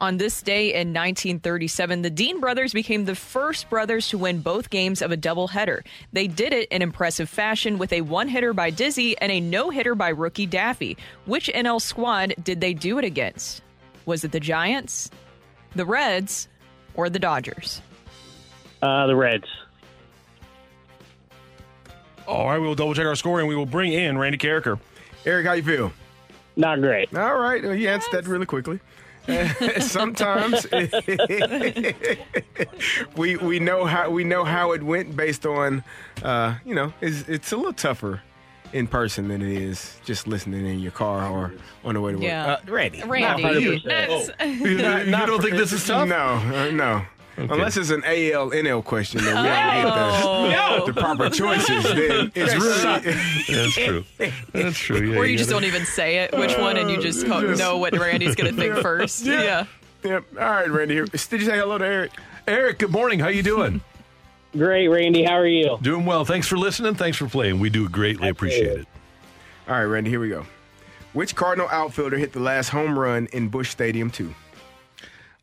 [0.00, 4.70] On this day in 1937, the Dean brothers became the first brothers to win both
[4.70, 5.84] games of a doubleheader.
[6.12, 9.70] They did it in impressive fashion with a one hitter by Dizzy and a no
[9.70, 10.96] hitter by rookie Daffy.
[11.26, 13.62] Which NL squad did they do it against?
[14.06, 15.10] Was it the Giants,
[15.74, 16.48] the Reds,
[16.94, 17.82] or the Dodgers?
[18.82, 19.46] Uh, the Reds.
[22.26, 24.78] All right, we will double check our score and we will bring in Randy Karraker.
[25.24, 25.92] Eric, how you feel?
[26.56, 27.14] Not great.
[27.16, 28.80] All right, well, you answered that really quickly.
[29.80, 30.66] Sometimes
[33.16, 35.84] we we know how we know how it went based on
[36.22, 38.22] uh, you know it's, it's a little tougher
[38.72, 41.52] in person than it is just listening in your car or
[41.84, 42.24] on the way to work.
[42.24, 42.56] Yeah.
[42.66, 43.80] Uh, Randy, Randy, not for you- you.
[43.80, 46.08] that's- You, you don't think this is tough?
[46.08, 47.02] No, uh, no.
[47.38, 50.50] Unless it's an AL NL question that we Oh.
[50.50, 53.14] don't get the, the proper choices, then it's really
[53.54, 54.04] That's true.
[54.52, 55.12] That's true.
[55.12, 57.40] Yeah, or you just gotta- don't even say it, which one, and you just ho-
[57.42, 59.24] Just- know what Randy's going to think first.
[59.24, 59.42] Yeah.
[59.42, 59.64] Yeah.
[60.04, 60.24] Yep.
[60.38, 60.94] All right, Randy.
[60.96, 62.12] Did you say hello to Eric?
[62.46, 63.18] Eric, good morning.
[63.20, 63.80] How you doing?
[64.52, 65.24] Great, Randy.
[65.24, 65.78] How are you?
[65.82, 66.24] Doing well.
[66.24, 66.94] Thanks for listening.
[66.94, 67.60] Thanks for playing.
[67.60, 68.86] We do greatly appreciate it.
[69.68, 70.08] All right, Randy.
[70.10, 70.46] Here we go.
[71.12, 74.34] Which Cardinal outfielder hit the last home run in Busch Stadium two?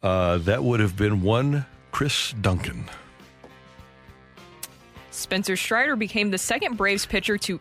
[0.02, 1.66] Uh, that would have been one
[1.96, 2.90] Chris Duncan.
[5.12, 7.58] Spencer Strider became the second Braves pitcher to.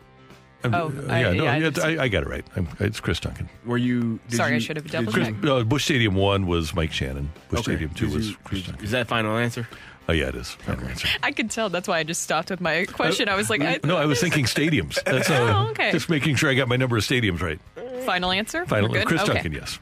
[0.65, 2.45] Oh, uh, I- yeah, no, yeah, yeah, I, I got it right.
[2.57, 3.47] I'm, it's Chris Duncan.
[3.65, 4.19] Were you?
[4.27, 5.45] did Sorry, I should have did double you- checked.
[5.45, 7.31] Uh, Busch Stadium one was Mike Shannon.
[7.47, 7.71] Busch Okay.
[7.77, 8.83] Stadium two Did was you- Chris did Duncan.
[8.85, 9.69] Is that final answer?
[10.09, 10.49] Oh yeah, it is.
[10.49, 11.07] Final answer.
[11.23, 11.69] I could tell.
[11.69, 13.29] That's why I just stopped with my question.
[13.29, 15.01] I was like, I, no, I was thinking stadiums.
[15.05, 15.93] That's uh, Oh, okay.
[15.93, 17.59] Just making sure I got my number of stadiums right.
[18.05, 18.65] final answer.
[18.65, 18.89] Final.
[18.89, 19.07] Good?
[19.07, 19.31] Chris Okay.
[19.35, 19.79] Duncan, yes.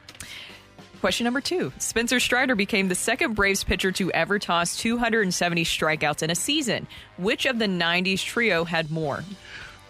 [1.04, 1.70] Question number two.
[1.76, 6.86] Spencer Strider became the second Braves pitcher to ever toss 270 strikeouts in a season.
[7.18, 9.22] Which of the 90s trio had more?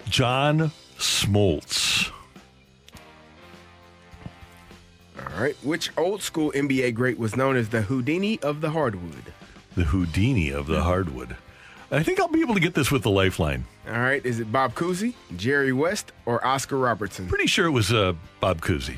[0.08, 2.10] John Smoltz.
[5.16, 5.54] All right.
[5.62, 9.32] Which old school NBA great was known as the Houdini of the hardwood?
[9.76, 11.36] The Houdini of the hardwood.
[11.92, 13.66] I think I'll be able to get this with the lifeline.
[13.86, 14.26] All right.
[14.26, 17.28] Is it Bob Cousy, Jerry West, or Oscar Robertson?
[17.28, 18.96] Pretty sure it was uh, Bob Cousy.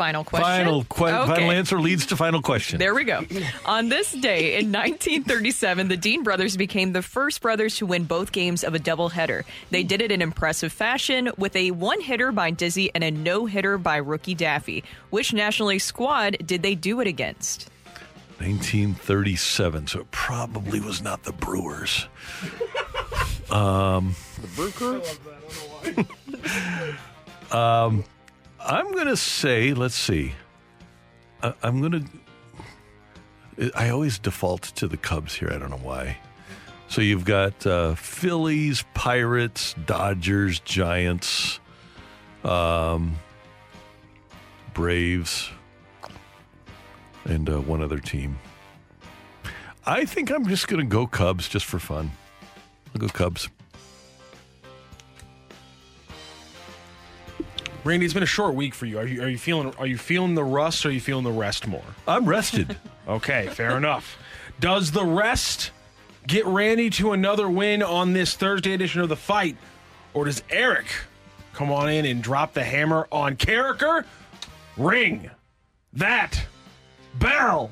[0.00, 0.46] Final question.
[0.46, 1.34] Final, que- Okay.
[1.34, 2.78] final answer leads to final question.
[2.78, 3.22] There we go.
[3.66, 8.32] On this day in 1937, the Dean brothers became the first brothers to win both
[8.32, 9.42] games of a doubleheader.
[9.68, 13.44] They did it in impressive fashion with a one hitter by Dizzy and a no
[13.44, 14.84] hitter by rookie Daffy.
[15.10, 17.68] Which National League squad did they do it against?
[18.38, 22.06] 1937, so it probably was not the Brewers.
[23.50, 25.02] um, The Berkner?
[25.84, 26.96] I don't know
[27.52, 27.84] why.
[27.84, 28.04] um,
[28.62, 30.34] I'm going to say, let's see.
[31.42, 32.04] I, I'm going
[33.56, 33.72] to.
[33.74, 35.50] I always default to the Cubs here.
[35.52, 36.18] I don't know why.
[36.88, 41.60] So you've got uh, Phillies, Pirates, Dodgers, Giants,
[42.42, 43.16] um,
[44.74, 45.50] Braves,
[47.24, 48.38] and uh, one other team.
[49.86, 52.10] I think I'm just going to go Cubs just for fun.
[52.94, 53.48] I'll go Cubs.
[57.82, 58.98] Randy, it's been a short week for you.
[58.98, 61.32] Are you are you feeling are you feeling the rust or are you feeling the
[61.32, 61.84] rest more?
[62.06, 62.76] I'm rested.
[63.08, 64.18] okay, fair enough.
[64.60, 65.70] Does the rest
[66.26, 69.56] get Randy to another win on this Thursday edition of the fight?
[70.12, 70.86] Or does Eric
[71.54, 74.04] come on in and drop the hammer on Karraker?
[74.76, 75.30] Ring
[75.94, 76.42] that
[77.18, 77.70] bell.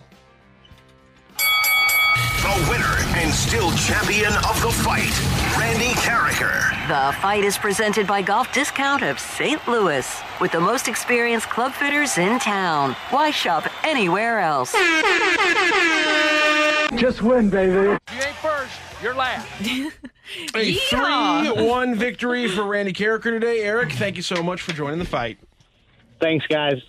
[2.43, 5.13] The winner and still champion of the fight,
[5.59, 6.71] Randy Karraker.
[6.87, 9.67] The fight is presented by Golf Discount of St.
[9.67, 10.09] Louis
[10.41, 12.95] with the most experienced club fitters in town.
[13.11, 14.73] Why shop anywhere else?
[16.95, 17.73] Just win, baby.
[17.73, 19.47] You ain't first, you're last.
[20.55, 21.55] A Yeehaw.
[21.55, 23.63] 3 1 victory for Randy Karraker today.
[23.63, 25.39] Eric, thank you so much for joining the fight.
[26.21, 26.81] Thanks, guys.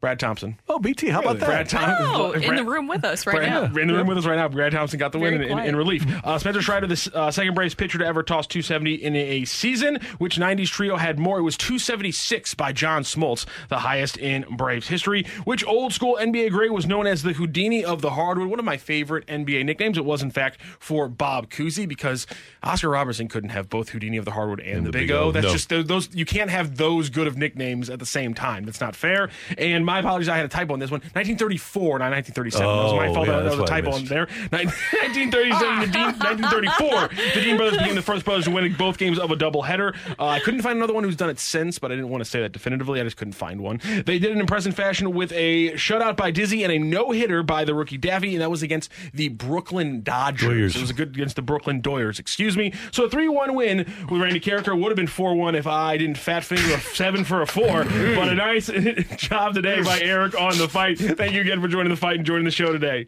[0.00, 0.56] Brad Thompson.
[0.68, 1.46] Oh, BT, how about that?
[1.46, 2.06] Brad Thompson.
[2.08, 3.80] Oh, in the room with us right Brad- now.
[3.80, 4.46] In the room with us right now.
[4.48, 6.06] Brad Thompson got the win in, in, in relief.
[6.24, 9.98] Uh, Spencer Strider, the uh, second Braves pitcher to ever toss 270 in a season,
[10.18, 11.38] which 90s trio had more.
[11.40, 16.50] It was 276 by John Smoltz, the highest in Braves history, which old school NBA
[16.50, 18.48] great was known as the Houdini of the hardwood.
[18.48, 19.98] One of my favorite NBA nicknames.
[19.98, 22.24] It was, in fact, for Bob Cousy because
[22.62, 25.32] Oscar Robertson couldn't have both Houdini of the hardwood and, the, Big O.
[25.32, 25.52] That's no.
[25.52, 26.14] just those.
[26.14, 28.64] You can't have those good of nicknames at the same time.
[28.64, 29.30] That's not fair.
[29.56, 31.00] And my apologies, I had a typo on this one.
[31.00, 32.66] 1934, not 1937.
[32.66, 33.26] that was my Oh, fault.
[33.26, 34.26] yeah, that, that was a typo on there.
[34.52, 37.08] Nin- 1937 to Dean, 1934.
[37.34, 39.94] The Dean brothers became the first brothers to win both games of a doubleheader.
[40.18, 42.28] Uh, I couldn't find another one who's done it since, but I didn't want to
[42.30, 43.00] say that definitively.
[43.00, 43.80] I just couldn't find one.
[43.84, 47.42] They did it in impressive fashion with a shutout by Dizzy and a no hitter
[47.42, 50.74] by the rookie Daffy, and that was against the Brooklyn Dodgers.
[50.74, 50.76] Doyers.
[50.76, 52.18] It was a good against the Brooklyn Doyers.
[52.18, 52.72] Excuse me.
[52.92, 53.78] So a three-one win
[54.10, 57.40] with Randy Karraker would have been four-one if I didn't fat finger a seven for
[57.42, 57.84] a four.
[57.84, 58.66] but a nice
[59.16, 60.98] job today by Eric on the fight.
[60.98, 63.06] Thank you again for joining the fight and joining the show today.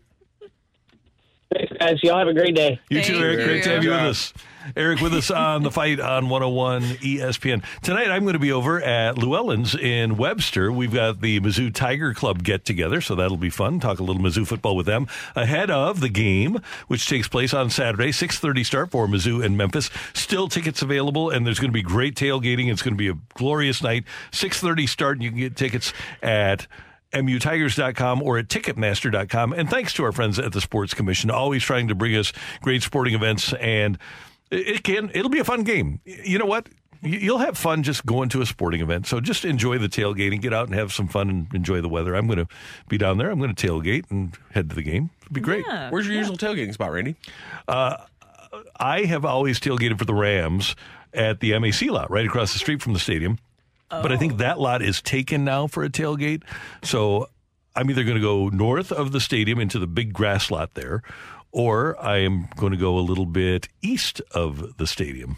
[1.53, 2.03] Thanks, guys.
[2.03, 2.81] Y'all have a great day.
[2.89, 3.45] You too, Eric.
[3.45, 4.33] Great to have you with us.
[4.77, 7.65] Eric with us on the fight on 101 ESPN.
[7.83, 10.71] Tonight I'm going to be over at Llywelyn's in Webster.
[10.71, 13.81] We've got the Mizzou Tiger Club get together, so that'll be fun.
[13.81, 16.59] Talk a little Mizzou football with them ahead of the game,
[16.89, 19.91] which takes place on Saturday, 6:30 start for Mizzou and Memphis.
[20.13, 22.71] Still tickets available, and there's going to be great tailgating.
[22.71, 24.05] It's going to be a glorious night.
[24.33, 25.93] 6:30 start, and you can get tickets
[26.23, 26.67] at
[27.13, 29.53] mutigers.com or at ticketmaster.com.
[29.53, 32.33] And thanks to our friends at the Sports Commission, always trying to bring us
[32.63, 33.53] great sporting events.
[33.55, 33.99] And
[34.51, 36.01] it it can, it'll be a fun game.
[36.05, 36.69] You know what?
[37.03, 39.07] You- You'll have fun just going to a sporting event.
[39.07, 42.15] So just enjoy the tailgating, get out and have some fun and enjoy the weather.
[42.15, 42.47] I'm going to
[42.89, 43.31] be down there.
[43.31, 45.09] I'm going to tailgate and head to the game.
[45.23, 45.65] It'll be great.
[45.91, 47.17] Where's your usual tailgating spot, Randy?
[47.67, 47.97] Uh,
[48.79, 50.75] I have always tailgated for the Rams
[51.15, 53.39] at the MAC lot right across the street from the stadium.
[53.89, 56.43] But I think that lot is taken now for a tailgate.
[56.85, 57.29] So
[57.75, 61.03] I'm either going to go north of the stadium into the big grass lot there,
[61.53, 65.37] or I am going to go a little bit east of the stadium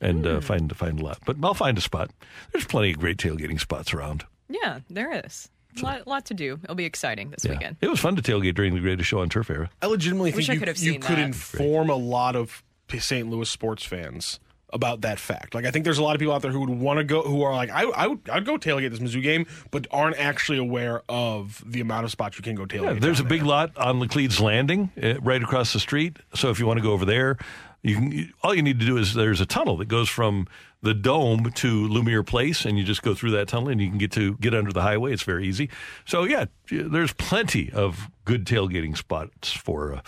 [0.00, 1.18] and uh, find find a lot.
[1.24, 2.10] But I'll find a spot.
[2.52, 4.24] There's plenty of great tailgating spots around.
[4.48, 5.48] Yeah, there is.
[5.80, 6.60] A lot, lot to do.
[6.62, 7.76] It'll be exciting this weekend.
[7.80, 9.70] It was fun to tailgate during the greatest show on turf era.
[9.82, 11.26] I legitimately Wish think I you could have you seen could that.
[11.26, 12.62] inform a lot of
[12.96, 13.28] St.
[13.28, 14.38] Louis sports fans
[14.74, 15.54] about that fact.
[15.54, 17.22] Like I think there's a lot of people out there who would want to go
[17.22, 20.58] who are like I I would I'd go tailgate this Mizzou game, but aren't actually
[20.58, 22.94] aware of the amount of spots you can go tailgate.
[22.94, 26.18] Yeah, there's a down big lot on Laclede's Landing, uh, right across the street.
[26.34, 27.38] So if you want to go over there,
[27.82, 28.12] you can.
[28.12, 30.48] You, all you need to do is there's a tunnel that goes from
[30.82, 33.98] the dome to Lumiere Place, and you just go through that tunnel, and you can
[33.98, 35.12] get to get under the highway.
[35.12, 35.70] It's very easy.
[36.04, 40.00] So yeah, there's plenty of good tailgating spots for uh,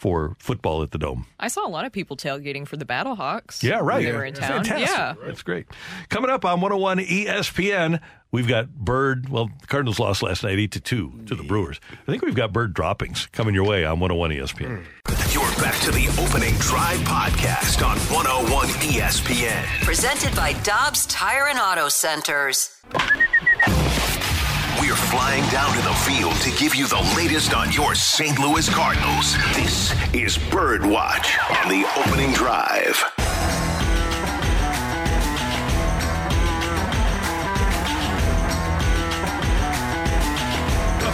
[0.00, 1.26] for football at the dome.
[1.38, 3.62] I saw a lot of people tailgating for the Battlehawks.
[3.62, 3.96] Yeah, right.
[3.96, 4.64] When they were in town.
[4.64, 4.88] Fantastic.
[4.88, 5.14] Yeah.
[5.24, 5.66] That's great.
[6.08, 8.00] Coming up on 101 ESPN,
[8.30, 9.28] we've got Bird.
[9.28, 11.80] Well, the Cardinals lost last night 8 to 2 to the Brewers.
[11.92, 14.84] I think we've got Bird droppings coming your way on 101 ESPN.
[15.32, 19.84] You're back to the opening drive podcast on 101 ESPN.
[19.84, 22.74] Presented by Dobbs Tire and Auto Centers.
[24.80, 28.38] We're flying down to the field to give you the latest on your St.
[28.38, 29.36] Louis Cardinals.
[29.52, 33.02] This is Bird Watch on the opening drive.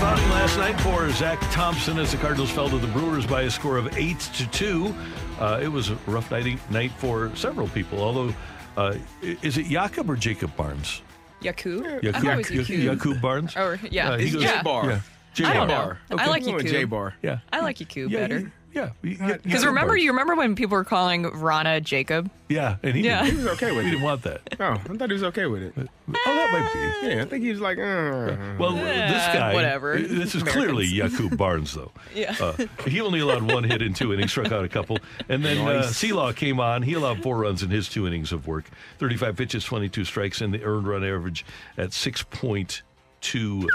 [0.05, 3.51] Outing last night for Zack Thompson as the Cardinals fell to the Brewers by a
[3.51, 4.95] score of eight to two.
[5.41, 8.03] Uh, it was a rough night, night for several people.
[8.03, 8.35] Although,
[8.77, 11.01] uh, is it Jakob or Jacob Barnes?
[11.45, 11.85] Yakub?
[11.85, 12.99] I Jakub, thought it was Yakub.
[12.99, 13.57] Jakub Barnes.
[13.57, 14.11] Or, yeah.
[14.13, 14.63] Uh, he goes- yeah.
[14.65, 15.01] Yeah.
[15.35, 15.75] J I don't know.
[15.75, 15.99] Bar.
[16.19, 16.67] I like I'm Yakub.
[16.69, 17.15] J bar.
[17.23, 17.39] Yeah.
[17.53, 18.53] I like Yakub Yeah, better.
[18.75, 18.91] Yeah.
[19.03, 22.29] Because remember, you remember when people were calling Vrana Jacob?
[22.49, 23.23] Yeah, and he, Yeah.
[23.25, 23.83] didn't- He was okay with it.
[23.85, 23.91] he it.
[23.93, 24.41] didn't want that.
[24.61, 25.75] Oh, I thought he was okay with it.
[25.77, 26.73] Oh, that might
[27.03, 27.09] be.
[27.09, 29.99] Yeah, I think he was like, uh, Well, this guy, whatever.
[29.99, 31.93] This is clearly Yakub Barnes, though.
[32.15, 32.35] Yeah.
[32.41, 34.99] Uh, he only allowed one hit in two innings, struck out a couple,
[35.29, 35.83] and then uh.
[35.85, 36.83] Sealaw came on.
[36.83, 38.65] He allowed four runs in his two innings of work,
[38.99, 41.45] thirty-five pitches, twenty-two strikes, and the earned run average
[41.79, 42.83] at six point
[43.21, 43.69] two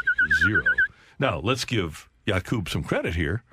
[0.43, 0.63] zero.
[1.19, 3.43] Now let's give Yakub some credit here.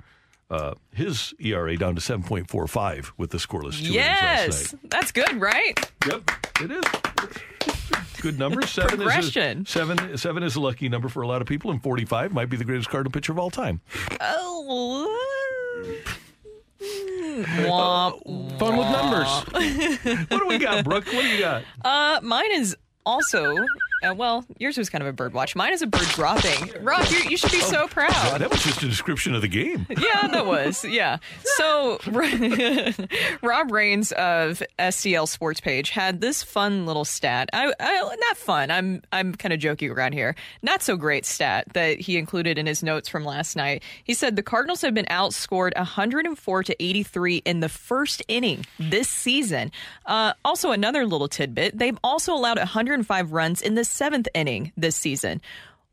[0.49, 4.73] Uh, his ERA down to seven point four five with the scoreless two Yes.
[4.85, 5.77] That's good, right?
[6.07, 6.83] Yep, it is.
[8.21, 8.61] Good number.
[8.65, 9.61] Seven Progression.
[9.61, 10.17] Is a, seven.
[10.17, 12.63] Seven is a lucky number for a lot of people, and forty-five might be the
[12.65, 13.81] greatest Cardinal pitcher of all time.
[14.19, 15.13] Oh.
[17.39, 18.59] Womp.
[18.59, 20.27] Fun with numbers.
[20.29, 21.05] What do we got, Brooke?
[21.05, 21.63] What do you got?
[21.83, 22.75] Uh, mine is
[23.05, 23.55] also
[24.03, 25.55] Uh, well, yours was kind of a bird watch.
[25.55, 26.71] Mine is a bird dropping.
[26.83, 28.11] Rob, you, you should be so proud.
[28.11, 29.87] God, that was just a description of the game.
[29.97, 30.85] yeah, that was.
[30.85, 31.17] Yeah.
[31.43, 31.99] So,
[33.41, 37.49] Rob Rains of STL Sports Page had this fun little stat.
[37.53, 38.69] I, I not fun.
[38.69, 40.35] I'm I'm kind of joking around here.
[40.61, 43.81] Not so great stat that he included in his notes from last night.
[44.03, 49.09] He said the Cardinals have been outscored 104 to 83 in the first inning this
[49.09, 49.71] season.
[50.05, 54.95] Uh, also, another little tidbit: they've also allowed 105 runs in the seventh inning this
[54.95, 55.41] season.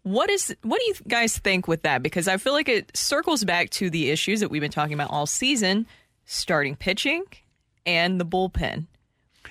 [0.02, 2.02] What is what do you guys think with that?
[2.02, 5.10] Because I feel like it circles back to the issues that we've been talking about
[5.10, 5.86] all season:
[6.26, 7.24] starting pitching
[7.86, 8.86] and the bullpen.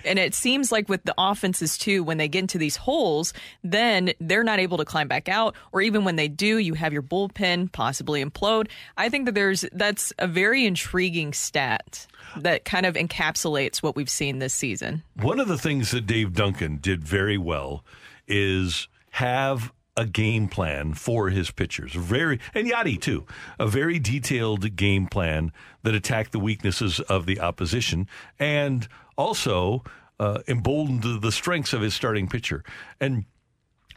[0.05, 3.33] And it seems like with the offenses too, when they get into these holes,
[3.63, 5.55] then they're not able to climb back out.
[5.71, 8.67] Or even when they do, you have your bullpen possibly implode.
[8.97, 12.07] I think that there's that's a very intriguing stat
[12.37, 15.03] that kind of encapsulates what we've seen this season.
[15.15, 17.83] One of the things that Dave Duncan did very well
[18.27, 21.93] is have a game plan for his pitchers.
[21.93, 23.25] Very and Yadi too.
[23.59, 25.51] A very detailed game plan
[25.83, 28.07] that attacked the weaknesses of the opposition
[28.39, 28.87] and
[29.17, 29.83] also
[30.19, 32.63] uh, emboldened the strengths of his starting pitcher.
[32.99, 33.25] And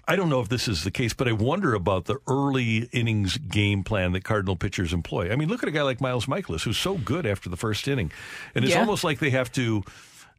[0.08, 3.38] I don't know if this is the case, but I wonder about the early innings
[3.38, 5.32] game plan that Cardinal pitchers employ.
[5.32, 7.88] I mean, look at a guy like Miles Mikolas, who's so good after the first
[7.88, 8.12] inning.
[8.54, 8.80] And it's Yeah.
[8.80, 9.82] almost like they have to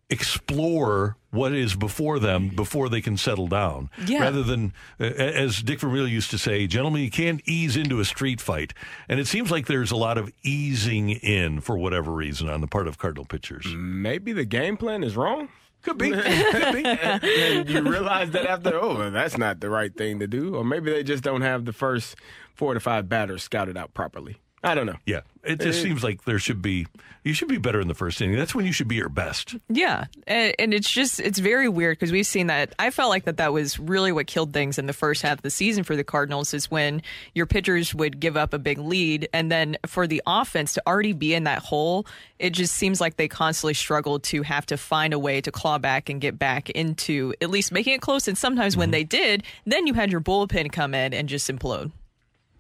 [0.10, 3.90] explore what is before them before they can settle down.
[4.06, 4.22] Yeah.
[4.22, 8.06] Rather than, uh, as Dick Vermeil used to say, gentlemen, you can't ease into a
[8.06, 8.74] street fight.
[9.10, 12.68] And it seems like there's a lot of easing in for whatever reason on the
[12.68, 13.66] part of Cardinal pitchers.
[13.68, 15.50] Maybe the game plan is wrong.
[15.84, 16.14] Could be.
[16.14, 20.56] and you realize that after, oh, well, that's not the right thing to do.
[20.56, 22.16] Or maybe they just don't have the first
[22.56, 24.38] four to five batters scouted out properly.
[24.64, 24.96] I don't know.
[25.06, 25.22] Yeah.
[25.44, 25.84] It just Eh.
[25.84, 26.88] seems like there should be,
[27.24, 28.36] you should be better in the first inning.
[28.36, 29.56] That's when you should be your best.
[29.70, 32.74] Yeah, and, and it's just it's very weird because we've seen that.
[32.80, 35.42] I felt like that that was really what killed things in the first half of
[35.44, 37.02] the season for the Cardinals is when
[37.34, 41.14] your pitchers would give up a big lead, and then for the offense to already
[41.14, 42.06] be in that hole,
[42.40, 45.78] it just seems like they constantly struggled to have to find a way to claw
[45.78, 48.28] back and get back into at least making it close.
[48.28, 51.92] And sometimes when they did, then you had your bullpen come in and just implode.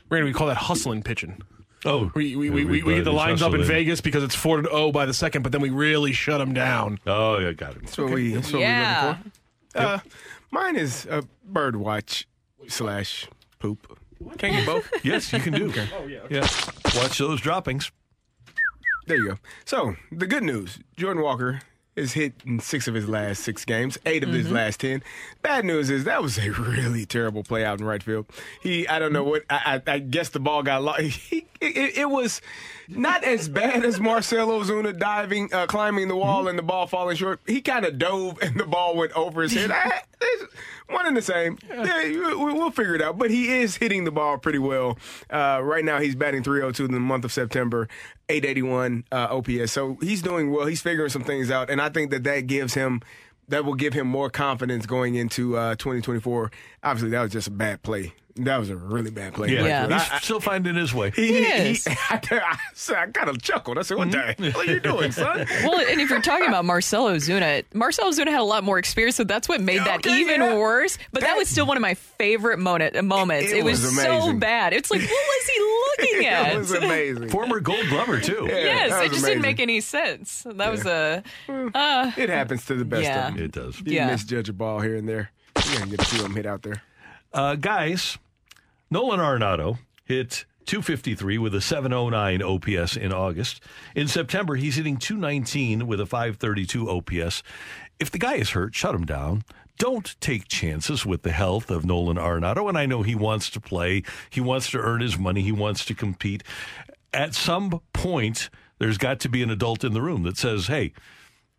[0.09, 1.41] Randy, we call that hustling pitching.
[1.85, 3.77] Oh, we we, we, we, we get the lines up in hustling.
[3.77, 6.53] Vegas because it's four to zero by the second, but then we really shut them
[6.53, 6.99] down.
[7.05, 7.81] Oh, yeah, got it.
[7.83, 8.33] That's what we.
[8.33, 9.03] That's what Yeah.
[9.03, 9.31] we're looking
[9.73, 9.79] for.
[9.79, 9.99] Uh,
[10.51, 12.27] mine is a bird watch
[12.67, 13.27] slash
[13.59, 13.99] poop.
[14.39, 14.89] Can't get both.
[15.03, 15.69] Yes, you can do.
[15.69, 15.87] Okay.
[15.95, 16.21] oh, yeah.
[16.29, 16.47] Yeah.
[16.95, 17.91] Watch those droppings.
[19.05, 19.35] There you go.
[19.63, 21.61] So the good news: Jordan Walker
[21.97, 24.55] is hit in six of his last six games, 8 of his mm-hmm.
[24.55, 25.03] last ten.
[25.41, 28.27] Bad news is that was a really terrible play out in right field.
[28.61, 29.31] He, I don't know mm-hmm.
[29.31, 29.43] what.
[29.49, 31.01] I, I, I guess the ball got lost.
[31.27, 32.41] He, it, it was
[32.89, 37.15] not as bad as Marcell Ozuna diving, uh, climbing the wall, and the ball falling
[37.17, 37.39] short.
[37.45, 39.71] He kind of dove, and the ball went over his head.
[39.71, 40.01] I,
[40.89, 41.57] one and the same.
[41.69, 43.17] Yeah, we- we'll figure it out.
[43.17, 44.97] But he is hitting the ball pretty well.
[45.29, 47.87] Uh, right now, he's batting 302 in the month of September,
[48.29, 49.71] 881 uh, OPS.
[49.71, 50.65] So he's doing well.
[50.65, 53.01] He's figuring some things out, and I think that that gives him.
[53.49, 56.51] That will give him more confidence going into uh, 2024.
[56.83, 58.13] Obviously, that was just a bad play.
[58.39, 59.49] That was a really bad play.
[59.53, 59.65] Yeah.
[59.65, 59.83] Yeah.
[59.83, 61.11] He's I- I- still finding his way.
[61.15, 61.43] he, He
[61.73, 62.57] he- I, I,
[62.95, 63.77] I kind of chuckled.
[63.77, 66.65] I said, "What the hell are you doing, son?" Well, and if you're talking about
[66.65, 70.19] Marcell Ozuna, Marcell Ozuna had a lot more experience, so that's what made that Okay,
[70.19, 70.55] even yeah.
[70.57, 70.97] worse.
[71.11, 73.51] But that, That- was still one of my favorite moment, moments.
[73.51, 74.73] It It, was, was so bad.
[74.73, 75.59] It's like, what was he
[76.15, 76.53] looking at?
[76.53, 77.29] it was amazing.
[77.29, 78.45] Former gold glover, too.
[78.47, 80.45] Yeah, yes, it was just didn't make any sense.
[80.47, 81.23] That was a.
[81.49, 83.27] Uh, It happens to the best Yeah.
[83.29, 83.43] of them.
[83.43, 83.79] It does.
[83.79, 84.07] You Yeah.
[84.11, 85.31] misjudge a ball here and there.
[85.55, 86.81] You gotta get a few of them hit out there.
[87.33, 88.17] Uh, guys,
[88.89, 93.61] Nolan Arenado hit 253 with a 709 OPS in August.
[93.95, 97.43] In September, he's hitting 219 with a 532 OPS.
[97.99, 99.43] If the guy is hurt, shut him down.
[99.77, 102.69] Don't take chances with the health of Nolan Arenado.
[102.69, 105.85] And I know he wants to play, he wants to earn his money, he wants
[105.85, 106.43] to compete.
[107.13, 108.49] At some point,
[108.79, 110.93] there's got to be an adult in the room that says, hey,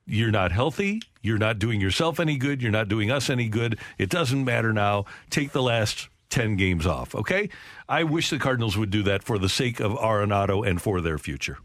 [0.06, 1.02] you're not healthy.
[1.20, 2.62] You're not doing yourself any good.
[2.62, 3.78] You're not doing us any good.
[3.98, 5.04] It doesn't matter now.
[5.28, 7.48] Take the last 10 games off, okay?
[7.88, 11.18] I wish the Cardinals would do that for the sake of Arenado and for their
[11.18, 11.58] future.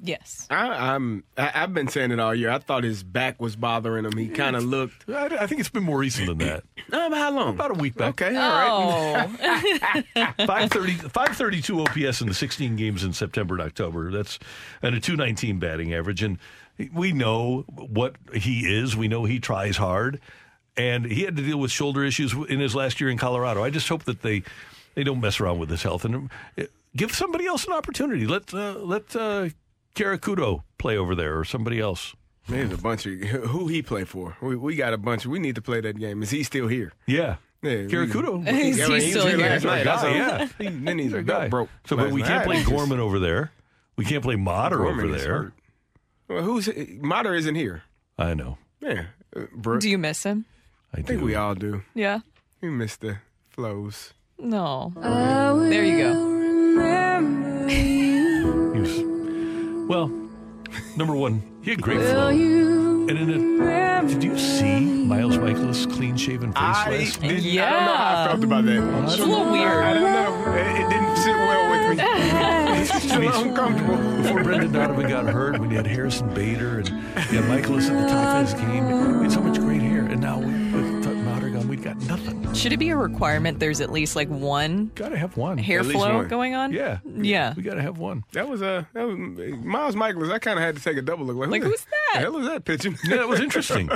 [0.00, 0.46] yes.
[0.50, 1.24] I, I'm.
[1.36, 2.50] I, I've been saying it all year.
[2.50, 4.16] I thought his back was bothering him.
[4.16, 5.08] He kind of looked.
[5.10, 6.64] I, I think it's been more recent than that.
[6.90, 7.50] Um, how long?
[7.50, 8.18] About a week back.
[8.20, 9.28] Okay, all right.
[10.16, 14.10] Oh, 530, 532 OPS in the 16 games in September and October.
[14.10, 14.38] That's
[14.80, 16.22] and a 219 batting average.
[16.22, 16.38] And
[16.94, 18.96] we know what he is.
[18.96, 20.18] We know he tries hard.
[20.78, 23.62] And he had to deal with shoulder issues in his last year in Colorado.
[23.64, 24.42] I just hope that they
[24.94, 26.62] they don't mess around with his health and uh,
[26.96, 28.26] give somebody else an opportunity.
[28.26, 29.48] Let uh, let uh,
[29.94, 32.14] Karakudo play over there or somebody else.
[32.48, 34.36] There's a bunch of who he play for.
[34.40, 35.26] We, we got a bunch.
[35.26, 36.22] We need to play that game.
[36.22, 36.92] Is he still here?
[37.06, 37.36] Yeah.
[37.60, 38.46] Yeah, Karakudo.
[38.48, 39.48] He's- Yeah, I he's still here here.
[39.50, 39.84] last night.
[39.84, 40.16] Guy, I saw him.
[40.16, 40.48] yeah.
[40.70, 41.48] He- Then he's Their belt guy.
[41.48, 41.68] broke.
[41.86, 42.28] So, but we night.
[42.28, 43.50] can't play Gorman over there.
[43.96, 45.28] We can't play Motter over there.
[45.42, 45.52] hurt.
[46.28, 46.68] Well, who's
[47.00, 47.82] Mater isn't here?
[48.16, 48.58] I know.
[48.80, 49.06] Yeah,
[49.36, 49.80] uh, Brooke.
[49.80, 50.44] Do you miss him?
[50.94, 51.24] I I think do.
[51.26, 51.82] we all do.
[51.94, 52.20] Yeah.
[52.60, 53.18] We miss the
[53.50, 54.14] flows.
[54.38, 54.92] No.
[55.68, 57.68] There you go.
[57.68, 59.00] He was,
[59.88, 60.08] well,
[60.96, 62.28] number one, he had great flow.
[62.28, 67.64] And in it, did you see Miles Mikolas clean shaven face I, last didn't, Yeah.
[67.66, 69.04] I don't know how I felt about that.
[69.12, 69.84] It's a little weird.
[69.84, 70.52] I don't know.
[70.54, 72.04] It, it didn't sit well with me.
[72.78, 73.96] It's a little uncomfortable.
[74.22, 76.94] Before Brendan Donovan got hurt, when you had Harrison Bader and you
[77.40, 80.02] had Mikolas at the top of his game, we had so much great hair.
[80.04, 80.46] And now we,
[82.58, 85.58] Should it be a requirement there's at least like one Got to have one.
[85.58, 86.28] hair At least flow one.
[86.28, 86.72] going on?
[86.72, 86.98] Yeah.
[87.04, 87.54] Yeah.
[87.54, 88.24] We got to have one.
[88.32, 90.32] That was a that was Miles Mikolas.
[90.32, 91.36] I kind of had to take a double look.
[91.36, 92.20] Like, Like, who who's the that?
[92.22, 92.98] hell is that pitching?
[93.04, 93.90] Yeah, that was interesting.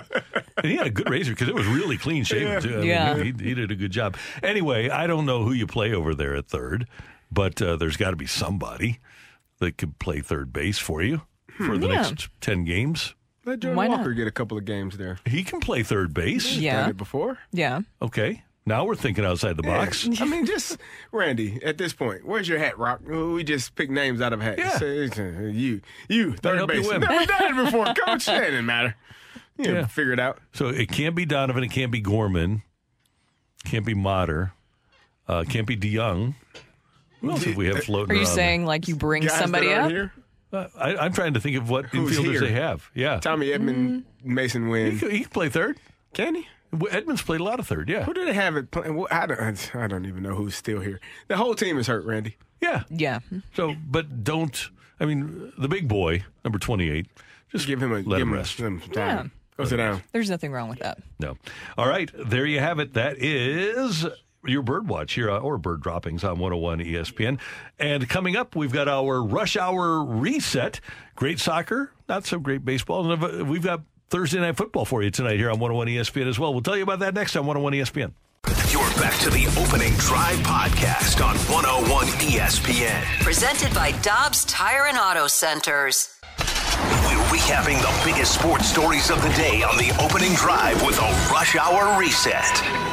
[0.56, 2.60] and he had a good razor because it was really clean shaven, Yeah.
[2.60, 2.78] too.
[2.80, 3.16] I Yeah.
[3.16, 4.16] He, he did a good job.
[4.43, 6.86] Anyway, I don't know who you play over there at third,
[7.32, 9.01] but uh, there's got to be somebody
[9.59, 11.22] that could play third base for you
[11.56, 11.93] for the Hmm.
[11.93, 12.02] Yeah.
[12.02, 13.14] next 10 games.
[13.44, 13.98] Let Jordan Why not?
[13.98, 15.18] Walker get a couple of games there.
[15.26, 16.56] He can play third base.
[16.56, 16.82] Yeah.
[16.82, 17.39] Done it before.
[17.52, 17.80] Yeah.
[18.01, 18.44] Okay.
[18.64, 20.09] Now we're thinking outside the box.
[20.20, 20.78] I mean, just
[21.10, 21.59] Randy.
[21.64, 23.01] At this point, where's your hat, Rock?
[23.05, 24.59] We just pick names out of hats.
[24.60, 24.78] Yeah.
[24.78, 26.90] Say, uh, you, you, third help you base.
[26.90, 28.28] Never done it before, Coach.
[28.28, 28.94] It didn't matter.
[29.59, 29.86] You Yeah.
[29.86, 30.39] figure it out.
[30.52, 31.64] So it can't be Donovan.
[31.64, 32.62] It can't be Gorman.
[33.64, 34.52] Can't be Motter.
[35.28, 36.34] Uh, can't be DeJong.
[37.20, 39.68] Who else have we have floating Are you around saying like you bring Guys somebody
[39.68, 39.90] that up?
[39.90, 40.12] here.
[40.52, 42.40] Uh, I, I'm trying to think of what Who's infielders here?
[42.40, 42.90] they have.
[42.94, 43.18] Yeah.
[43.20, 44.98] Tommy Edman, Masyn He Winn.
[44.98, 45.78] can, he can play third.
[46.12, 46.47] Can he?
[46.90, 48.05] Edmonds played a lot of third, yeah.
[48.05, 48.94] Who do they have it playing?
[48.97, 51.01] Well, I don't, I don't even know who's still here.
[51.28, 52.36] The whole team is hurt, Randy.
[52.61, 52.85] Yeah.
[52.90, 53.19] Yeah.
[53.55, 57.07] So, but don't, I mean, the big boy, number 28,
[57.51, 58.57] just Give him a let give him him rest.
[58.57, 58.90] some time.
[58.94, 59.24] Yeah.
[59.59, 60.03] Go sit down.
[60.12, 60.99] There's nothing wrong with that.
[61.19, 61.36] No.
[61.77, 62.11] All right.
[62.15, 62.94] There you have it.
[62.94, 64.07] That is
[64.47, 67.39] your bird watch here, uh, or bird droppings on 101 ESPN.
[67.78, 70.81] And coming up, we've got our rush hour reset.
[71.16, 73.12] Great soccer, not so great baseball.
[73.12, 73.82] And we've got
[74.12, 76.52] Thursday night football for you tonight here on 101 ESPN as well.
[76.52, 78.12] We'll tell you about that next time, 101 ESPN.
[78.70, 83.02] You're back to the opening drive podcast on 101 ESPN.
[83.22, 86.20] Presented by Dobbs Tire and Auto Centers.
[86.39, 91.30] We're recapping the biggest sports stories of the day on the opening drive with a
[91.32, 92.91] rush hour reset.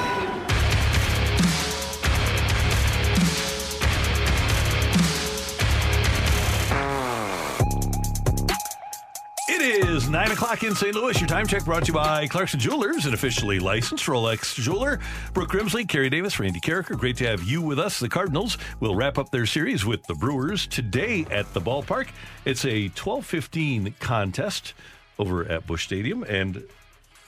[9.70, 10.96] Is 9 o'clock in St.
[10.96, 11.20] Louis.
[11.20, 15.00] Your time check brought to you by Clarkson Jewelers, an officially licensed Rolex jeweler.
[15.36, 16.98] Brooke Grimsley, Kerry Davis, Randy Karraker.
[16.98, 18.00] Great to have you with us.
[18.00, 22.08] The Cardinals will wrap up their series with the Brewers today at the ballpark.
[22.46, 24.74] It's a 12-15 contest
[25.20, 26.64] over at Busch Stadium, and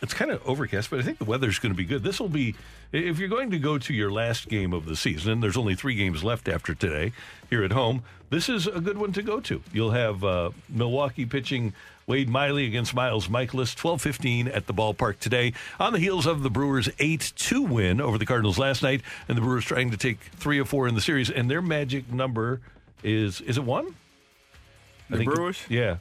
[0.02, 2.02] it's kind of overcast, but I think the weather's going to be good.
[2.02, 2.56] This will be,
[2.92, 5.94] if you're going to go to your last game of the season, there's only three
[5.94, 7.12] games left after today
[7.52, 8.02] here at home.
[8.32, 9.62] This is a good one to go to.
[9.72, 11.74] You'll have uh, Milwaukee pitching
[12.12, 16.50] Wade Miley against Miles Mikolas, 12-15 at the ballpark today, on the heels of the
[16.50, 20.60] Brewers' 8-2 win over the Cardinals last night, and the Brewers trying to take three
[20.60, 22.60] or four in the series, and their magic number
[23.02, 23.96] is, is it one?
[25.10, 25.62] I The think it- Brewers?
[25.70, 25.98] yeah.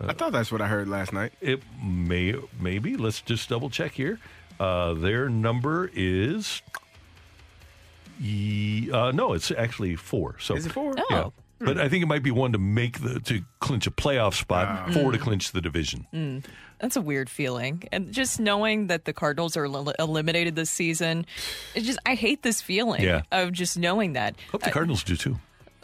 [0.00, 1.32] I thought that's what I heard last night.
[1.40, 2.96] It may maybe.
[2.96, 4.18] Let's just double check here.
[4.58, 6.60] Uh, their number is.
[8.20, 10.34] Uh, no, it's actually four.
[10.40, 10.92] So Is it four?
[11.08, 11.28] Yeah.
[11.64, 14.92] But I think it might be one to make the to clinch a playoff spot,
[14.92, 16.06] four to clinch the division.
[16.12, 16.44] Mm.
[16.80, 17.84] That's a weird feeling.
[17.92, 21.26] And just knowing that the Cardinals are el- eliminated this season,
[21.74, 23.22] it's just, I hate this feeling Yeah.
[23.30, 24.34] of just knowing that.
[24.50, 25.38] Hope the I- Cardinals do too.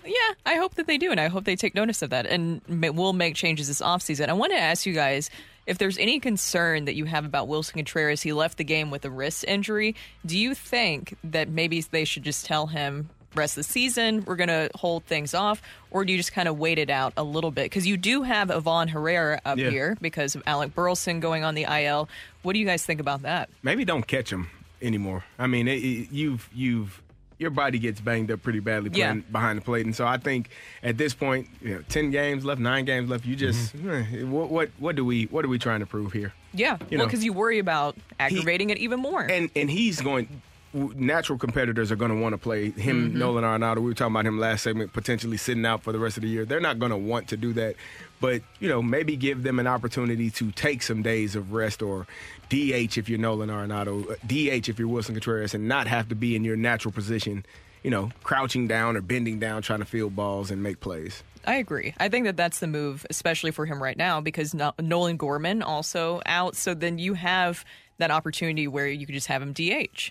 [0.04, 0.14] Yeah,
[0.46, 2.88] I hope that they do, and I hope they take notice of that, and ma-
[2.90, 4.28] we'll make changes this offseason.
[4.28, 5.28] I want to ask you guys
[5.66, 8.22] if there's any concern that you have about Willson Contreras.
[8.22, 9.94] He left the game with a wrist injury.
[10.24, 14.36] Do you think that maybe they should just tell him rest of the season, we're
[14.36, 17.22] going to hold things off, or do you just kind of wait it out a
[17.22, 17.64] little bit?
[17.66, 19.70] Because you do have Ivan Herrera up Yeah.
[19.70, 22.08] here because of Alec Burleson going on the IL.
[22.42, 23.48] What do you guys think about that?
[23.62, 24.48] Maybe don't catch him
[24.82, 25.24] anymore.
[25.38, 27.02] I mean, it, it- you've you've
[27.40, 29.14] your body gets banged up pretty badly Yeah.
[29.14, 30.50] behind the plate, and so I think
[30.82, 33.24] at this point, you know, ten games left, nine games left.
[33.24, 36.32] You just eh, what what what do we what are we trying to prove here?
[36.52, 37.04] Yeah, You well, know.
[37.04, 39.22] because you worry about aggravating it even more.
[39.22, 40.42] And and he's going.
[40.74, 43.76] Natural competitors are going to want to play him, Nolan Arenado.
[43.76, 46.28] We were talking about him last segment, potentially sitting out for the rest of the
[46.28, 46.44] year.
[46.44, 47.76] They're not going to want to do that,
[48.20, 52.06] but you know, maybe give them an opportunity to take some days of rest or
[52.50, 56.14] DH if you're Nolan Arenado, uh, DH if you're Willson Contreras, and not have to
[56.14, 57.46] be in your natural position.
[57.82, 61.22] You know, crouching down or bending down, trying to field balls and make plays.
[61.46, 61.94] I agree.
[61.98, 66.20] I think that that's the move, especially for him right now, because Nolan Gorman also
[66.26, 66.56] out.
[66.56, 67.64] So then you have
[67.98, 70.10] that opportunity where you could just have him DH.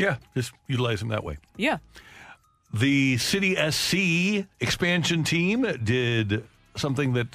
[0.00, 1.36] Yeah, just utilize them that way.
[1.56, 1.78] Yeah.
[2.72, 6.44] The City SC expansion team did
[6.76, 7.28] something that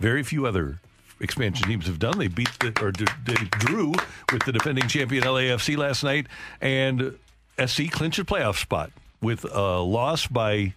[0.00, 0.78] very few other
[1.20, 2.18] expansion teams have done.
[2.18, 3.92] They beat the, or d- they drew
[4.32, 6.26] with the defending champion LAFC last night,
[6.60, 7.16] and
[7.64, 8.90] SC clinched a playoff spot
[9.20, 10.72] with a loss by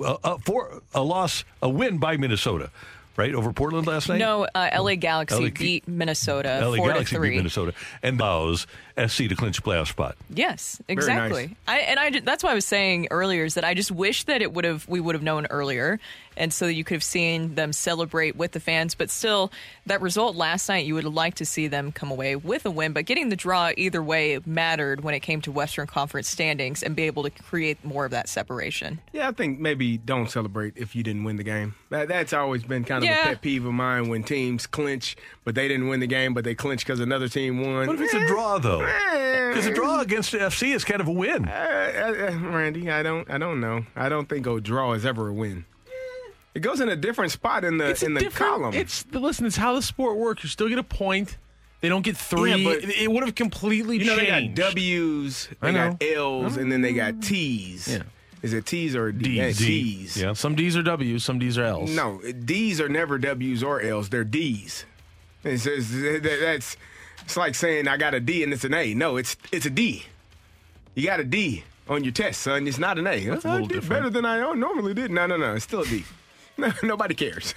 [0.00, 2.70] uh, uh, for a loss, a win by Minnesota,
[3.16, 4.18] right over Portland last night.
[4.18, 8.66] No, uh, LA Galaxy LA beat Minnesota LA Galaxy beat Minnesota and allows
[8.98, 10.16] SC to clinch a playoff spot.
[10.30, 11.48] Yes, exactly.
[11.48, 11.56] nice.
[11.68, 14.24] I and I ju- that's why I was saying earlier is that I just wish
[14.24, 16.00] that it would have we would have known earlier,
[16.36, 18.94] and so you could have seen them celebrate with the fans.
[18.94, 19.52] But still,
[19.86, 22.70] that result last night, you would have liked to see them come away with a
[22.70, 22.92] win.
[22.92, 26.96] But getting the draw either way mattered when it came to Western Conference standings and
[26.96, 29.00] be able to create more of that separation.
[29.12, 31.74] Yeah, I think maybe don't celebrate if you didn't win the game.
[31.90, 33.22] That, that's always been kind of Yeah.
[33.22, 36.44] a pet peeve of mine when teams clinch, but they didn't win the game, but
[36.44, 37.86] they clinch because another team won.
[37.86, 38.85] What if it's a draw though?
[39.48, 41.46] Because a draw against the FC is kind of a win.
[41.48, 43.84] Uh, uh, uh, Randy, I don't, I don't know.
[43.94, 45.64] I don't think a draw is ever a win.
[46.54, 48.74] It goes in a different spot in the It's in the different- column.
[48.74, 49.44] It's listen.
[49.46, 50.42] It's how the sport works.
[50.42, 51.36] You still get a point.
[51.82, 52.54] They don't get three.
[52.54, 54.56] Yeah, but- it would have completely you know they changed.
[54.56, 56.06] got W's, I they got know.
[56.40, 57.86] L's, and then they got T's.
[57.88, 58.02] Yeah.
[58.42, 59.24] Is it T's or D?
[59.34, 59.60] D's.
[59.60, 60.16] Yeah, D's.
[60.16, 60.32] Yeah.
[60.32, 61.24] Some D's are W's.
[61.24, 61.90] Some D's are L's.
[61.94, 64.08] No, D's are never W's or L's.
[64.08, 64.84] They're D's.
[65.44, 66.76] It's, it's, that- that's
[67.26, 68.94] it's like saying I got a D and it's an A.
[68.94, 70.04] No, it's it's a D.
[70.94, 72.68] You got a D on your test, son.
[72.68, 73.24] It's not an A.
[73.26, 74.02] That's a oh, I little did different.
[74.02, 75.10] better than I normally did.
[75.10, 75.54] No, no, no.
[75.54, 76.04] It's still a D.
[76.58, 77.54] No, nobody cares.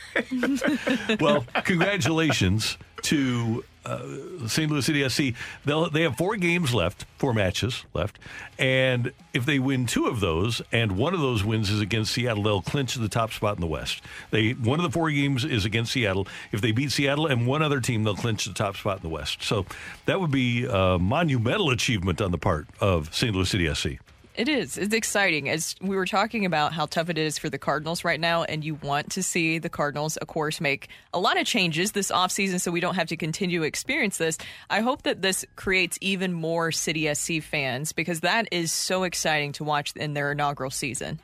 [1.21, 4.69] well, congratulations to uh, St.
[4.69, 5.35] Louis City SC.
[5.65, 8.19] They'll, they have four games left, four matches left,
[8.57, 12.43] and if they win two of those, and one of those wins is against Seattle,
[12.43, 14.01] they'll clinch the top spot in the West.
[14.31, 16.27] They one of the four games is against Seattle.
[16.51, 19.09] If they beat Seattle and one other team, they'll clinch the top spot in the
[19.09, 19.43] West.
[19.43, 19.65] So
[20.05, 23.33] that would be a monumental achievement on the part of St.
[23.33, 23.99] Louis City SC.
[24.39, 24.77] It is.
[24.77, 25.49] It's exciting.
[25.49, 28.63] As we were talking about how tough it is for the Cardinals right now, and
[28.63, 32.61] you want to see the Cardinals, of course, make a lot of changes this offseason
[32.61, 34.37] so we don't have to continue to experience this.
[34.69, 39.51] I hope that this creates even more City SC fans because that is so exciting
[39.51, 41.19] to watch in their inaugural season.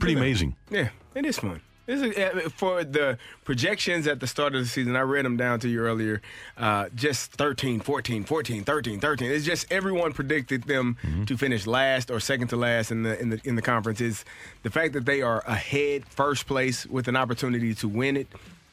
[0.00, 0.56] Pretty amazing.
[0.68, 1.60] Yeah, it is fun.
[1.90, 5.36] This is, uh, for the projections at the start of the season, I read them
[5.36, 6.22] down to you earlier.
[6.56, 9.30] Uh, just 13, 14, 14, 13, 13.
[9.32, 10.96] It's just everyone predicted them
[11.26, 14.00] to finish last or second to last in the in the in the conference.
[14.00, 14.24] Is
[14.62, 18.28] the fact that they are ahead, first place, with an opportunity to win it.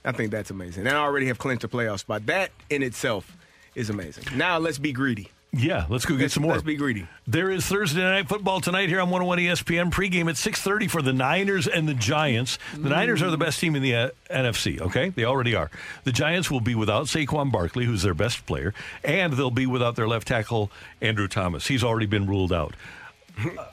[0.05, 0.85] I think that's amazing.
[0.85, 2.27] And I already have clinched a playoff spot.
[2.27, 3.35] That in itself
[3.73, 4.25] is amazing.
[4.37, 5.31] Now let's be greedy.
[5.53, 6.51] Yeah, let's go get Let's- some more.
[6.51, 7.07] let's be greedy.
[7.25, 9.89] There is Thursday night football tonight here on 101 ESPN.
[9.91, 12.59] Pregame at 6:30 for the Niners and the Giants.
[12.77, 14.79] The Niners are the best team in the uh, NFC.
[14.81, 15.71] Okay, they already are.
[16.03, 19.95] The Giants will be without Saquon Barkley, who's their best player, and they'll be without
[19.95, 20.69] their left tackle
[21.01, 21.67] Andrew Thomas.
[21.67, 22.75] He's already been ruled out.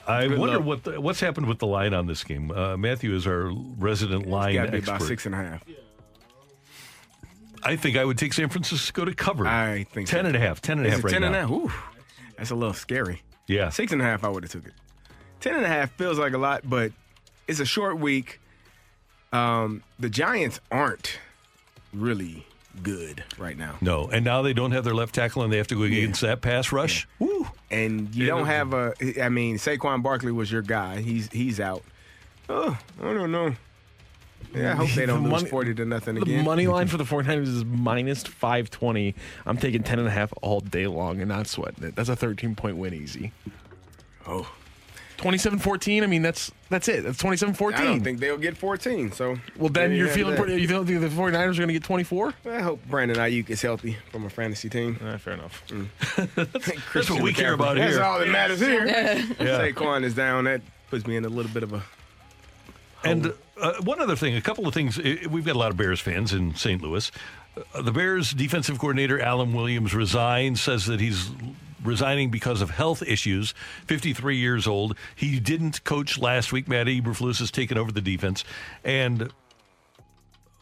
[0.07, 0.65] I Good wonder luck.
[0.67, 2.51] what the, what's happened with the line on this game.
[2.51, 4.97] Uh, Matthew is our resident line be expert.
[4.97, 5.65] about six and a half.
[7.65, 9.47] I think I would take San Francisco to cover.
[9.47, 10.17] I think so.
[10.17, 10.61] 10 and a half.
[10.61, 11.39] 10 and a half right 10 and now.
[11.39, 11.51] a half?
[11.51, 11.73] Ooh,
[12.37, 13.23] that's a little scary.
[13.47, 13.69] Yeah.
[13.71, 14.73] Six and a half, I would have took it.
[15.41, 16.93] Ten and a half feels like a lot, but
[17.47, 18.41] it's a short week.
[19.33, 21.19] Um, the Giants aren't
[21.93, 22.47] really
[22.83, 23.77] good right now.
[23.81, 26.23] No, and now they don't have their left tackle, and they have to go against
[26.23, 27.07] that pass rush.
[27.19, 27.47] Woo.
[27.71, 28.95] And you Yeah, don't have a.
[29.23, 31.01] I mean, Saquon Barkley was your guy.
[31.01, 31.83] He's he's out.
[32.49, 33.55] Oh, I don't know.
[34.55, 36.39] Yeah, I hope they don't The lose money- forty to nothing The again.
[36.39, 39.15] The money line for the 49ers is minus 520.
[39.47, 41.95] I'm taking 10 and a half all day long and not sweating it.
[41.97, 43.33] That's a 13 point win easy.
[44.27, 44.51] Oh.
[45.19, 47.05] 27-14, I mean that's that's it.
[47.05, 47.75] That's 27-14.
[47.75, 49.13] I don't think they'll get fourteen.
[49.13, 51.73] So well then you you're feeling pretty you don't think the 49ers are going to
[51.73, 52.35] get 24?
[52.47, 54.99] I hope Brandon Aiyuk is healthy from a fantasy team.
[55.03, 55.63] Ah, fair enough.
[55.69, 55.89] Mm.
[56.93, 58.03] That's what we care about That's here.
[58.03, 58.85] all that matters here.
[58.87, 59.19] Yeah.
[59.39, 60.45] Saquon is down.
[60.45, 61.83] That puts me in a little bit of a.
[63.05, 64.99] And uh, one other thing, a couple of things.
[64.99, 66.83] We've got a lot of Bears fans in St.
[66.83, 67.11] Louis.
[67.75, 71.31] Uh, the Bears defensive coordinator, Alan Williams, resigned, says that he's
[71.83, 73.55] resigning because of health issues.
[73.87, 74.97] 53 years old.
[75.15, 76.67] He didn't coach last week.
[76.67, 78.45] Matt Eberflus has taken over the defense.
[78.83, 79.31] And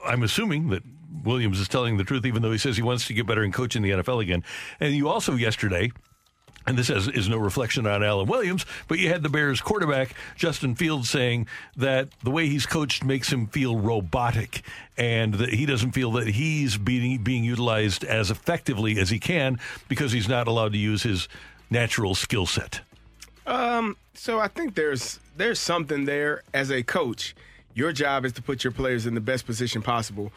[0.04, 0.82] I'm assuming that
[1.24, 3.52] Williams is telling the truth, even though he says he wants to get better and
[3.52, 4.42] coach in the NFL again.
[4.80, 5.92] And you also yesterday
[6.66, 10.14] and this is, is no reflection on Alan Williams, but you had the Bears quarterback,
[10.36, 14.62] Justin Fields, saying that the way he's coached makes him feel robotic
[14.96, 19.58] and that he doesn't feel that he's being, being utilized as effectively as he can
[19.88, 21.28] because he's not allowed to use his
[21.70, 22.80] natural skill set.
[23.46, 23.96] Um.
[24.14, 27.34] So I think there's there's something there as a coach.
[27.74, 30.30] Your job is to put your players in the best position possible.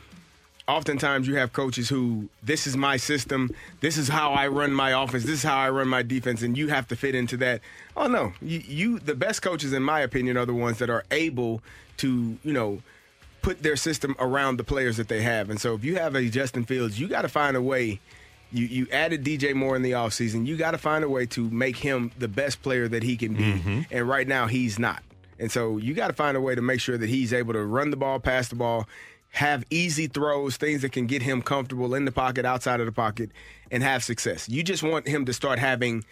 [0.68, 3.52] Oftentimes you have coaches who this is my system,
[3.82, 6.58] this is how I run my offense, this is how I run my defense, and
[6.58, 7.62] you have to fit into that.
[7.96, 11.04] Oh no, you, you the best coaches, in my opinion, are the ones that are
[11.12, 11.62] able
[11.98, 12.82] to you know
[13.46, 15.52] put their system around the players that they have.
[15.52, 18.00] And so if you have a Justin Fields, you got to find a way.
[18.52, 20.48] You, you added DJ Moore in the offseason.
[20.48, 23.36] You got to find a way to make him the best player that he can
[23.36, 23.44] be.
[23.44, 23.82] Mm-hmm.
[23.92, 25.04] And right now, he's not.
[25.38, 27.64] And so you got to find a way to make sure that he's able to
[27.64, 28.88] run the ball, pass the ball,
[29.36, 32.92] have easy throws, things that can get him comfortable in the pocket, outside of the
[32.92, 33.32] pocket,
[33.70, 34.48] and have success.
[34.48, 36.06] You just want him to start having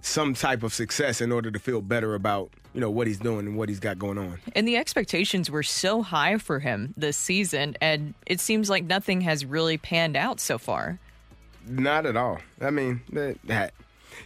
[0.00, 3.48] some type of success in order to feel better about you know what he's doing
[3.48, 4.38] and what he's got going on.
[4.54, 9.22] And the expectations were so high for him this season, and it seems like nothing
[9.22, 11.00] has really panned out so far.
[11.66, 12.38] Not at all.
[12.60, 13.74] I mean, that, that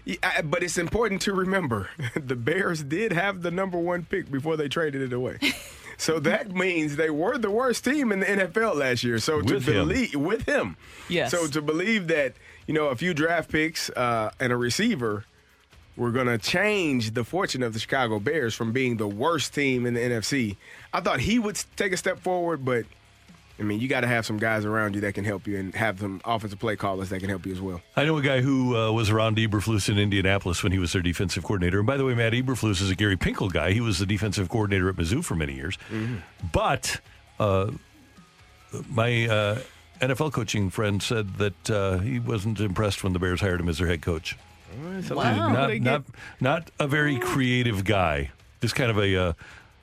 [0.05, 4.59] yeah, but it's important to remember the Bears did have the number one pick before
[4.59, 5.39] they traded it away.
[5.98, 9.19] So that means they were the worst team in the NFL last year.
[9.19, 9.89] So to With him.
[9.89, 10.77] believe with him,
[11.09, 11.31] Yes.
[11.31, 12.35] So to believe that
[12.66, 15.24] you know a few draft picks uh, and a receiver
[15.97, 19.85] were going to change the fortune of the Chicago Bears from being the worst team
[19.86, 20.56] in the NFC,
[20.93, 22.85] I thought he would take a step forward, but.
[23.59, 25.74] I mean, you got to have some guys around you that can help you, and
[25.74, 27.81] have some offensive play callers that can help you as well.
[27.97, 31.03] I know a guy who uh, was around Eberflus in Indianapolis when he was their
[31.03, 31.79] defensive coordinator.
[31.79, 33.73] And by the way, Matt Eberflus is a Gary Pinkel guy.
[33.73, 35.79] He was the defensive coordinator at Mizzou for many years.
[36.53, 37.01] But
[37.39, 37.70] uh,
[38.91, 39.59] my uh,
[40.01, 43.79] NFL coaching friend said that uh, he wasn't impressed when the Bears hired him as
[43.79, 44.37] their head coach.
[45.11, 45.53] Wow.
[45.53, 46.05] Not, not,
[46.41, 48.31] not a very creative guy.
[48.62, 49.33] Just kind of a, uh,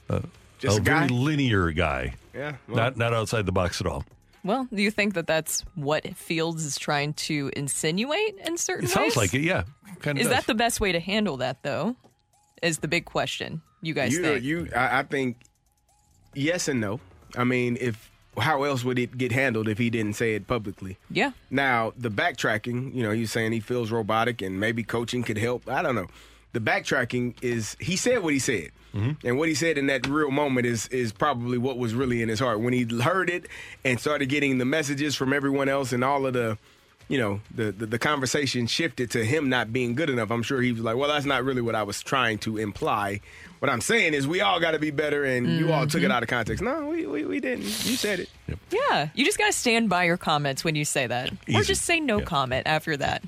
[0.10, 0.22] uh,
[0.58, 1.08] Just a a guy?
[1.08, 2.16] very linear guy.
[2.40, 4.04] Yeah, well- not not outside the box at all.
[4.44, 8.96] Well, do you think that that's what Fields is trying to insinuate in certain ways?
[8.96, 9.14] It ways?
[9.14, 9.42] sounds like it.
[9.42, 9.64] Yeah,
[10.00, 10.22] kind of.
[10.22, 11.98] Is that the best way to handle that, though?
[12.64, 13.62] Is the big question.
[13.82, 14.44] You guys you, think?
[14.44, 15.38] you, I, I think
[16.34, 17.00] yes and no.
[17.38, 20.98] I mean, if how else would it get handled if he didn't say it publicly?
[21.10, 21.32] yeah.
[21.52, 25.68] Now the backtracking, you know, he's saying he feels robotic and maybe coaching could help.
[25.70, 26.08] I don't know.
[26.52, 29.26] The backtracking is he said what he said, mm-hmm.
[29.26, 32.30] and what he said in that real moment is is probably what was really in
[32.30, 33.48] his heart when he heard it
[33.86, 36.58] and started getting the messages from everyone else and all of the.
[37.08, 40.30] You know, the, the the conversation shifted to him not being good enough.
[40.30, 43.22] I'm sure he was like, "Well, that's not really what I was trying to imply.
[43.60, 46.06] What I'm saying is, we all got to be better, and you all took it
[46.06, 46.12] mm-hmm.
[46.14, 46.64] out of context.
[46.64, 47.64] No, we, we, we didn't.
[47.64, 48.30] You said it.
[48.72, 49.10] Yeah.
[49.14, 51.32] You just got to stand by your comments when you say that.
[51.54, 53.22] Or just say no comment after that.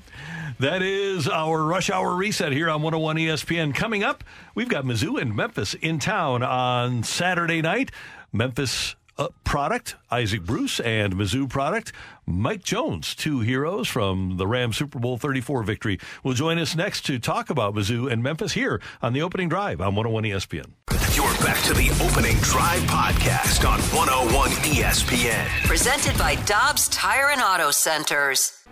[0.58, 3.74] That is our rush hour reset here on 101 ESPN.
[3.74, 7.90] Coming up, we've got Mizzou and Memphis in town on Saturday night.
[8.32, 11.92] Memphis uh, product, Isaac Bruce, and Mizzou product,
[12.26, 17.06] Mike Jones, two heroes from the Rams Super Bowl 34 victory, will join us next
[17.06, 20.72] to talk about Mizzou and Memphis here on the opening drive on 101 ESPN.
[21.14, 25.46] You're back to the opening drive podcast on 101 ESPN.
[25.66, 28.64] Presented by Dobbs Tire and Auto Centers.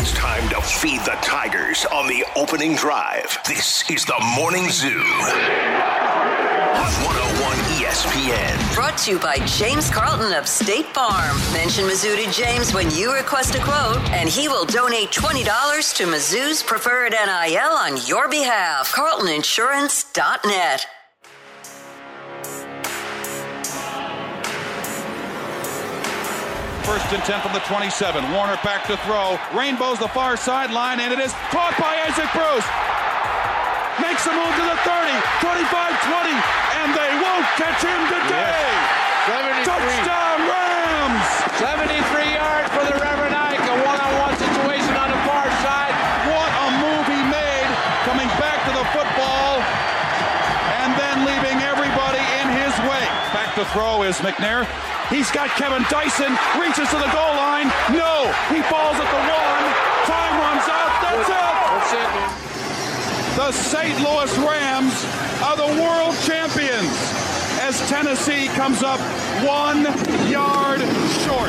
[0.00, 3.38] It's time to feed the Tigers on the opening drive.
[3.46, 5.02] This is the Morning Zoo
[6.78, 7.27] on 101
[7.88, 8.74] ESPN.
[8.74, 11.34] Brought to you by James Carlton of State Farm.
[11.54, 16.04] Mention Mizzou to James when you request a quote, and he will donate $20 to
[16.04, 18.92] Mizzou's preferred NIL on your behalf.
[18.92, 20.86] CarltonInsurance.net.
[26.84, 28.32] First and 10 from the 27.
[28.32, 29.38] Warner back to throw.
[29.58, 33.07] Rainbows the far sideline, and it is caught by Isaac Bruce.
[33.98, 35.10] Makes a move to the 30,
[35.42, 36.30] 25 20,
[36.78, 38.62] and they won't catch him today.
[39.26, 39.66] 73.
[39.66, 41.26] Touchdown, Rams!
[41.58, 43.58] 73 yards for the Reverend Ike.
[43.58, 45.94] A one-on-one situation on the far side.
[46.30, 47.68] What a move he made
[48.06, 49.66] coming back to the football
[50.78, 53.12] and then leaving everybody in his wake.
[53.34, 54.62] Back to throw is McNair.
[55.10, 57.66] He's got Kevin Dyson, reaches to the goal line.
[57.90, 59.64] No, he falls at the one.
[60.06, 60.92] Time runs out.
[61.02, 61.34] That's it.
[61.34, 62.47] That's it, man.
[63.38, 63.96] The St.
[64.00, 65.04] Louis Rams
[65.44, 66.90] are the world champions
[67.60, 68.98] as Tennessee comes up
[69.46, 69.84] one
[70.28, 70.80] yard
[71.22, 71.48] short.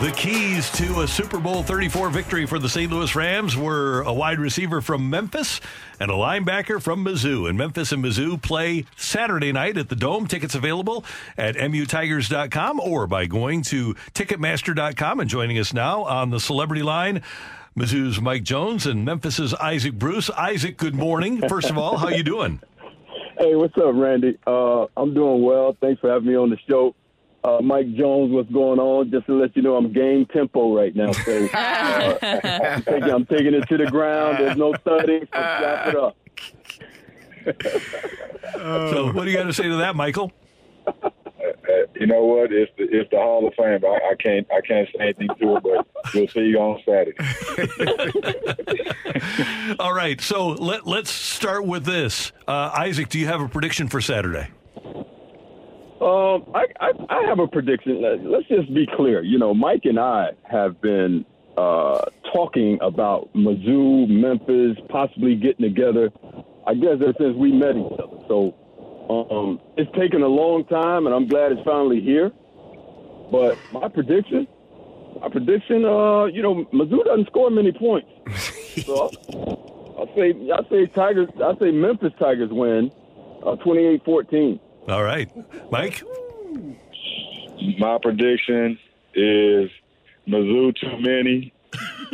[0.00, 2.90] The keys to a Super Bowl 34 victory for the St.
[2.90, 5.60] Louis Rams were a wide receiver from Memphis
[6.00, 7.46] and a linebacker from Mizzou.
[7.50, 10.26] And Memphis and Mizzou play Saturday night at the Dome.
[10.26, 11.04] Tickets available
[11.36, 17.22] at mutigers.com or by going to ticketmaster.com and joining us now on the celebrity line.
[17.76, 20.30] Mizzou's Mike Jones and Memphis's Isaac Bruce.
[20.30, 21.46] Isaac, good morning.
[21.46, 22.60] First of all, how you doing?
[23.38, 24.38] Hey, what's up, Randy?
[24.46, 25.76] Uh, I'm doing well.
[25.78, 26.94] Thanks for having me on the show.
[27.44, 29.10] Uh, Mike Jones, what's going on?
[29.10, 31.12] Just to let you know, I'm game tempo right now.
[31.22, 34.38] So uh, I'm, taking, I'm taking it to the ground.
[34.38, 35.28] There's no thudding.
[35.34, 36.16] So wrap it up.
[38.54, 40.32] so, what do you got to say to that, Michael?
[41.68, 42.52] Uh, you know what?
[42.52, 43.84] It's the it's the Hall of Fame.
[43.84, 47.16] I, I can't I can't say anything to it, but we'll see you on Saturday.
[49.78, 52.32] All right, so let let's start with this.
[52.46, 54.48] Uh, Isaac, do you have a prediction for Saturday?
[56.00, 58.02] Um, I, I I have a prediction.
[58.02, 59.22] Let- Let's just be clear.
[59.22, 61.24] You know, Mike and I have been
[61.56, 62.02] uh,
[62.34, 66.10] talking about Mizzou, Memphis, possibly getting together.
[66.66, 68.18] I guess ever since we met each other.
[68.28, 68.54] So
[69.08, 72.30] um, it's taken a long time, and I'm glad it's finally here.
[73.30, 74.46] But my prediction,
[75.20, 78.08] my prediction, uh, you know, Mizzou doesn't score many points.
[78.76, 82.92] So I'll, I'll say, I say Tigers, I say Memphis Tigers win,
[83.42, 84.60] uh, 28-14.
[84.88, 85.30] All right,
[85.70, 86.02] Mike.
[87.78, 88.78] My prediction
[89.14, 89.70] is
[90.28, 91.54] Mizzou too many,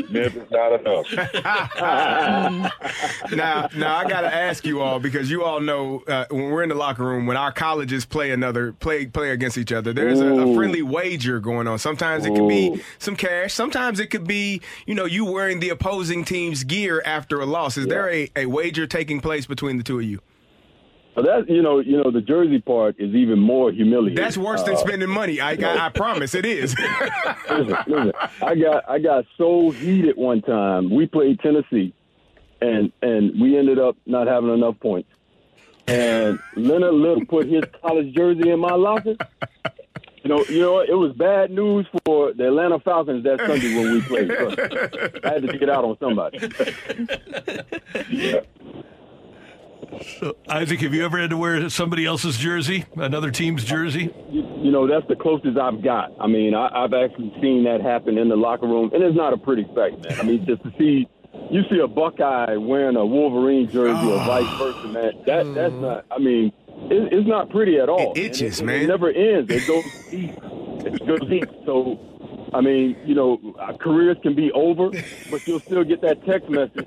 [0.09, 1.07] Memphis not enough.
[3.33, 6.69] now, now I gotta ask you all because you all know uh, when we're in
[6.69, 9.93] the locker room when our colleges play another play play against each other.
[9.93, 11.79] There's a, a friendly wager going on.
[11.79, 13.55] Sometimes it could be some cash.
[13.55, 17.77] Sometimes it could be you know you wearing the opposing team's gear after a loss.
[17.77, 20.21] Is there a, a wager taking place between the two of you?
[21.15, 24.23] So that you know, you know, the Jersey part is even more humiliating.
[24.23, 25.41] That's worse than Uh, spending money.
[25.41, 26.75] I, I, I promise it is.
[27.51, 30.89] listen, listen, I got I got so heated one time.
[30.91, 31.93] We played Tennessee,
[32.63, 35.11] and and we ended up not having enough points.
[35.87, 39.17] And Leonard Little put his college jersey in my locker.
[40.25, 43.93] You know, you know, it was bad news for the Atlanta Falcons that Sunday when
[43.93, 44.31] we played.
[45.25, 46.39] I had to get out on somebody.
[50.19, 54.15] So, Isaac, have you ever had to wear somebody else's jersey, another team's jersey?
[54.31, 56.13] You, you know, that's the closest I've got.
[56.21, 59.33] I mean, I, I've actually seen that happen in the locker room, and it's not
[59.33, 60.19] a pretty sight, man.
[60.19, 61.09] I mean, just to see
[61.51, 64.27] you see a Buckeye wearing a Wolverine jersey or ah.
[64.27, 65.13] vice versa, man.
[65.27, 65.81] That that's mm.
[65.81, 66.07] not.
[66.11, 66.53] I mean,
[66.91, 68.13] it, it's not pretty at all.
[68.13, 68.83] It itches, And it, man.
[68.85, 69.51] It never ends.
[69.51, 70.35] It goes deep.
[70.87, 71.49] It goes deep.
[71.67, 72.12] So.
[72.53, 74.91] I mean, you know, our careers can be over,
[75.31, 76.87] but you'll still get that text message,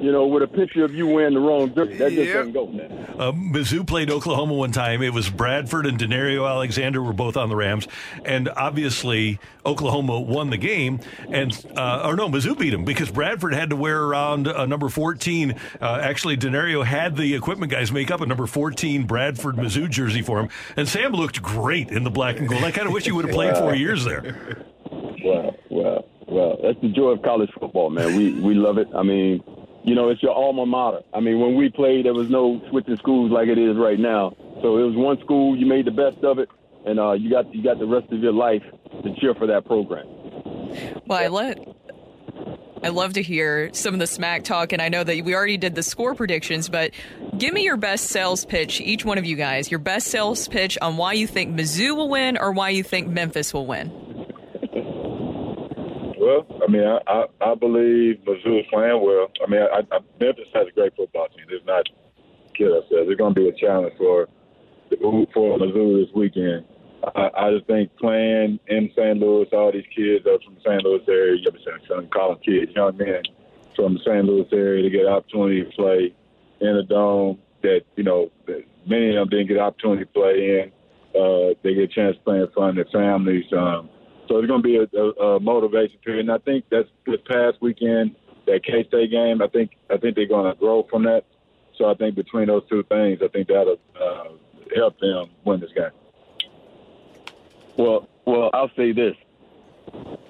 [0.00, 1.96] you know, with a picture of you wearing the wrong jersey.
[1.96, 3.14] That just doesn't go, man.
[3.18, 5.02] Uh, Mizzou played Oklahoma one time.
[5.02, 7.88] It was Bradford and Danario Alexander were both on the Rams,
[8.24, 11.00] and obviously Oklahoma won the game.
[11.30, 14.90] And uh, or no, Mizzou beat them because Bradford had to wear around uh, number
[14.90, 15.54] fourteen.
[15.80, 20.20] Uh, actually, Danario had the equipment guys make up a number fourteen Bradford Mizzou jersey
[20.20, 22.64] for him, and Sam looked great in the black and gold.
[22.64, 24.64] I kind of wish he would have played four years there.
[24.90, 26.58] Well, well, well.
[26.62, 28.16] That's the joy of college football, man.
[28.16, 28.88] We we love it.
[28.94, 29.42] I mean,
[29.84, 31.00] you know, it's your alma mater.
[31.12, 34.34] I mean, when we played, there was no switching schools like it is right now.
[34.62, 35.56] So it was one school.
[35.56, 36.48] You made the best of it,
[36.86, 38.62] and uh, you got you got the rest of your life
[39.02, 40.06] to cheer for that program.
[41.06, 41.58] Well, I let.
[42.82, 45.56] I love to hear some of the smack talk, and I know that we already
[45.56, 46.90] did the score predictions, but
[47.38, 50.76] give me your best sales pitch, each one of you guys, your best sales pitch
[50.82, 53.90] on why you think Mizzou will win or why you think Memphis will win.
[56.24, 59.28] Well, I mean, I, I, I believe is playing well.
[59.44, 61.44] I mean, I, I, Memphis has a great football team.
[61.46, 61.84] There's not
[62.56, 63.12] kid ourselves.
[63.12, 64.26] It's going to be a challenge for
[64.88, 66.64] for Mizzou this weekend.
[67.14, 69.18] I, I just think playing in St.
[69.18, 70.82] Louis, all these kids up from the St.
[70.82, 73.22] Louis area, you ever some call them kids, young men
[73.76, 74.24] from the St.
[74.24, 76.14] Louis area to get an opportunity to play
[76.62, 80.10] in a dome that, you know, that many of them didn't get an opportunity to
[80.12, 80.72] play in.
[81.12, 83.44] Uh, they get a chance to play in front of their families.
[83.52, 83.90] Um,
[84.28, 86.20] so it's going to be a, a, a motivation period.
[86.20, 90.16] And I think that's this past weekend, that K State game, I think I think
[90.16, 91.24] they're going to grow from that.
[91.76, 94.28] So I think between those two things, I think that'll uh,
[94.76, 95.90] help them win this game.
[97.76, 99.16] Well, well, I'll say this.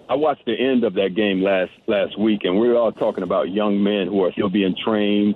[0.08, 3.22] I watched the end of that game last last week, and we are all talking
[3.22, 5.34] about young men who are still being trained,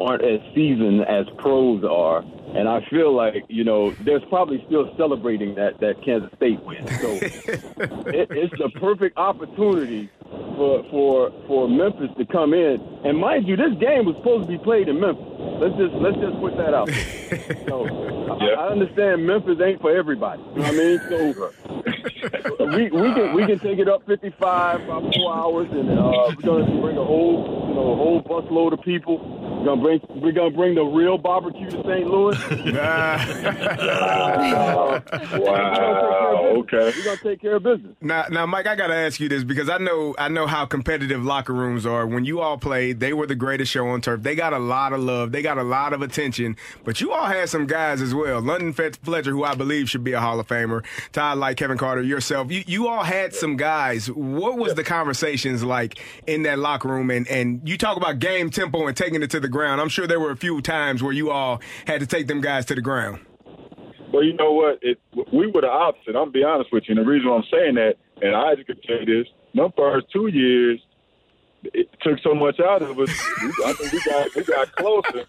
[0.00, 2.22] aren't as seasoned as pros are,
[2.54, 6.86] and I feel like you know there's probably still celebrating that that Kansas State win.
[6.86, 10.10] So it, it's the perfect opportunity
[10.56, 14.58] for for for Memphis to come in, and mind you, this game was supposed to
[14.58, 15.24] be played in Memphis.
[15.60, 16.90] Let's just let's just put that out.
[17.66, 17.86] So
[18.40, 20.42] I, I understand Memphis ain't for everybody.
[20.42, 21.00] You know what I mean?
[21.08, 21.52] So
[22.66, 26.42] we we can we can take it up 55 by four hours, and uh, we're
[26.42, 29.18] gonna bring a whole you know a whole busload of people.
[29.58, 32.06] We're gonna bring we're gonna bring the real barbecue to St.
[32.06, 32.35] Louis.
[35.38, 36.54] wow.
[36.56, 36.92] Okay.
[36.96, 37.96] We're gonna take care of business.
[38.00, 40.66] Now, now, Mike, I got to ask you this because I know I know how
[40.66, 42.06] competitive locker rooms are.
[42.06, 44.22] When you all played, they were the greatest show on turf.
[44.22, 45.32] They got a lot of love.
[45.32, 46.56] They got a lot of attention.
[46.84, 48.40] But you all had some guys as well.
[48.40, 50.84] London Fletcher, who I believe should be a Hall of Famer.
[51.12, 52.50] Todd like Kevin Carter, yourself.
[52.50, 54.10] You, you all had some guys.
[54.10, 57.10] What was the conversations like in that locker room?
[57.10, 59.80] And, and you talk about game tempo and taking it to the ground.
[59.80, 62.64] I'm sure there were a few times where you all had to take them guys
[62.66, 63.20] to the ground.
[64.12, 64.78] Well, you know what?
[64.82, 64.98] It,
[65.32, 66.10] we were the opposite.
[66.10, 66.96] I'm gonna be honest with you.
[66.96, 70.28] And the reason I'm saying that, and Isaac could tell you this, my first two
[70.28, 70.80] years,
[71.64, 73.10] it took so much out of us.
[73.64, 75.24] I think we got we got closer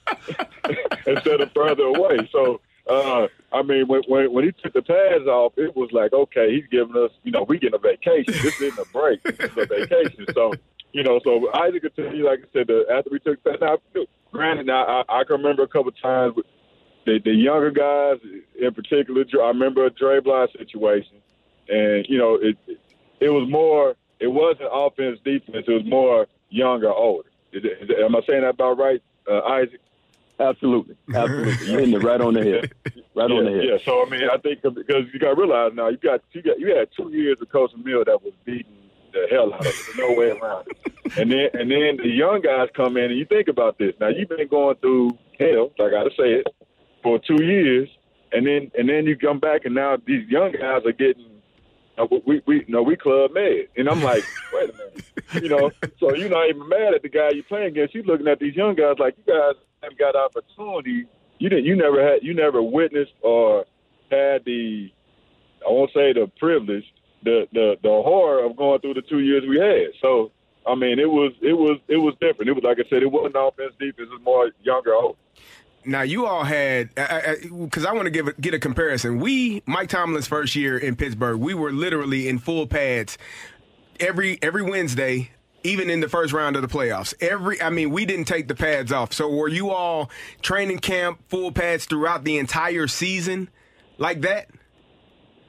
[1.07, 2.29] instead of further away.
[2.31, 6.13] So, uh, I mean, when, when when he took the pads off, it was like,
[6.13, 8.33] okay, he's giving us, you know, we getting a vacation.
[8.41, 9.23] This isn't a break.
[9.23, 10.25] This is a vacation.
[10.33, 10.53] So,
[10.93, 13.59] you know, so Isaac could tell you, like I said, the, after we took that.
[13.61, 13.77] Now,
[14.31, 16.35] granted, now I, I can remember a couple times
[17.07, 18.19] the, the younger guys,
[18.59, 19.23] in particular.
[19.41, 21.17] I remember a Dre Bly situation,
[21.69, 22.57] and you know, it
[23.19, 23.95] it was more.
[24.19, 25.65] It wasn't offense defense.
[25.67, 27.29] It was more younger, older.
[27.53, 29.79] Is it, is am I saying that about right, uh, Isaac?
[30.39, 31.67] Absolutely, absolutely.
[31.67, 32.71] You're hitting it right on the head,
[33.15, 33.63] right yeah, on the head.
[33.63, 33.77] Yeah.
[33.85, 36.59] So I mean, I think because you got to realize now you got you got
[36.59, 39.75] you had two years of Coach Mill that was beating the hell out of it.
[39.85, 40.77] There's no way around it.
[41.17, 43.93] And then and then the young guys come in and you think about this.
[43.97, 46.47] Now you've been going through hell, I got to say it,
[47.07, 47.87] for two years,
[48.33, 51.25] and then and then you come back and now these young guys are getting.
[51.97, 54.23] Uh, we we no we club mad, and I'm like,
[54.53, 55.71] wait a minute, you know.
[55.99, 57.95] So you're not even mad at the guy you're playing against.
[57.95, 61.07] You're looking at these young guys like you guys haven't got opportunity.
[61.39, 61.65] You didn't.
[61.65, 62.19] You never had.
[62.23, 63.65] You never witnessed or
[64.11, 64.91] had the.
[65.65, 66.85] I won't say the privilege,
[67.23, 69.99] the the the horror of going through the two years we had.
[70.01, 70.31] So
[70.67, 72.49] I mean, it was it was it was different.
[72.49, 74.09] It was like I said, it wasn't offense defense.
[74.11, 74.93] It was more younger.
[75.87, 79.19] Now you all had because I, want to give a, get a comparison.
[79.19, 83.17] We Mike Tomlin's first year in Pittsburgh, we were literally in full pads
[83.99, 85.31] every every Wednesday,
[85.63, 87.13] even in the first round of the playoffs.
[87.21, 89.13] Every I mean, we didn't take the pads off.
[89.13, 90.09] So were you all
[90.41, 93.49] training camp full pads throughout the entire season
[93.97, 94.49] like that?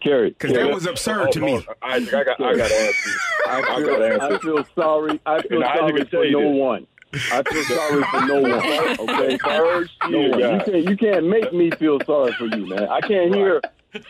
[0.01, 1.66] Kerry, because that was absurd oh, to me.
[1.82, 3.20] Isaac, I got I got to ask you.
[3.47, 4.39] I I feel, got to I ask you.
[4.39, 5.20] feel sorry.
[5.27, 6.59] I feel And sorry can for no this.
[6.59, 6.86] one.
[7.32, 9.01] I feel sorry for no one.
[9.10, 10.40] Okay, First no year one.
[10.40, 10.89] You can't.
[10.90, 12.89] You can't make me feel sorry for you, man.
[12.89, 13.60] I can't hear.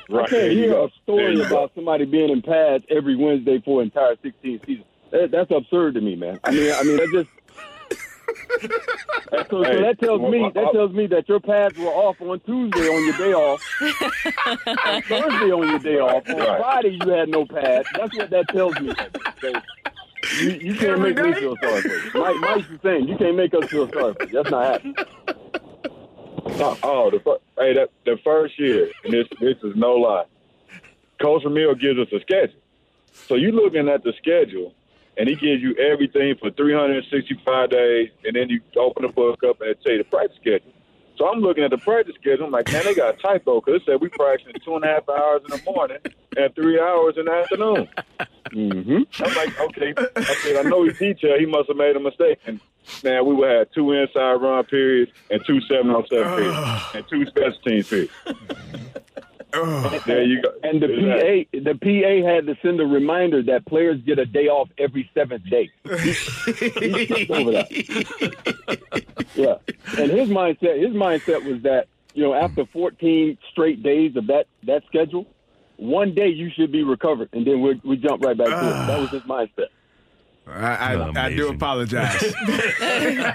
[0.09, 0.29] Right.
[0.31, 0.85] There can't hear go.
[0.87, 1.57] a story There go.
[1.57, 4.85] about somebody being in pads every Wednesday for an entire 16 season.
[5.13, 6.41] That, that's absurd to me, man.
[6.45, 7.31] I mean, I mean, that just.
[8.61, 11.87] So, so Hey, that tells well, me I- that tells me that your pads were
[11.87, 13.63] off on Tuesday on your day off,
[14.87, 16.59] on Thursday on your day off, on Right.
[16.59, 17.89] Friday you had no pads.
[17.97, 18.93] That's what that tells me.
[19.41, 19.53] So,
[20.37, 22.23] you, you can't Every make me feel sorry for you.
[22.23, 23.09] Mike, Mike's the same.
[23.09, 24.33] You can't make us feel sorry for you.
[24.33, 24.95] That's not happening.
[26.61, 30.25] Oh, oh, the fir- hey, that the first year, and this this is no lie.
[31.21, 32.61] Coach Vermeil gives us a schedule,
[33.13, 34.75] so you looking at the schedule,
[35.17, 39.61] and he gives you everything for 365 days, and then you open the book up
[39.61, 40.73] and it tell you the practice schedule.
[41.19, 42.47] So I'm looking at the practice schedule.
[42.47, 44.89] I'm like, man, they got a typo because it said we practice two and a
[44.89, 45.99] half hours in the morning
[46.37, 47.89] and three hours in the afternoon.
[48.49, 49.23] Mm-hmm.
[49.25, 49.95] I'm like, okay.
[50.17, 51.41] I said, I know he's detailed.
[51.41, 52.39] He must have made a mistake.
[52.47, 52.61] And
[53.03, 57.09] man, we would have two inside run periods and two seven on seven periods and
[57.09, 58.13] two special teams periods.
[59.53, 60.53] There you go.
[60.63, 64.49] And the PA, the PA had to send a reminder that players get a day
[64.49, 65.71] off every seventh day.
[65.87, 67.71] Over that.
[69.35, 69.57] Yeah,
[69.99, 74.47] and his mindset, his mindset was that you know after 14 straight days of that
[74.65, 75.27] that schedule,
[75.77, 78.87] one day you should be recovered, and then we we jump right back to it.
[78.87, 79.29] That was his ah.
[79.29, 79.69] mindset.
[80.51, 82.21] I, I, I do apologize.
[82.21, 83.33] hey,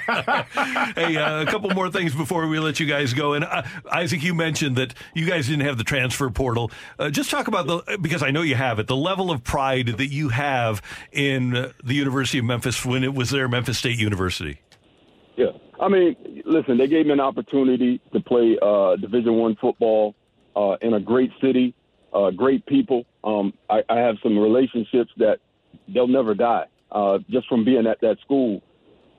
[1.18, 3.34] uh, a couple more things before we let you guys go.
[3.34, 6.72] And uh, Isaac, you mentioned that you guys didn't have the transfer portal.
[6.98, 8.88] Uh, just talk about the because I know you have it.
[8.88, 10.81] The level of pride that you have
[11.11, 14.60] in uh, the University of Memphis when it was there, Memphis State University.
[15.35, 15.48] Yeah,
[15.80, 20.15] I mean, listen, they gave me an opportunity to play uh, Division One football
[20.56, 21.73] uh, in a great city,
[22.14, 23.06] uh, great people.
[23.23, 25.40] Um, I, I have some relationships that
[25.88, 28.61] they'll never die uh, just from being at that school.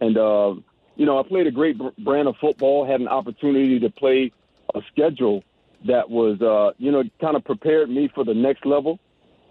[0.01, 0.55] And uh,
[0.97, 2.87] you know, I played a great brand of football.
[2.87, 4.33] Had an opportunity to play
[4.75, 5.45] a schedule
[5.87, 8.99] that was, uh, you know, kind of prepared me for the next level.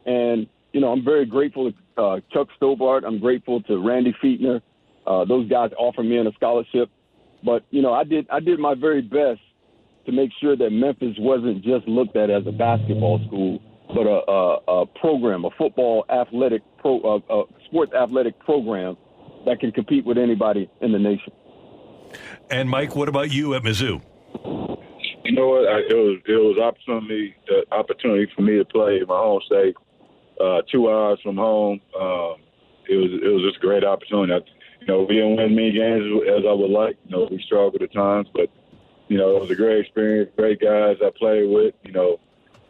[0.06, 3.04] And you know, I'm very grateful to uh, Chuck Stobart.
[3.04, 4.62] I'm grateful to Randy Fichtner.
[5.06, 6.90] Uh, those guys offered me in a scholarship,
[7.44, 9.42] but you know, I did I did my very best
[10.06, 14.32] to make sure that Memphis wasn't just looked at as a basketball school, but a,
[14.32, 18.98] a, a program, a football athletic pro, uh, a sports athletic program
[19.46, 21.34] that can compete with anybody in the nation.
[22.50, 24.02] And Mike, what about you at Mizzou?
[25.24, 25.68] You know what?
[25.68, 29.42] I, it was it was opportunity the opportunity for me to play in my home
[29.46, 29.76] state,
[30.40, 31.80] uh, two hours from home.
[32.00, 32.36] Um,
[32.90, 34.34] it was it was just a great opportunity.
[34.34, 34.40] I,
[34.82, 36.98] you know, we didn't win many games as I would like.
[37.06, 38.50] You know, we struggled at times, but
[39.08, 40.30] you know, it was a great experience.
[40.36, 41.74] Great guys I played with.
[41.84, 42.20] You know,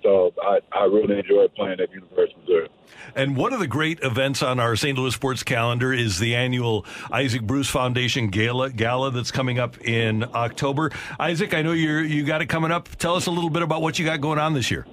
[0.03, 2.69] so I I really enjoy playing at University of Missouri.
[3.15, 4.97] And one of the great events on our St.
[4.97, 10.23] Louis sports calendar is the annual Isaac Bruce Foundation Gala, Gala that's coming up in
[10.35, 10.91] October.
[11.19, 12.89] Isaac, I know you're you got it coming up.
[12.97, 14.85] Tell us a little bit about what you got going on this year.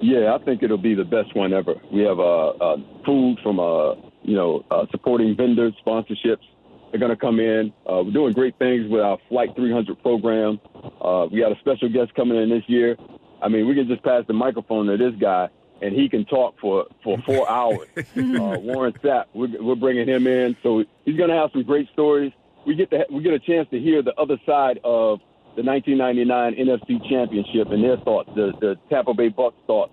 [0.00, 1.74] Yeah, I think it'll be the best one ever.
[1.92, 6.44] We have uh, uh, food from uh, you know uh, supporting vendors, sponsorships.
[6.90, 7.72] They're going to come in.
[7.84, 10.58] Uh, we're doing great things with our Flight 300 program.
[11.02, 12.96] Uh, we got a special guest coming in this year.
[13.42, 15.48] I mean, we can just pass the microphone to this guy,
[15.80, 17.88] and he can talk for for four hours.
[17.96, 21.88] uh, Warren Sapp, we're, we're bringing him in, so he's going to have some great
[21.92, 22.32] stories.
[22.66, 25.20] We get to we get a chance to hear the other side of
[25.56, 29.92] the 1999 NFC Championship and their thoughts, the, the Tampa Bay Bucks thoughts,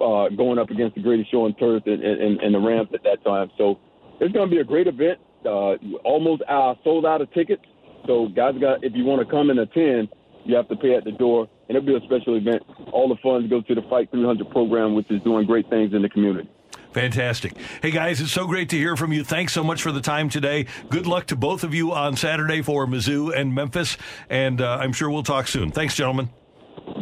[0.00, 3.04] uh, going up against the greatest show on turf and, and, and the Rams at
[3.04, 3.50] that time.
[3.56, 3.78] So
[4.20, 5.20] it's going to be a great event.
[5.44, 5.74] Uh,
[6.04, 7.62] almost uh, sold out of tickets.
[8.06, 10.08] So guys, got if you want to come and attend,
[10.44, 12.62] you have to pay at the door, and it'll be a special event.
[12.92, 16.02] All the funds go to the Fight 300 program, which is doing great things in
[16.02, 16.48] the community.
[16.92, 17.54] Fantastic.
[17.82, 19.22] Hey, guys, it's so great to hear from you.
[19.22, 20.66] Thanks so much for the time today.
[20.88, 23.98] Good luck to both of you on Saturday for Mizzou and Memphis,
[24.30, 25.70] and uh, I'm sure we'll talk soon.
[25.70, 26.30] Thanks, gentlemen.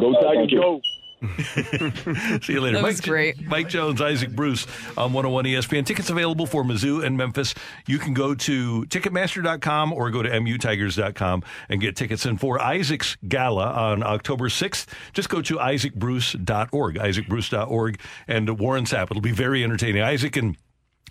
[0.00, 0.80] Go Tigers, go.
[2.42, 2.76] See you later.
[2.76, 3.40] That Mike, great.
[3.46, 4.66] Mike Jones, Isaac Bruce
[4.96, 5.86] on 101 ESPN.
[5.86, 7.54] Tickets available for Mizzou and Memphis.
[7.86, 12.26] You can go to Ticketmaster.com or go to MUTigers.com and get tickets.
[12.26, 19.10] And for Isaac's Gala on October 6th, just go to IsaacBruce.org, IsaacBruce.org, and Warren Sapp.
[19.10, 20.02] It'll be very entertaining.
[20.02, 20.56] Isaac and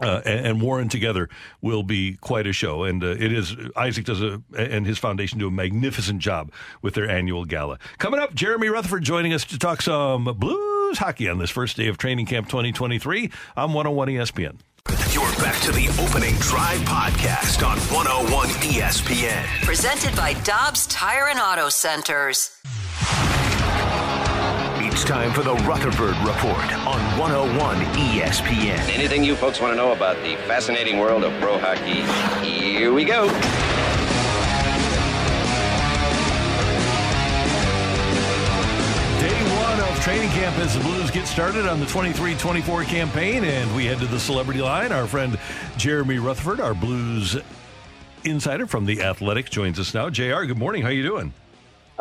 [0.02, 1.30] uh, and, and Warren together
[1.62, 5.40] will be quite a show, and uh, it is Isaac does a and his foundation
[5.40, 6.52] do a magnificent job
[6.82, 7.80] with their annual gala.
[7.98, 11.88] Coming up, Jeremy Rutherford joining us to talk some Blues hockey on this first day
[11.88, 14.58] of training camp 2023 I'm 101 ESPN.
[15.14, 19.46] You're back to the opening drive podcast on 101 ESPN.
[19.64, 22.62] Presented by Dobbs Tire and Auto Centers.
[24.96, 28.80] It's time for the Rutherford Report on 101 ESPN.
[28.94, 32.02] Anything you folks want to know about the fascinating world of pro hockey?
[32.48, 33.28] Here we go.
[33.28, 33.34] Day
[39.60, 43.76] one of training camp as the Blues get started on the 23 24 campaign, and
[43.76, 44.94] we head to the celebrity line.
[44.94, 45.38] Our friend
[45.76, 47.36] Jeremy Rutherford, our Blues
[48.24, 50.10] insider from The Athletic, joins us now.
[50.10, 50.84] JR, good morning.
[50.84, 51.34] How you doing?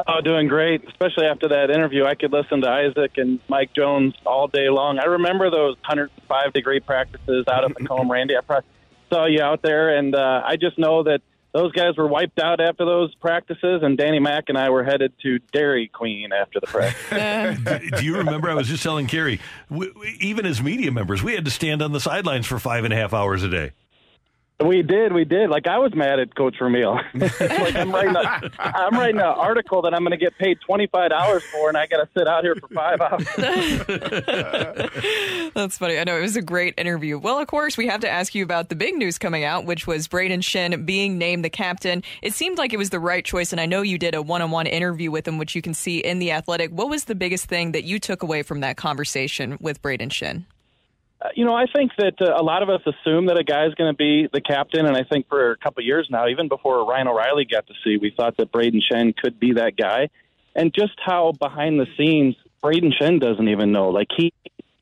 [0.09, 0.87] Oh, doing great.
[0.89, 4.99] Especially after that interview, I could listen to Isaac and Mike Jones all day long.
[4.99, 8.37] I remember those 105 degree practices out at the Comb, Randy.
[8.37, 8.69] I probably
[9.13, 11.21] saw you out there, and uh, I just know that
[11.53, 15.13] those guys were wiped out after those practices, and Danny Mack and I were headed
[15.23, 17.91] to Dairy Queen after the practice.
[18.01, 18.51] Do you remember?
[18.51, 19.39] I was just telling Kerry,
[19.71, 22.83] we, we- even as media members, we had to stand on the sidelines for five
[22.83, 23.71] and a half hours a day.
[24.61, 25.51] We did, we did.
[25.51, 27.01] Like I was mad at Coach Vermeil.
[27.15, 30.87] like I'm writing, a, I'm writing an article that I'm going to get paid twenty
[30.87, 33.27] five dollars for, and I got to sit out here for five hours.
[35.55, 35.99] That's funny.
[35.99, 37.19] I know it was a great interview.
[37.19, 39.89] Well, of course, we have to ask you about the big news coming out, which
[39.89, 42.05] was Brayden Schenn being named the captain.
[42.23, 44.41] It seemed like it was the right choice, and I know you did a one
[44.41, 46.71] on one interview with him, which you can see in The Athletic.
[46.71, 50.45] What was the biggest thing that you took away from that conversation with Brayden Schenn?
[51.25, 53.73] Uh, you know, I think that uh, a lot of us assume that a guy's
[53.75, 56.49] going to be the captain, and I think for a couple of years now, even
[56.49, 60.11] before Ryan O'Reilly got to see, we thought that Brayden Schenn could be that guy.
[60.55, 63.89] And just how behind the scenes, Brayden Schenn doesn't even know.
[63.89, 64.33] Like he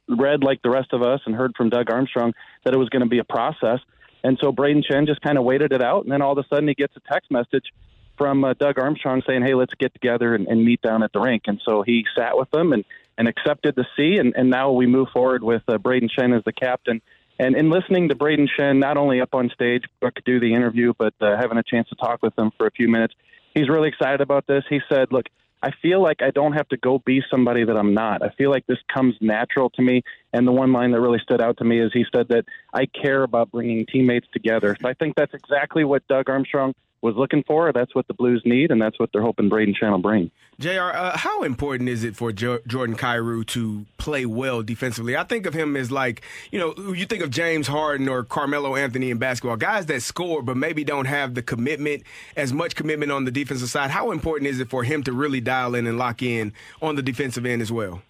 [0.08, 3.02] read like the rest of us and heard from Doug Armstrong that it was going
[3.02, 3.78] to be a process,
[4.24, 6.48] and so Brayden Schenn just kind of waited it out, and then all of a
[6.48, 7.72] sudden he gets a text message
[8.18, 11.20] from uh, Doug Armstrong saying, "Hey, let's get together and, and meet down at the
[11.20, 12.84] rink." And so he sat with them and
[13.22, 16.42] and accepted the C, and, and now we move forward with uh, Brayden Schenn as
[16.42, 17.00] the captain.
[17.38, 20.92] And in listening to Brayden Schenn, not only up on stage, but do the interview,
[20.98, 23.14] but uh, having a chance to talk with him for a few minutes,
[23.54, 24.64] he's really excited about this.
[24.68, 25.26] He said, "Look,
[25.62, 28.24] I feel like I don't have to go be somebody that I'm not.
[28.24, 31.40] I feel like this comes natural to me." And the one line that really stood
[31.40, 32.44] out to me is he said that
[32.74, 34.76] I care about bringing teammates together.
[34.82, 37.72] So I think that's exactly what Doug Armstrong was looking for.
[37.72, 40.30] That's what the Blues need, and that's what they're hoping Brayden Schenn will bring.
[40.58, 45.16] JR, uh, how important is it for jo- Jordan Kyrou to play well defensively?
[45.16, 46.22] I think of him as like,
[46.52, 50.42] you know, you think of James Harden or Carmelo Anthony in basketball, guys that score
[50.42, 52.04] but maybe don't have the commitment,
[52.36, 53.90] as much commitment on the defensive side.
[53.90, 57.02] How important is it for him to really dial in and lock in on the
[57.02, 58.02] defensive end as well?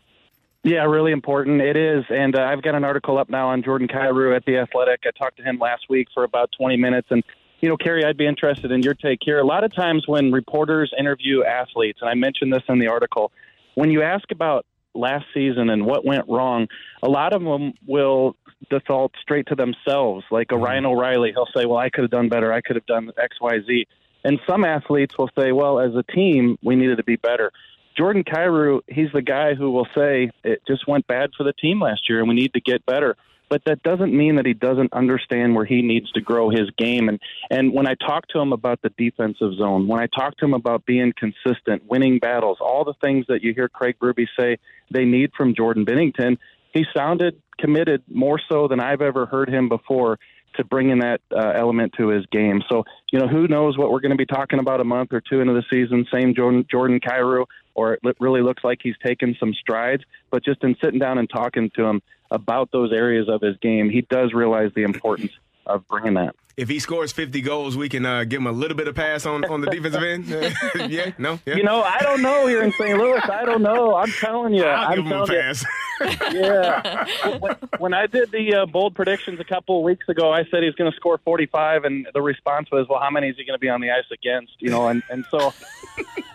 [0.65, 1.61] Yeah, really important.
[1.61, 2.05] It is.
[2.09, 5.01] And uh, I've got an article up now on Jordan Kyrou at The Athletic.
[5.07, 7.09] I talked to him last week for about 20 minutes.
[7.11, 7.25] And,
[7.63, 9.39] you know, Kerry, I'd be interested in your take here.
[9.39, 13.31] A lot of times when reporters interview athletes, and I mentioned this in the article,
[13.75, 16.67] when you ask about last season and what went wrong,
[17.03, 18.35] a lot of them will
[18.69, 20.25] default straight to themselves.
[20.31, 20.65] Like a mm-hmm.
[20.65, 22.53] Ryan O'Reilly, he'll say, well, I could have done better.
[22.53, 23.87] I could have done X, Y, Z.
[24.25, 27.53] And some athletes will say, well, as a team, we needed to be better.
[27.97, 31.81] Jordan Kyrou, he's the guy who will say it just went bad for the team
[31.81, 33.17] last year and we need to get better.
[33.53, 37.11] But that doesn't mean that he doesn't understand where he needs to grow his game.
[37.11, 37.21] And
[37.51, 40.55] and when I talk to him about the defensive zone, when I talk to him
[40.55, 44.57] about being consistent, winning battles, all the things that you hear Craig Berube say
[44.91, 46.39] they need from Jordan Binnington,
[46.73, 50.19] he sounded committed more so than I've ever heard him before
[50.55, 52.63] to bringing that uh, element to his game.
[52.71, 55.21] So, you know, who knows what we're going to be talking about a month or
[55.21, 56.07] two into the season?
[56.11, 60.03] Same Jordan, Jordan Kyrou, or it really looks like he's taken some strides.
[60.31, 63.91] But just in sitting down and talking to him about those areas of his game,
[63.91, 65.33] he does realize the importance
[65.67, 66.35] of bringing that.
[66.57, 69.25] If he scores 50 goals, we can uh, give him a little bit of pass
[69.25, 70.27] on, on the defensive end.
[70.91, 71.57] yeah, no, yeah.
[71.57, 72.99] You know, I don't know here in St.
[72.99, 73.21] Louis.
[73.25, 73.95] I don't know.
[73.95, 74.65] I'm telling you.
[74.65, 75.65] I'll I'm give him a pass.
[76.01, 76.09] You,
[76.41, 77.39] yeah.
[77.39, 80.63] when, when I did the uh, bold predictions a couple of weeks ago, I said
[80.63, 83.57] he's going to score 45, and the response was, "Well, how many is he going
[83.57, 85.55] to be on the ice against?" You know, and and so,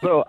[0.01, 0.23] so,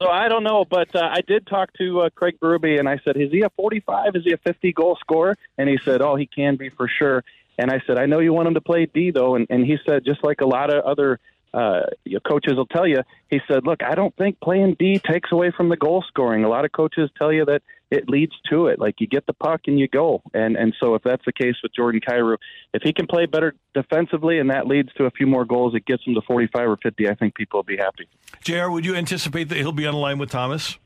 [0.00, 2.98] so I don't know, but uh, I did talk to uh, Craig Berube, and I
[3.04, 4.16] said, "Is he a 45?
[4.16, 7.24] Is he a 50 goal scorer?" And he said, "Oh, he can be for sure."
[7.58, 9.76] And I said, I know you want him to play D though, and, and he
[9.86, 11.20] said, just like a lot of other
[11.54, 11.82] uh,
[12.26, 12.98] coaches will tell you,
[13.30, 16.44] he said, look, I don't think playing D takes away from the goal scoring.
[16.44, 18.80] A lot of coaches tell you that it leads to it.
[18.80, 20.22] Like you get the puck and you go.
[20.32, 22.36] And and so if that's the case with Jordan Kyrou,
[22.72, 25.86] if he can play better defensively and that leads to a few more goals, it
[25.86, 27.08] gets him to 45 or 50.
[27.08, 28.08] I think people will be happy.
[28.42, 30.78] JR, would you anticipate that he'll be on the line with Thomas?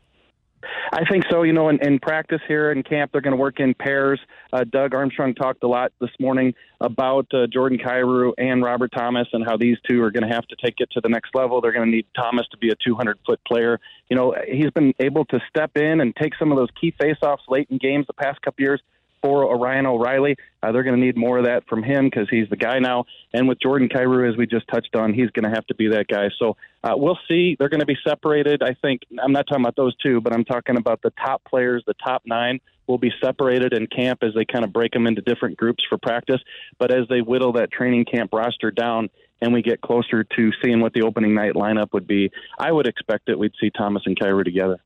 [0.93, 1.43] I think so.
[1.43, 4.21] You know, in, in practice here in camp, they're going to work in pairs.
[4.53, 9.29] Uh, Doug Armstrong talked a lot this morning about uh, Jordan Kyrou and Robert Thomas
[9.33, 11.61] and how these two are going to have to take it to the next level.
[11.61, 13.79] They're going to need Thomas to be a 200 foot player.
[14.09, 17.49] You know, he's been able to step in and take some of those key faceoffs
[17.49, 18.81] late in games the past couple years
[19.23, 20.37] for Orion O'Reilly.
[20.63, 23.05] Uh, they're going to need more of that from him because he's the guy now.
[23.33, 25.89] And with Jordan Kyrou, as we just touched on, he's going to have to be
[25.89, 26.29] that guy.
[26.39, 27.57] So uh, we'll see.
[27.59, 28.63] They're going to be separated.
[28.63, 31.83] I think I'm not talking about those two, but I'm talking about the top players,
[31.87, 35.21] the top nine will be separated in camp as they kind of break them into
[35.21, 36.41] different groups for practice.
[36.79, 40.81] But as they whittle that training camp roster down, and we get closer to seeing
[40.81, 44.19] what the opening night lineup would be, I would expect that we'd see Thomas and
[44.19, 44.79] Kyrou together.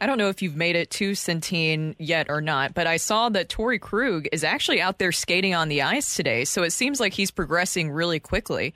[0.00, 3.28] I don't know if you've made it to Centene yet or not, but I saw
[3.30, 6.44] that Torey Krug is actually out there skating on the ice today.
[6.44, 8.74] So it seems like he's progressing really quickly.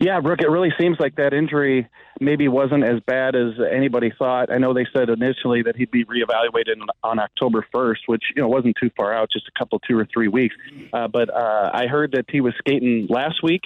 [0.00, 1.88] Yeah, Brooke, it really seems like that injury
[2.20, 4.50] maybe wasn't as bad as anybody thought.
[4.50, 8.48] I know they said initially that he'd be reevaluated on October 1st, which you know
[8.48, 10.56] wasn't too far out, just a couple, two or three weeks.
[10.92, 13.62] Uh, but uh, I heard that he was skating last week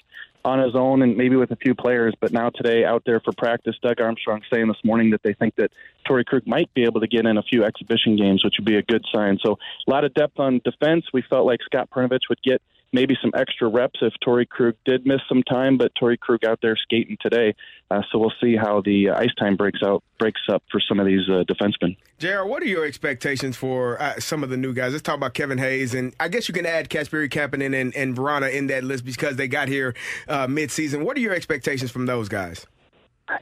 [0.47, 3.33] on his own and maybe with a few players, but now today out there for
[3.33, 3.75] practice.
[3.83, 5.73] Doug Armstrong saying this morning that they think that
[6.09, 8.77] Torey Krug might be able to get in a few exhibition games, which would be
[8.77, 9.39] a good sign.
[9.45, 11.05] So a lot of depth on defense.
[11.13, 12.63] We felt like Scott Perunovich would get
[12.97, 16.61] maybe some extra reps if Torey Krug did miss some time, but Torey Krug out
[16.63, 17.55] there skating today.
[17.91, 20.99] Uh, so we'll see how the uh, ice time breaks out breaks up for some
[20.99, 21.97] of these uh, defensemen.
[22.19, 24.93] JR, what are your expectations for uh, some of the new guys?
[24.93, 28.17] Let's talk about Kevin Hayes, and I guess you can add Kasperi Kapanen and, and
[28.17, 29.95] Vrana in that list because they got here
[30.27, 31.05] uh, mid-season.
[31.05, 32.67] What are your expectations from those guys?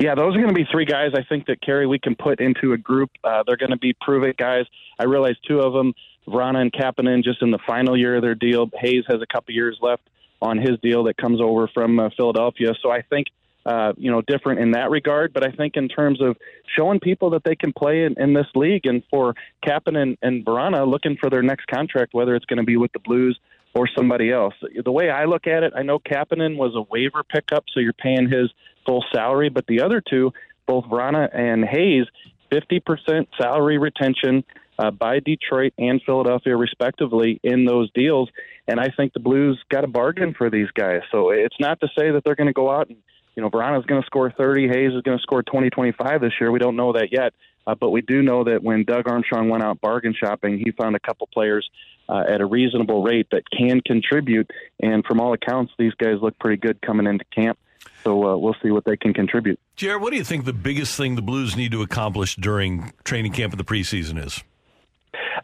[0.01, 2.41] Yeah, those are going to be three guys I think that Kerry we can put
[2.41, 3.11] into a group.
[3.23, 4.65] Uh, they're going to be prove it guys.
[4.99, 5.93] I realize two of them,
[6.29, 8.69] Vrana and Kapanen, just in the final year of their deal.
[8.75, 10.03] Hayes has a couple years left
[10.41, 12.73] on his deal that comes over from uh, Philadelphia.
[12.83, 13.29] So I think
[13.67, 15.33] uh, you know different in that regard.
[15.33, 16.37] But I think in terms of
[16.77, 19.35] showing people that they can play in, in this league, and for
[19.67, 22.93] Kapanen and, and Vrana looking for their next contract, whether it's going to be with
[22.93, 23.39] the Blues
[23.75, 24.55] or somebody else.
[24.85, 27.93] The way I look at it, I know Kapanen was a waiver pickup, so you're
[27.93, 28.51] paying his
[28.87, 30.33] full salary, but the other two,
[30.67, 32.05] both Vrana and Hayes,
[32.53, 34.45] 50% salary retention
[34.79, 38.29] uh, by Detroit and Philadelphia, respectively, in those deals.
[38.67, 41.03] And I think the Blues got a bargain for these guys.
[41.13, 42.99] So it's not to say that they're going to go out and,
[43.37, 46.33] you know, Vrana's going to score 30, Hayes is going to score 20, 25 this
[46.41, 46.51] year.
[46.51, 47.35] We don't know that yet.
[47.67, 50.97] Uh, but we do know that when Doug Armstrong went out bargain shopping, he found
[50.97, 51.69] a couple players
[52.09, 54.51] uh, at a reasonable rate that can contribute.
[54.81, 57.59] And from all accounts, these guys look pretty good coming into camp.
[58.03, 59.59] So uh, we'll see what they can contribute.
[59.77, 63.33] Jared, what do you think the biggest thing the Blues need to accomplish during training
[63.33, 64.43] camp in the preseason is?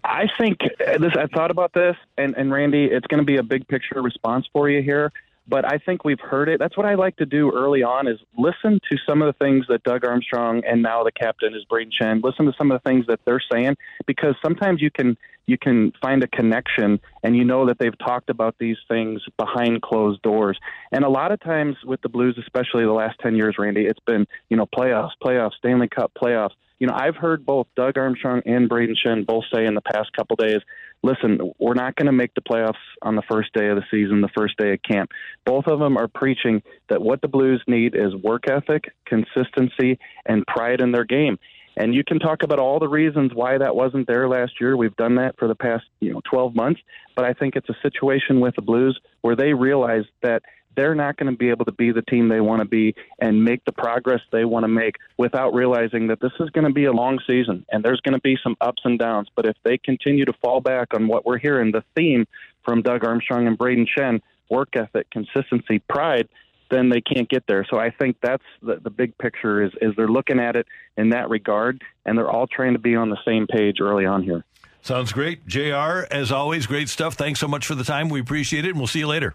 [0.05, 1.12] I think uh, this.
[1.18, 4.47] I thought about this, and, and Randy, it's going to be a big picture response
[4.52, 5.12] for you here
[5.51, 6.60] but I think we've heard it.
[6.60, 9.66] That's what I like to do early on is listen to some of the things
[9.68, 12.22] that Doug Armstrong and now the captain is Brayden Schenn.
[12.22, 13.76] Listen to some of the things that they're saying
[14.06, 18.30] because sometimes you can you can find a connection and you know that they've talked
[18.30, 20.56] about these things behind closed doors.
[20.92, 23.98] And a lot of times with the Blues, especially the last 10 years, Randy, it's
[24.06, 26.52] been, you know, playoffs, playoffs, Stanley Cup, playoffs.
[26.81, 30.12] You know, I've heard both Doug Armstrong and Brayden Schenn both say in the past
[30.16, 30.61] couple days,
[31.02, 34.23] listen, we're not going to make the playoffs on the first day of the season,
[34.23, 35.11] the first day of camp.
[35.44, 40.47] Both of them are preaching that what the Blues need is work ethic, consistency, and
[40.47, 41.39] pride in their game.
[41.81, 44.77] And you can talk about all the reasons why that wasn't there last year.
[44.77, 46.78] We've done that for the past, you know, 12 months.
[47.16, 50.43] But I think it's a situation with the Blues where they realize that
[50.77, 53.43] they're not going to be able to be the team they want to be and
[53.43, 56.85] make the progress they want to make without realizing that this is going to be
[56.85, 59.28] a long season and there's going to be some ups and downs.
[59.35, 62.27] But if they continue to fall back on what we're hearing, the theme
[62.62, 64.20] from Doug Armstrong and Brayden Schenn,
[64.51, 66.28] work ethic, consistency, pride,
[66.70, 67.66] then they can't get there.
[67.68, 70.66] So I think that's the, the big picture is, is they're looking at it
[70.97, 74.22] in that regard and they're all trying to be on the same page early on
[74.22, 74.44] here.
[74.82, 75.47] Sounds great.
[75.47, 77.14] JR, as always, great stuff.
[77.14, 78.09] Thanks so much for the time.
[78.09, 79.34] We appreciate it, and we'll see you later.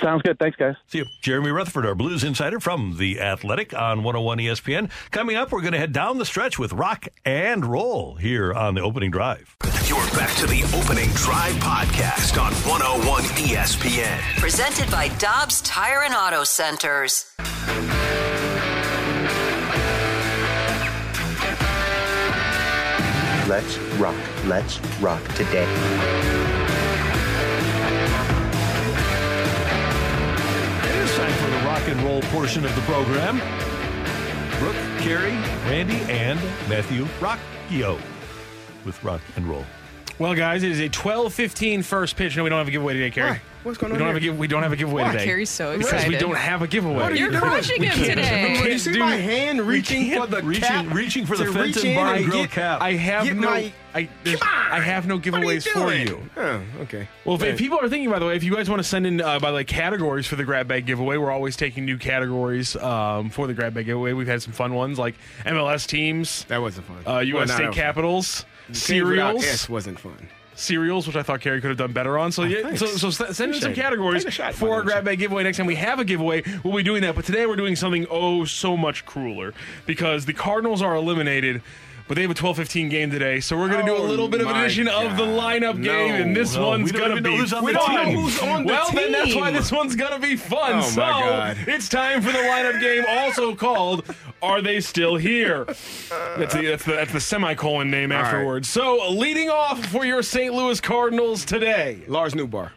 [0.00, 0.38] Sounds good.
[0.38, 0.74] Thanks, guys.
[0.88, 1.06] See you.
[1.20, 4.90] Jeremy Rutherford, our Blues insider from The Athletic on 101 ESPN.
[5.10, 8.74] Coming up, we're going to head down the stretch with rock and roll here on
[8.74, 9.56] the opening drive.
[9.86, 14.18] You're back to the opening drive podcast on 101 ESPN.
[14.38, 17.32] Presented by Dobbs Tire and Auto Centers.
[23.48, 24.16] Let's rock.
[24.46, 26.61] Let's rock today.
[31.72, 33.38] Rock and roll portion of the program.
[34.58, 35.30] Brooke, Kerry,
[35.70, 36.38] Randy, and
[36.68, 37.98] Matthew Rocchio
[38.84, 39.64] with rock and roll.
[40.18, 42.36] Well, guys, it is a 12-15 first pitch.
[42.36, 43.30] No, we don't have a giveaway today, Kerry.
[43.30, 43.40] Why?
[43.62, 45.12] What's going We on don't have a give, We don't have a giveaway Why?
[45.12, 45.24] today.
[45.24, 46.96] Kerry's so excited because we don't have a giveaway.
[46.96, 47.42] What are you You're doing?
[47.42, 48.60] crushing We him can't- today.
[48.62, 51.52] we You see do- my hand reaching for the reaching- cap reaching for the to
[51.54, 52.82] Fenton reach Bar and Grill cap.
[52.82, 53.48] I have Get no.
[53.48, 54.72] my- I, Come on!
[54.72, 56.22] I have no What are you giveaways for you.
[56.36, 57.08] Oh, okay.
[57.26, 59.06] Well, if, if people are thinking, by the way, if you guys want to send
[59.06, 62.74] in uh, by like categories for the grab bag giveaway, we're always taking new categories
[62.76, 64.12] um, for the grab bag giveaway.
[64.14, 65.14] We've had some fun ones like
[65.44, 67.02] MLS teams, that wasn't fun.
[67.06, 67.34] uh, U.S.
[67.34, 70.28] Well, no, State was- Capitals, cereals, S wasn't fun.
[70.54, 72.32] cereals, which I thought Kerry could have done better on.
[72.32, 72.80] So yeah, thanks.
[72.80, 73.74] so, so s- send in some Appreciate it.
[73.74, 75.10] categories Take a shot, for our don't grab you?
[75.10, 75.42] bag giveaway.
[75.42, 77.14] Next time we have a giveaway, we'll be doing that.
[77.14, 79.52] But today we're doing something oh so much crueler
[79.86, 81.62] because the Cardinals are eliminated.
[82.08, 84.28] But they have a 12-15 game today, so we're going to do a Oh, little
[84.28, 87.04] bit of an my edition of the lineup No, game, and this no, one's going
[87.10, 87.72] to even know be who's on fun.
[87.72, 90.18] the We don't know who's on the well, then that's why this one's going to
[90.18, 90.72] be fun.
[90.72, 91.56] Oh, my so God.
[91.66, 94.04] it's time for the lineup game, also called
[94.42, 98.20] "Are They Still Here?" That's the that's the, that's the semicolon name right.
[98.24, 98.68] afterwards.
[98.68, 100.52] So leading off for your St.
[100.52, 102.02] Louis Cardinals today.
[102.08, 102.72] Lars Nootbaar.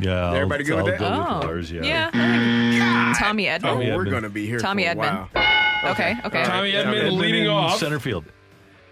[0.00, 1.00] Yeah, Everybody good I'll with that?
[1.00, 1.82] go Oh, Lars, yeah.
[1.82, 2.10] yeah.
[3.00, 3.56] I think Tommy Edman.
[3.56, 4.10] Oh, Tommy we're Edman.
[4.10, 5.28] going to be here Tommy for a Edman.
[5.34, 5.90] while.
[5.92, 6.44] Okay, okay.
[6.44, 8.24] Tommy Yeah, Edman Edman leading in off center field.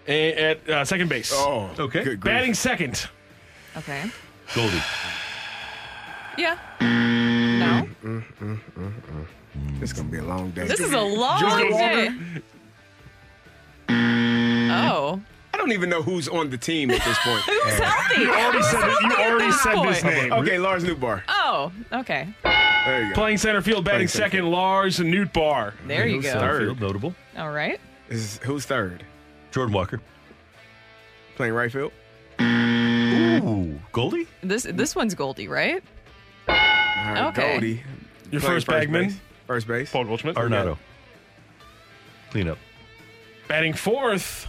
[0.07, 1.31] a- at uh, second base.
[1.33, 2.03] Oh, Okay.
[2.03, 2.33] Good grief.
[2.33, 3.07] Batting second.
[3.75, 4.03] Okay.
[4.55, 4.81] Goldie.
[6.37, 6.57] Yeah.
[6.79, 7.87] Mm, no.
[9.81, 10.65] It's going to be a long day.
[10.67, 12.09] This is a long Jordan day.
[14.69, 15.19] Oh.
[15.57, 17.41] I don't even know who's on the team at this point.
[17.45, 18.21] Who's healthy?
[18.21, 20.31] You already said it- you already said this name.
[20.33, 21.23] Okay, Lars Nootbaar.
[21.27, 22.27] Oh, okay.
[22.43, 23.15] There you go.
[23.15, 25.73] Playing center field, batting Playing center second, Lars Nootbaar.
[25.87, 26.31] There you go.
[26.39, 26.61] third?
[26.61, 27.15] Field, notable.
[27.37, 27.79] All right.
[28.09, 29.03] Is, who's third?
[29.51, 29.99] Jordan Walker.
[31.37, 31.91] Playing right field?
[32.39, 34.27] Ooh, Goldie?
[34.41, 35.83] This this one's Goldie, right?
[36.47, 37.51] All right, Okay.
[37.53, 37.83] Goldie.
[38.31, 39.17] Your Playing first bagman, base.
[39.47, 39.91] First base.
[39.91, 40.35] Paul Goldschmidt.
[40.35, 40.77] Arenado.
[42.29, 42.57] Clean up.
[43.47, 44.47] Batting fourth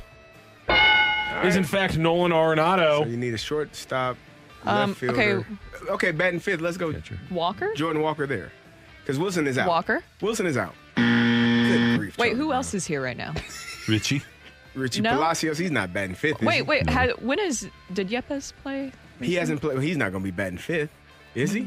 [0.68, 3.02] is in fact Nolan Arenado.
[3.02, 4.16] So you need a shortstop,
[4.64, 5.20] Um, left fielder.
[5.40, 5.90] okay.
[5.90, 6.60] Okay, batting fifth.
[6.60, 6.92] Let's go.
[7.30, 7.72] Walker?
[7.74, 8.52] Jordan Walker there.
[9.02, 9.68] Because Willson is out.
[9.68, 10.02] Walker?
[10.20, 10.74] Willson is out.
[10.96, 12.18] Good grief.
[12.18, 13.32] Wait, who else is here right now?
[13.88, 14.22] Richie.
[14.74, 15.14] Richie No.
[15.14, 16.42] Palacios, he's not batting fifth.
[16.42, 16.62] is Wait, he?
[16.62, 16.88] wait.
[16.88, 18.92] Had, when is did Yepez play?
[19.20, 19.80] He hasn't played.
[19.82, 20.90] He's not going to be batting fifth,
[21.34, 21.66] is he?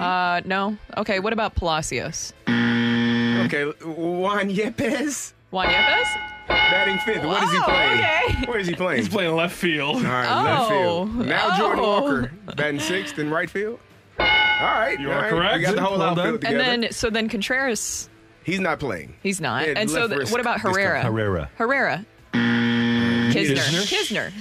[0.00, 0.76] Uh, no.
[0.96, 1.20] Okay.
[1.20, 2.32] What about Palacios?
[2.48, 6.33] Okay, Juan Yepez Juan Yepez?
[6.48, 7.24] Batting fifth.
[7.24, 7.98] What is he Oh, playing?
[7.98, 8.46] okay.
[8.46, 8.98] Where is he playing?
[9.00, 9.96] He's playing left field.
[9.96, 11.06] All right, left Oh.
[11.06, 11.26] field.
[11.26, 11.58] Now oh.
[11.58, 12.00] Jordan Oh.
[12.02, 13.78] Walker batting sixth in right field.
[14.18, 15.30] All right, You all are right.
[15.30, 15.56] correct.
[15.56, 16.34] We got the whole Well done.
[16.34, 18.08] outfield And then so then Contreras,
[18.44, 19.14] he's not playing.
[19.22, 19.66] he's not.
[19.66, 20.72] Yeah, and so left th- wrist what about this time.
[20.74, 21.02] Herrera?
[21.02, 21.50] Herrera.
[21.56, 22.06] Herrera.
[22.34, 23.82] Knizner.
[23.86, 24.32] Knizner.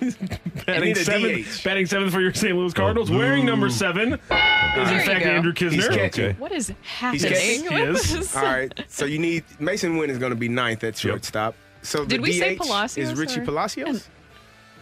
[0.66, 2.56] Batting seventh, batting seventh for your St.
[2.56, 3.10] Louis Cardinals.
[3.10, 5.30] Wearing number seven is There in fact go.
[5.30, 5.94] Andrew He's Knizner.
[5.94, 6.24] catching.
[6.26, 6.36] Okay.
[6.38, 7.32] What is catching- happening?
[7.32, 8.12] He is.
[8.12, 8.36] with this?
[8.36, 11.54] All right, so you need Masyn Winn is going to be ninth at shortstop.
[11.82, 14.08] So Did the we say DH Palacios is Richie or- Palacios?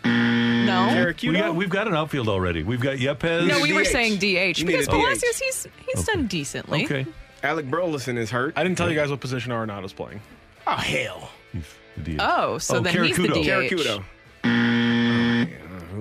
[0.05, 0.89] No.
[0.91, 2.63] Eric, we got, we've got an outfield already.
[2.63, 3.47] We've got Yepez.
[3.49, 4.95] No, we were saying DH You need because a DH.
[4.95, 6.85] Palacios he's he's done decently.
[6.85, 7.07] Okay.
[7.43, 8.53] Alec Burleson is hurt.
[8.57, 10.21] I didn't tell you guys what position Arenado's playing.
[10.67, 11.31] Oh hell,
[11.97, 12.21] The DH.
[12.21, 13.33] Oh, so Oh, then he's the DH.
[13.47, 14.05] Caracudo.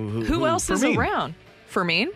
[0.07, 0.97] Who else is Fermin.
[0.97, 1.35] around?
[1.67, 2.11] Fermin?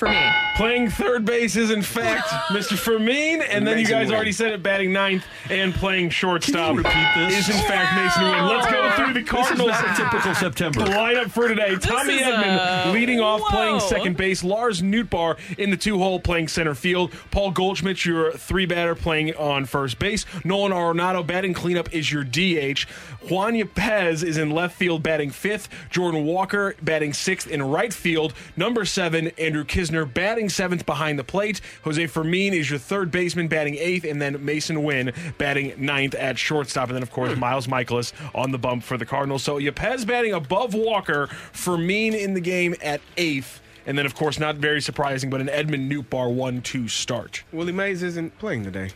[0.00, 0.30] For me.
[0.56, 2.76] Playing third base is in fact Mr.
[2.76, 4.14] Fermin, and then you Masyn guys Winn.
[4.16, 6.74] already said it, batting ninth and playing shortstop.
[6.76, 7.48] repeat this?
[7.48, 8.46] Is in fact Masyn Winn.
[8.46, 9.68] Let's go through the This is Cardinals.
[9.68, 10.80] not a typical September.
[10.80, 11.76] lineup for today.
[11.76, 13.78] Tommy is, Edman uh, leading off playing whoa.
[13.80, 14.42] second base.
[14.42, 17.12] Lars Nootbaar in the two hole playing center field.
[17.30, 20.24] Paul Goldschmidt, your three batter, playing on first base.
[20.46, 22.86] Nolan Arenado batting cleanup is your DH.
[23.28, 25.68] Juan Yepez is in left field batting fifth.
[25.90, 28.32] Jordan Walker batting sixth in right field.
[28.56, 31.60] Number seven, Andrew Knizner batting seventh behind the plate.
[31.82, 36.38] Jose Fermin is your third baseman batting eighth, and then Masyn Winn batting ninth at
[36.38, 36.88] shortstop.
[36.88, 37.40] And then, of course, hmm.
[37.40, 39.42] Miles Mikolas on the bump for the Cardinals.
[39.42, 43.60] So Yepez batting above Walker, Fermin in the game at eighth.
[43.86, 47.42] And then, of course, not very surprising, but an Edman Nootbaar 1 2 start.
[47.52, 48.90] Willie Mays isn't playing today.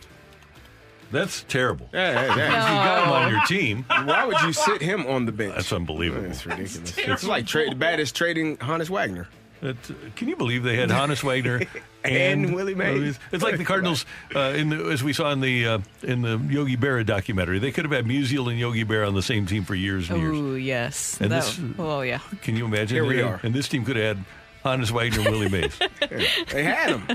[1.10, 1.88] That's terrible.
[1.92, 3.84] Yeah, yeah, You got him on your team.
[3.88, 5.54] Why would you sit him on the bench?
[5.54, 6.26] That's unbelievable.
[6.26, 6.98] That's ridiculous.
[6.98, 9.28] It's like trade the baddest trading Honus Wagner.
[9.64, 9.76] That,
[10.16, 11.62] can you believe they had Honus Wagner
[12.04, 13.18] And Willie Mays.
[13.32, 14.04] It's like the Cardinals,
[14.36, 17.58] uh, in the, as we saw in the uh, in the Yogi Berra documentary.
[17.58, 20.20] They could have had Musial and Yogi Berra on the same team for years and
[20.20, 20.36] years.
[20.36, 21.18] Ooh, yes.
[21.18, 22.18] And That- this- oh, yeah.
[22.42, 22.94] Can you imagine?
[22.96, 23.40] Here we And- are.
[23.42, 24.24] And this team could have had
[24.66, 25.78] Honus Wagner and Willie Mays.
[26.50, 27.08] They had him.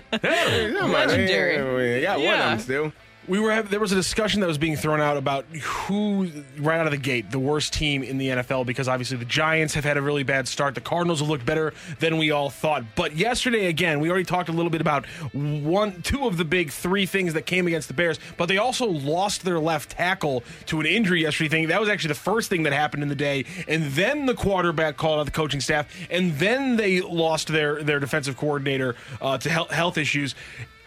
[0.92, 1.92] Legendary.
[1.94, 2.94] They got one of them still.
[3.30, 6.80] We were having, there was a discussion that was being thrown out about who right
[6.80, 9.84] out of the gate the worst team in the NFL because obviously the Giants have
[9.84, 10.74] had a really bad start.
[10.74, 12.84] The Cardinals have looked better than we all thought.
[12.96, 16.72] But yesterday again, we already talked a little bit about one two of the big
[16.72, 20.80] three things that came against the Bears, but they also lost their left tackle to
[20.80, 21.68] an injury yesterday thing.
[21.68, 23.46] That was actually the first thing that happened in the day.
[23.68, 28.00] And then the quarterback called out the coaching staff and then they lost their their
[28.00, 30.34] defensive coordinator uh, to health, health issues.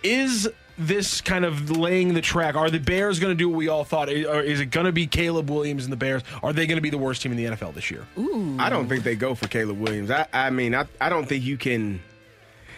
[0.03, 0.49] Is
[0.79, 2.55] this kind of laying the track?
[2.57, 4.09] Are the Bears going to do what we all thought?
[4.09, 6.23] Or is it going to be Caleb Williams and the Bears?
[6.43, 8.07] Are they going to be the worst team in the NFL this year?
[8.19, 8.57] Ooh.
[8.59, 10.11] I don't think they go for Caleb Williams.
[10.11, 12.01] I, I mean, I, I don't think you can.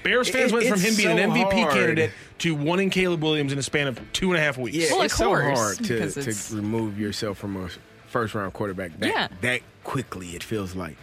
[0.03, 1.73] Bears fans It- went from him being an MVP hard.
[1.75, 2.11] candidate
[2.41, 4.77] to wanting Caleb Williams in a span of two and a half weeks.
[4.77, 7.71] Yeah, Well, of it's so hard to, to remove yourself from a
[8.09, 9.29] first round quarterback that Yeah.
[9.41, 10.31] that quickly.
[10.37, 10.97] It feels like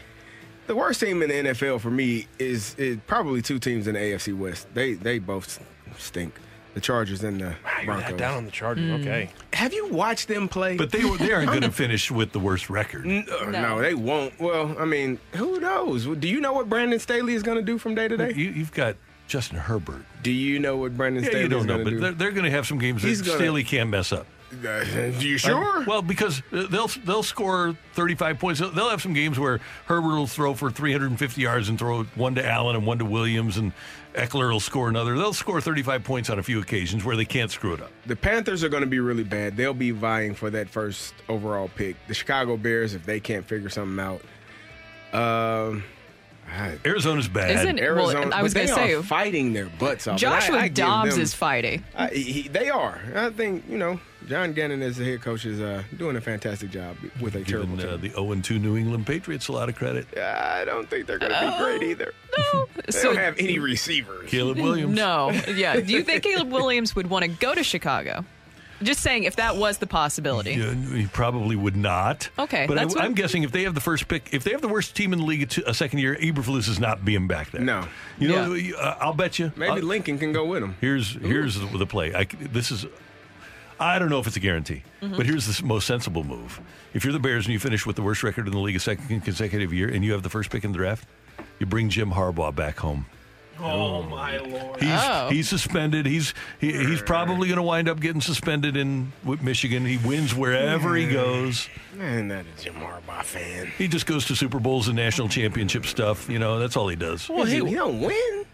[0.67, 3.99] the worst team in the NFL for me is, is probably two teams in the
[3.99, 4.67] AFC West.
[4.75, 5.59] They they both
[5.97, 6.35] stink.
[6.73, 8.17] The Chargers and the You're that Broncos.
[8.17, 9.01] down on the Chargers.
[9.01, 9.29] Okay.
[9.53, 10.77] Have you watched them play?
[10.77, 13.05] But they were- they aren't going to finish with the worst record.
[13.05, 13.81] N- uh, no.
[13.81, 14.39] they won't.
[14.39, 16.05] Well, I mean, who knows?
[16.05, 18.31] Do you know what Brandon Staley is going to do from day to day?
[18.33, 18.95] You, you've got
[19.27, 20.03] Justin Herbert.
[20.23, 21.99] Do you know what Brandon Yeah, Staley you don't know, going to but do?
[21.99, 24.25] they're, they're going to have some games that gonna- Staley can't mess up.
[24.65, 24.83] Uh,
[25.17, 25.85] you sure?
[25.85, 28.59] Well, because uh, they'll they'll score 35 points.
[28.59, 32.35] They'll- They'll have some games where Herbert will throw for 350 yards and throw one
[32.35, 33.71] to Allen and one to Williams, and
[34.13, 35.15] Ekeler will score another.
[35.17, 37.91] They'll score 35 points on a few occasions where they can't screw it up.
[38.05, 39.55] The Panthers are going to be really bad.
[39.55, 41.95] They'll be vying for that first overall pick.
[42.07, 44.21] The Chicago Bears, if they can't figure something out,
[45.13, 45.83] um,
[46.51, 47.51] I- Arizona's bad.
[47.51, 50.19] Isn't it- well, Arizona, I was gonna say- are fighting their butts off.
[50.19, 51.83] Joshua I- I Dobbs them- is fighting.
[51.95, 52.99] I, he, they are.
[53.15, 53.99] I think you know
[54.31, 57.75] John Gannon as the head coach is uh, doing a fantastic job with a terrible
[57.75, 58.01] Giving uh, team.
[58.01, 60.07] the 0 2 New England Patriots a lot of credit.
[60.17, 62.13] I don't think they're going to be great either.
[62.53, 64.29] No, They So- don't have any receivers.
[64.29, 64.95] Caleb Williams.
[64.95, 65.31] No.
[65.53, 65.81] Yeah.
[65.81, 68.23] Do you think Caleb Williams would want to go to Chicago?
[68.81, 70.53] Just saying, if that was the possibility.
[70.53, 72.29] Yeah, he probably would not.
[72.39, 74.61] Okay, but I, what I'm guessing if they have the first pick, if they have
[74.61, 77.51] the worst team in the league a, a second year, Eberflus is not being back
[77.51, 77.61] there.
[77.61, 77.85] No.
[78.17, 79.51] you know, uh, I'll bet you.
[79.55, 80.77] Maybe I'll- Lincoln can go with him.
[80.81, 82.11] Here's here's the, the play.
[82.15, 82.87] I, this is.
[83.81, 85.17] I don't know if it's a guarantee, Mm-hmm.
[85.17, 86.61] but here's the most sensible move.
[86.93, 88.79] If you're the Bears and you finish with the worst record in the league a
[88.79, 91.07] second consecutive year, and you have the first pick in the draft,
[91.59, 93.05] you bring Jim Harbaugh back home.
[93.59, 94.81] Oh, my Lord.
[94.81, 95.29] He's Oh.
[95.29, 96.05] he's suspended.
[96.07, 99.85] He's he, he's probably going to wind up getting suspended in with Michigan.
[99.85, 101.67] He wins wherever he goes.
[101.95, 103.67] Man, that is Jim Harbaugh fan.
[103.77, 106.27] He just goes to Super Bowls and national championship stuff.
[106.27, 107.29] You know, that's all he does.
[107.29, 108.45] Well, he, he don't win.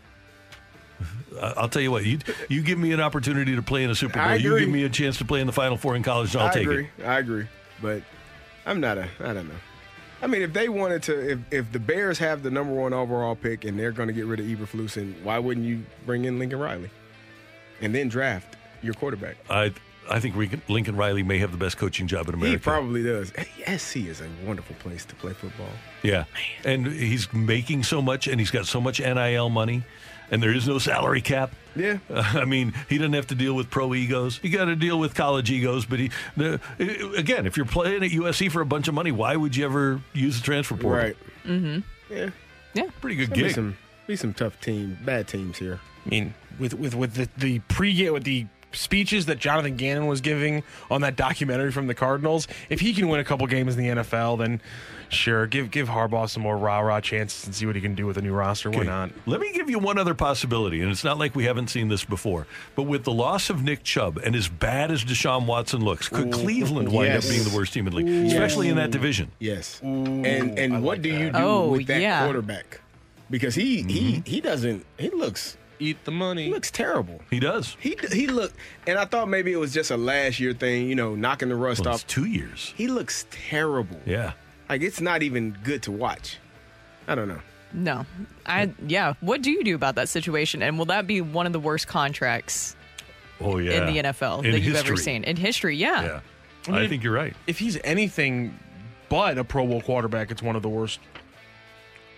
[1.41, 2.05] I'll tell you what.
[2.05, 2.19] You
[2.49, 4.35] you give me an opportunity to play in a Super Bowl.
[4.35, 6.49] You give me a chance to play in the Final Four in college, and I'll
[6.49, 6.89] I take agree.
[6.97, 7.05] it.
[7.05, 7.47] I agree.
[7.81, 8.03] But
[8.65, 9.07] I'm not a.
[9.19, 9.55] I don't know.
[10.22, 13.35] I mean, if they wanted to, if, if the Bears have the number one overall
[13.35, 16.39] pick and they're going to get rid of Eberflus, and why wouldn't you bring in
[16.39, 16.89] Lincoln Riley
[17.81, 19.38] and then draft your quarterback?
[19.49, 19.73] I
[20.09, 22.51] I think Lincoln, Lincoln Riley may have the best coaching job in America.
[22.57, 23.31] He probably does.
[23.77, 25.69] SC is a wonderful place to play football.
[26.01, 26.26] Yeah,
[26.64, 29.84] and he's making so much, and he's got so much NIL money,
[30.32, 31.52] and there is no salary cap.
[31.76, 31.99] Yeah.
[32.10, 34.40] I mean, he doesn't have to deal with pro egos.
[34.44, 35.86] You got to deal with college egos.
[35.86, 36.60] But he, the,
[37.16, 40.02] again, if you're playing at USC for a bunch of money, why would you ever
[40.14, 40.91] use the transfer portal?
[40.91, 41.18] Right.
[41.45, 42.14] Mm-hmm.
[42.14, 42.30] Yeah.
[42.74, 42.90] Yeah.
[43.02, 43.56] Pretty good There'll Be gig.
[43.56, 43.78] some,
[44.08, 45.80] be some tough team, bad teams here.
[46.06, 50.22] I mean, with with with the the pregame with the speeches that Jonathan Gannon was
[50.22, 53.84] giving on that documentary from the Cardinals, if he can win a couple games in
[53.84, 54.62] the NFL, then
[55.09, 58.05] sure, give give Harbaugh some more rah rah chances and see what he can do
[58.05, 58.69] with a new roster.
[58.69, 58.88] Why Okay.
[58.88, 59.11] not?
[59.25, 62.03] Let me give you one other possibility, and it's not like we haven't seen this
[62.05, 62.47] before.
[62.75, 66.31] But with the loss of Nick Chubb and as bad as Deshaun Watson looks, could
[66.31, 67.25] Cleveland wind Yes.
[67.25, 69.31] up being the worst team in the league, especially in that division?
[69.39, 69.79] Yes.
[69.81, 70.25] and
[70.57, 72.23] and what do you do Oh, with that yeah.
[72.23, 72.81] quarterback?
[73.29, 74.21] Because he he mm-hmm.
[74.23, 76.45] he doesn't he looks Eat the money.
[76.45, 77.21] he looks terrible.
[77.29, 77.77] He does.
[77.79, 78.55] He he looked
[78.88, 81.55] and I thought maybe it was just a last year thing, you know, knocking the
[81.55, 82.07] rust Well, it's off.
[82.07, 82.73] two years.
[82.75, 83.99] He looks terrible.
[84.05, 84.31] Yeah.
[84.69, 86.38] Like it's not even good to watch.
[87.07, 87.39] I don't know.
[87.73, 88.06] No,
[88.45, 89.14] I yeah.
[89.22, 90.61] What do you do about that situation?
[90.61, 92.76] And will that be one of the worst contracts
[93.41, 93.85] Oh yeah.
[93.88, 95.76] in the NFL In that you've ever seen in history?
[95.76, 96.03] Yeah.
[96.03, 96.19] Yeah.
[96.68, 97.34] I mean, I think you're right.
[97.45, 98.57] If he's anything
[99.10, 100.99] but a Pro Bowl quarterback, it's one of the worst.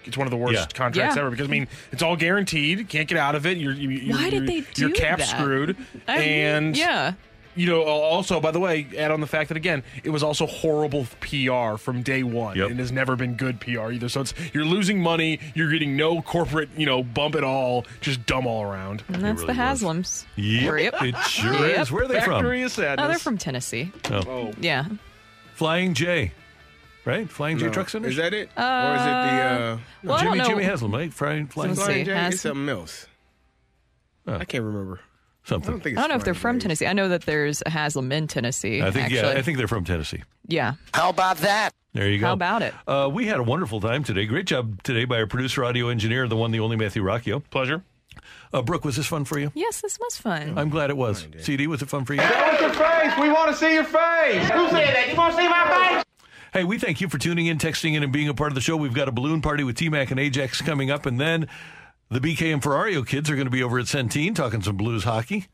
[0.06, 0.66] It's one of the worst Yeah.
[0.74, 1.22] contracts Yeah.
[1.22, 2.88] ever because I mean it's all guaranteed.
[2.90, 3.58] Can't get out of it.
[3.58, 5.28] You're, you, you, Why did you're- they You're do cap that?
[5.28, 5.76] screwed.
[6.08, 7.14] I mean, and yeah.
[7.60, 10.46] You know, also by the way, add on the fact that again, it was also
[10.46, 12.58] horrible PR from day one.
[12.58, 12.72] Yep.
[12.72, 14.08] It has never been good PR either.
[14.10, 15.40] So it's you're losing money.
[15.56, 17.86] You're getting no corporate, you know, bump at all.
[18.02, 19.04] Just dumb all around.
[19.10, 19.58] And that's really the was.
[19.58, 20.26] Haslam's.
[20.38, 21.80] Yep, it sure Yep.
[21.82, 21.92] is.
[21.92, 22.66] Where are they Factory from?
[22.66, 23.06] of sadness.
[23.06, 23.92] Oh, they're from Tennessee.
[24.10, 24.54] Oh.
[24.62, 24.86] Yeah.
[25.56, 26.32] Flying J,
[27.04, 27.30] right?
[27.30, 27.72] Flying J No.
[27.74, 28.08] Truck Center.
[28.08, 28.48] Is that it?
[28.58, 30.46] or is it the uh Well, I Jimmy don't know.
[30.46, 31.14] Jimmy Haslam, right?
[31.14, 32.12] Flying, flying Let's Flying see.
[32.12, 32.14] J?
[32.16, 33.06] Has- It's something else.
[34.28, 34.36] Oh.
[34.36, 35.02] I can't remember.
[35.52, 36.64] I don't think it's I don't know if they're from J.
[36.64, 36.88] Tennessee.
[36.88, 38.82] I know that there's a Haslam in Tennessee.
[38.82, 39.18] I think actually.
[39.20, 40.24] yeah, I think they're from Tennessee.
[40.48, 40.74] Yeah.
[40.94, 41.72] How about that?
[41.94, 42.28] There you go.
[42.28, 42.74] How about it?
[42.88, 44.26] Uh, we had a wonderful time today.
[44.26, 47.44] Great job today by our producer, audio engineer, the one, the only Matthew Rocchio.
[47.50, 47.84] Pleasure.
[48.54, 49.52] Uh, Brooke, was this fun for you?
[49.56, 50.58] Yes, this was fun.
[50.58, 51.28] I'm glad it was.
[51.40, 52.22] CD, was it fun for you?
[52.22, 53.14] What's your face?
[53.20, 54.50] We want to see your face.
[54.50, 55.08] Who said that?
[55.10, 56.04] You want to see my face?
[56.52, 58.62] Hey, we thank you for tuning in, texting in, and being a part of the
[58.62, 58.76] show.
[58.76, 61.48] We've got a balloon party with T Mac and Ajax coming up, and then
[62.10, 65.04] the BK and Ferrario kids are going to be over at Centene talking some blues
[65.04, 65.48] hockey.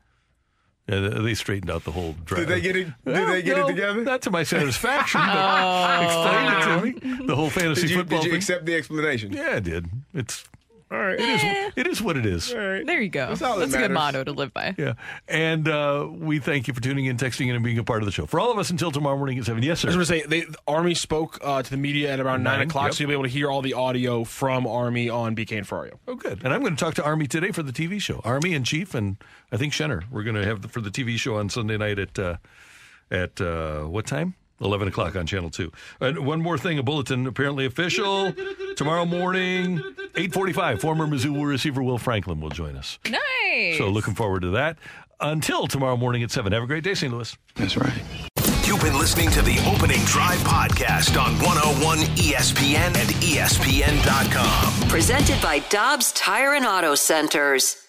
[0.88, 2.46] Yeah, they- they straightened out the whole drive.
[2.46, 4.02] Did they get it did they get no, it together?
[4.02, 7.16] Not to my satisfaction, but explain it to oh.
[7.20, 7.26] me.
[7.26, 8.36] The whole fantasy Did you, football did you thing.
[8.38, 9.32] accept the explanation?
[9.32, 9.88] yeah, I did.
[10.14, 10.44] It's
[10.88, 11.18] All right.
[11.18, 12.52] it is it is what it is.
[12.52, 12.86] All right.
[12.86, 13.26] There you go.
[13.28, 14.74] That's all that That's a good motto to live by.
[14.78, 14.94] Yeah,
[15.26, 18.06] and uh, we thank you for tuning in, texting in, and being a part of
[18.06, 18.24] the show.
[18.26, 19.64] For all of us until tomorrow morning at seven.
[19.64, 19.88] Yes, sir.
[19.88, 22.44] I was going to say, they, the Army spoke uh, to the media at around
[22.44, 22.94] 9 Nine, o'clock, yep.
[22.94, 25.98] so you'll be able to hear all the audio from Army on BK and Ferrario.
[26.06, 26.44] Oh, good.
[26.44, 28.20] And I'm going to talk to Army today for the TV show.
[28.24, 29.16] Army and Chief, and
[29.50, 30.04] I think Shenner.
[30.10, 32.36] We're going to have the, for the TV show on Sunday night at uh,
[33.10, 34.34] at uh, what time?
[34.60, 35.70] Eleven o'clock on Channel Two.
[36.00, 38.32] And one more thing: a bulletin apparently official
[38.76, 39.82] tomorrow morning,
[40.14, 40.80] eight forty-five.
[40.80, 42.98] Former Mizzou receiver Will Franklin will join us.
[43.08, 43.78] Nice.
[43.78, 44.78] So looking forward to that.
[45.20, 46.52] Until tomorrow morning at seven.
[46.52, 47.12] Have a great day, St.
[47.12, 47.36] Louis.
[47.54, 48.02] That's right.
[48.66, 54.88] You've been listening to the Opening Drive podcast on 101 ESPN and ESPN.com.
[54.88, 57.85] Presented by Dobbs Tire and Auto Centers.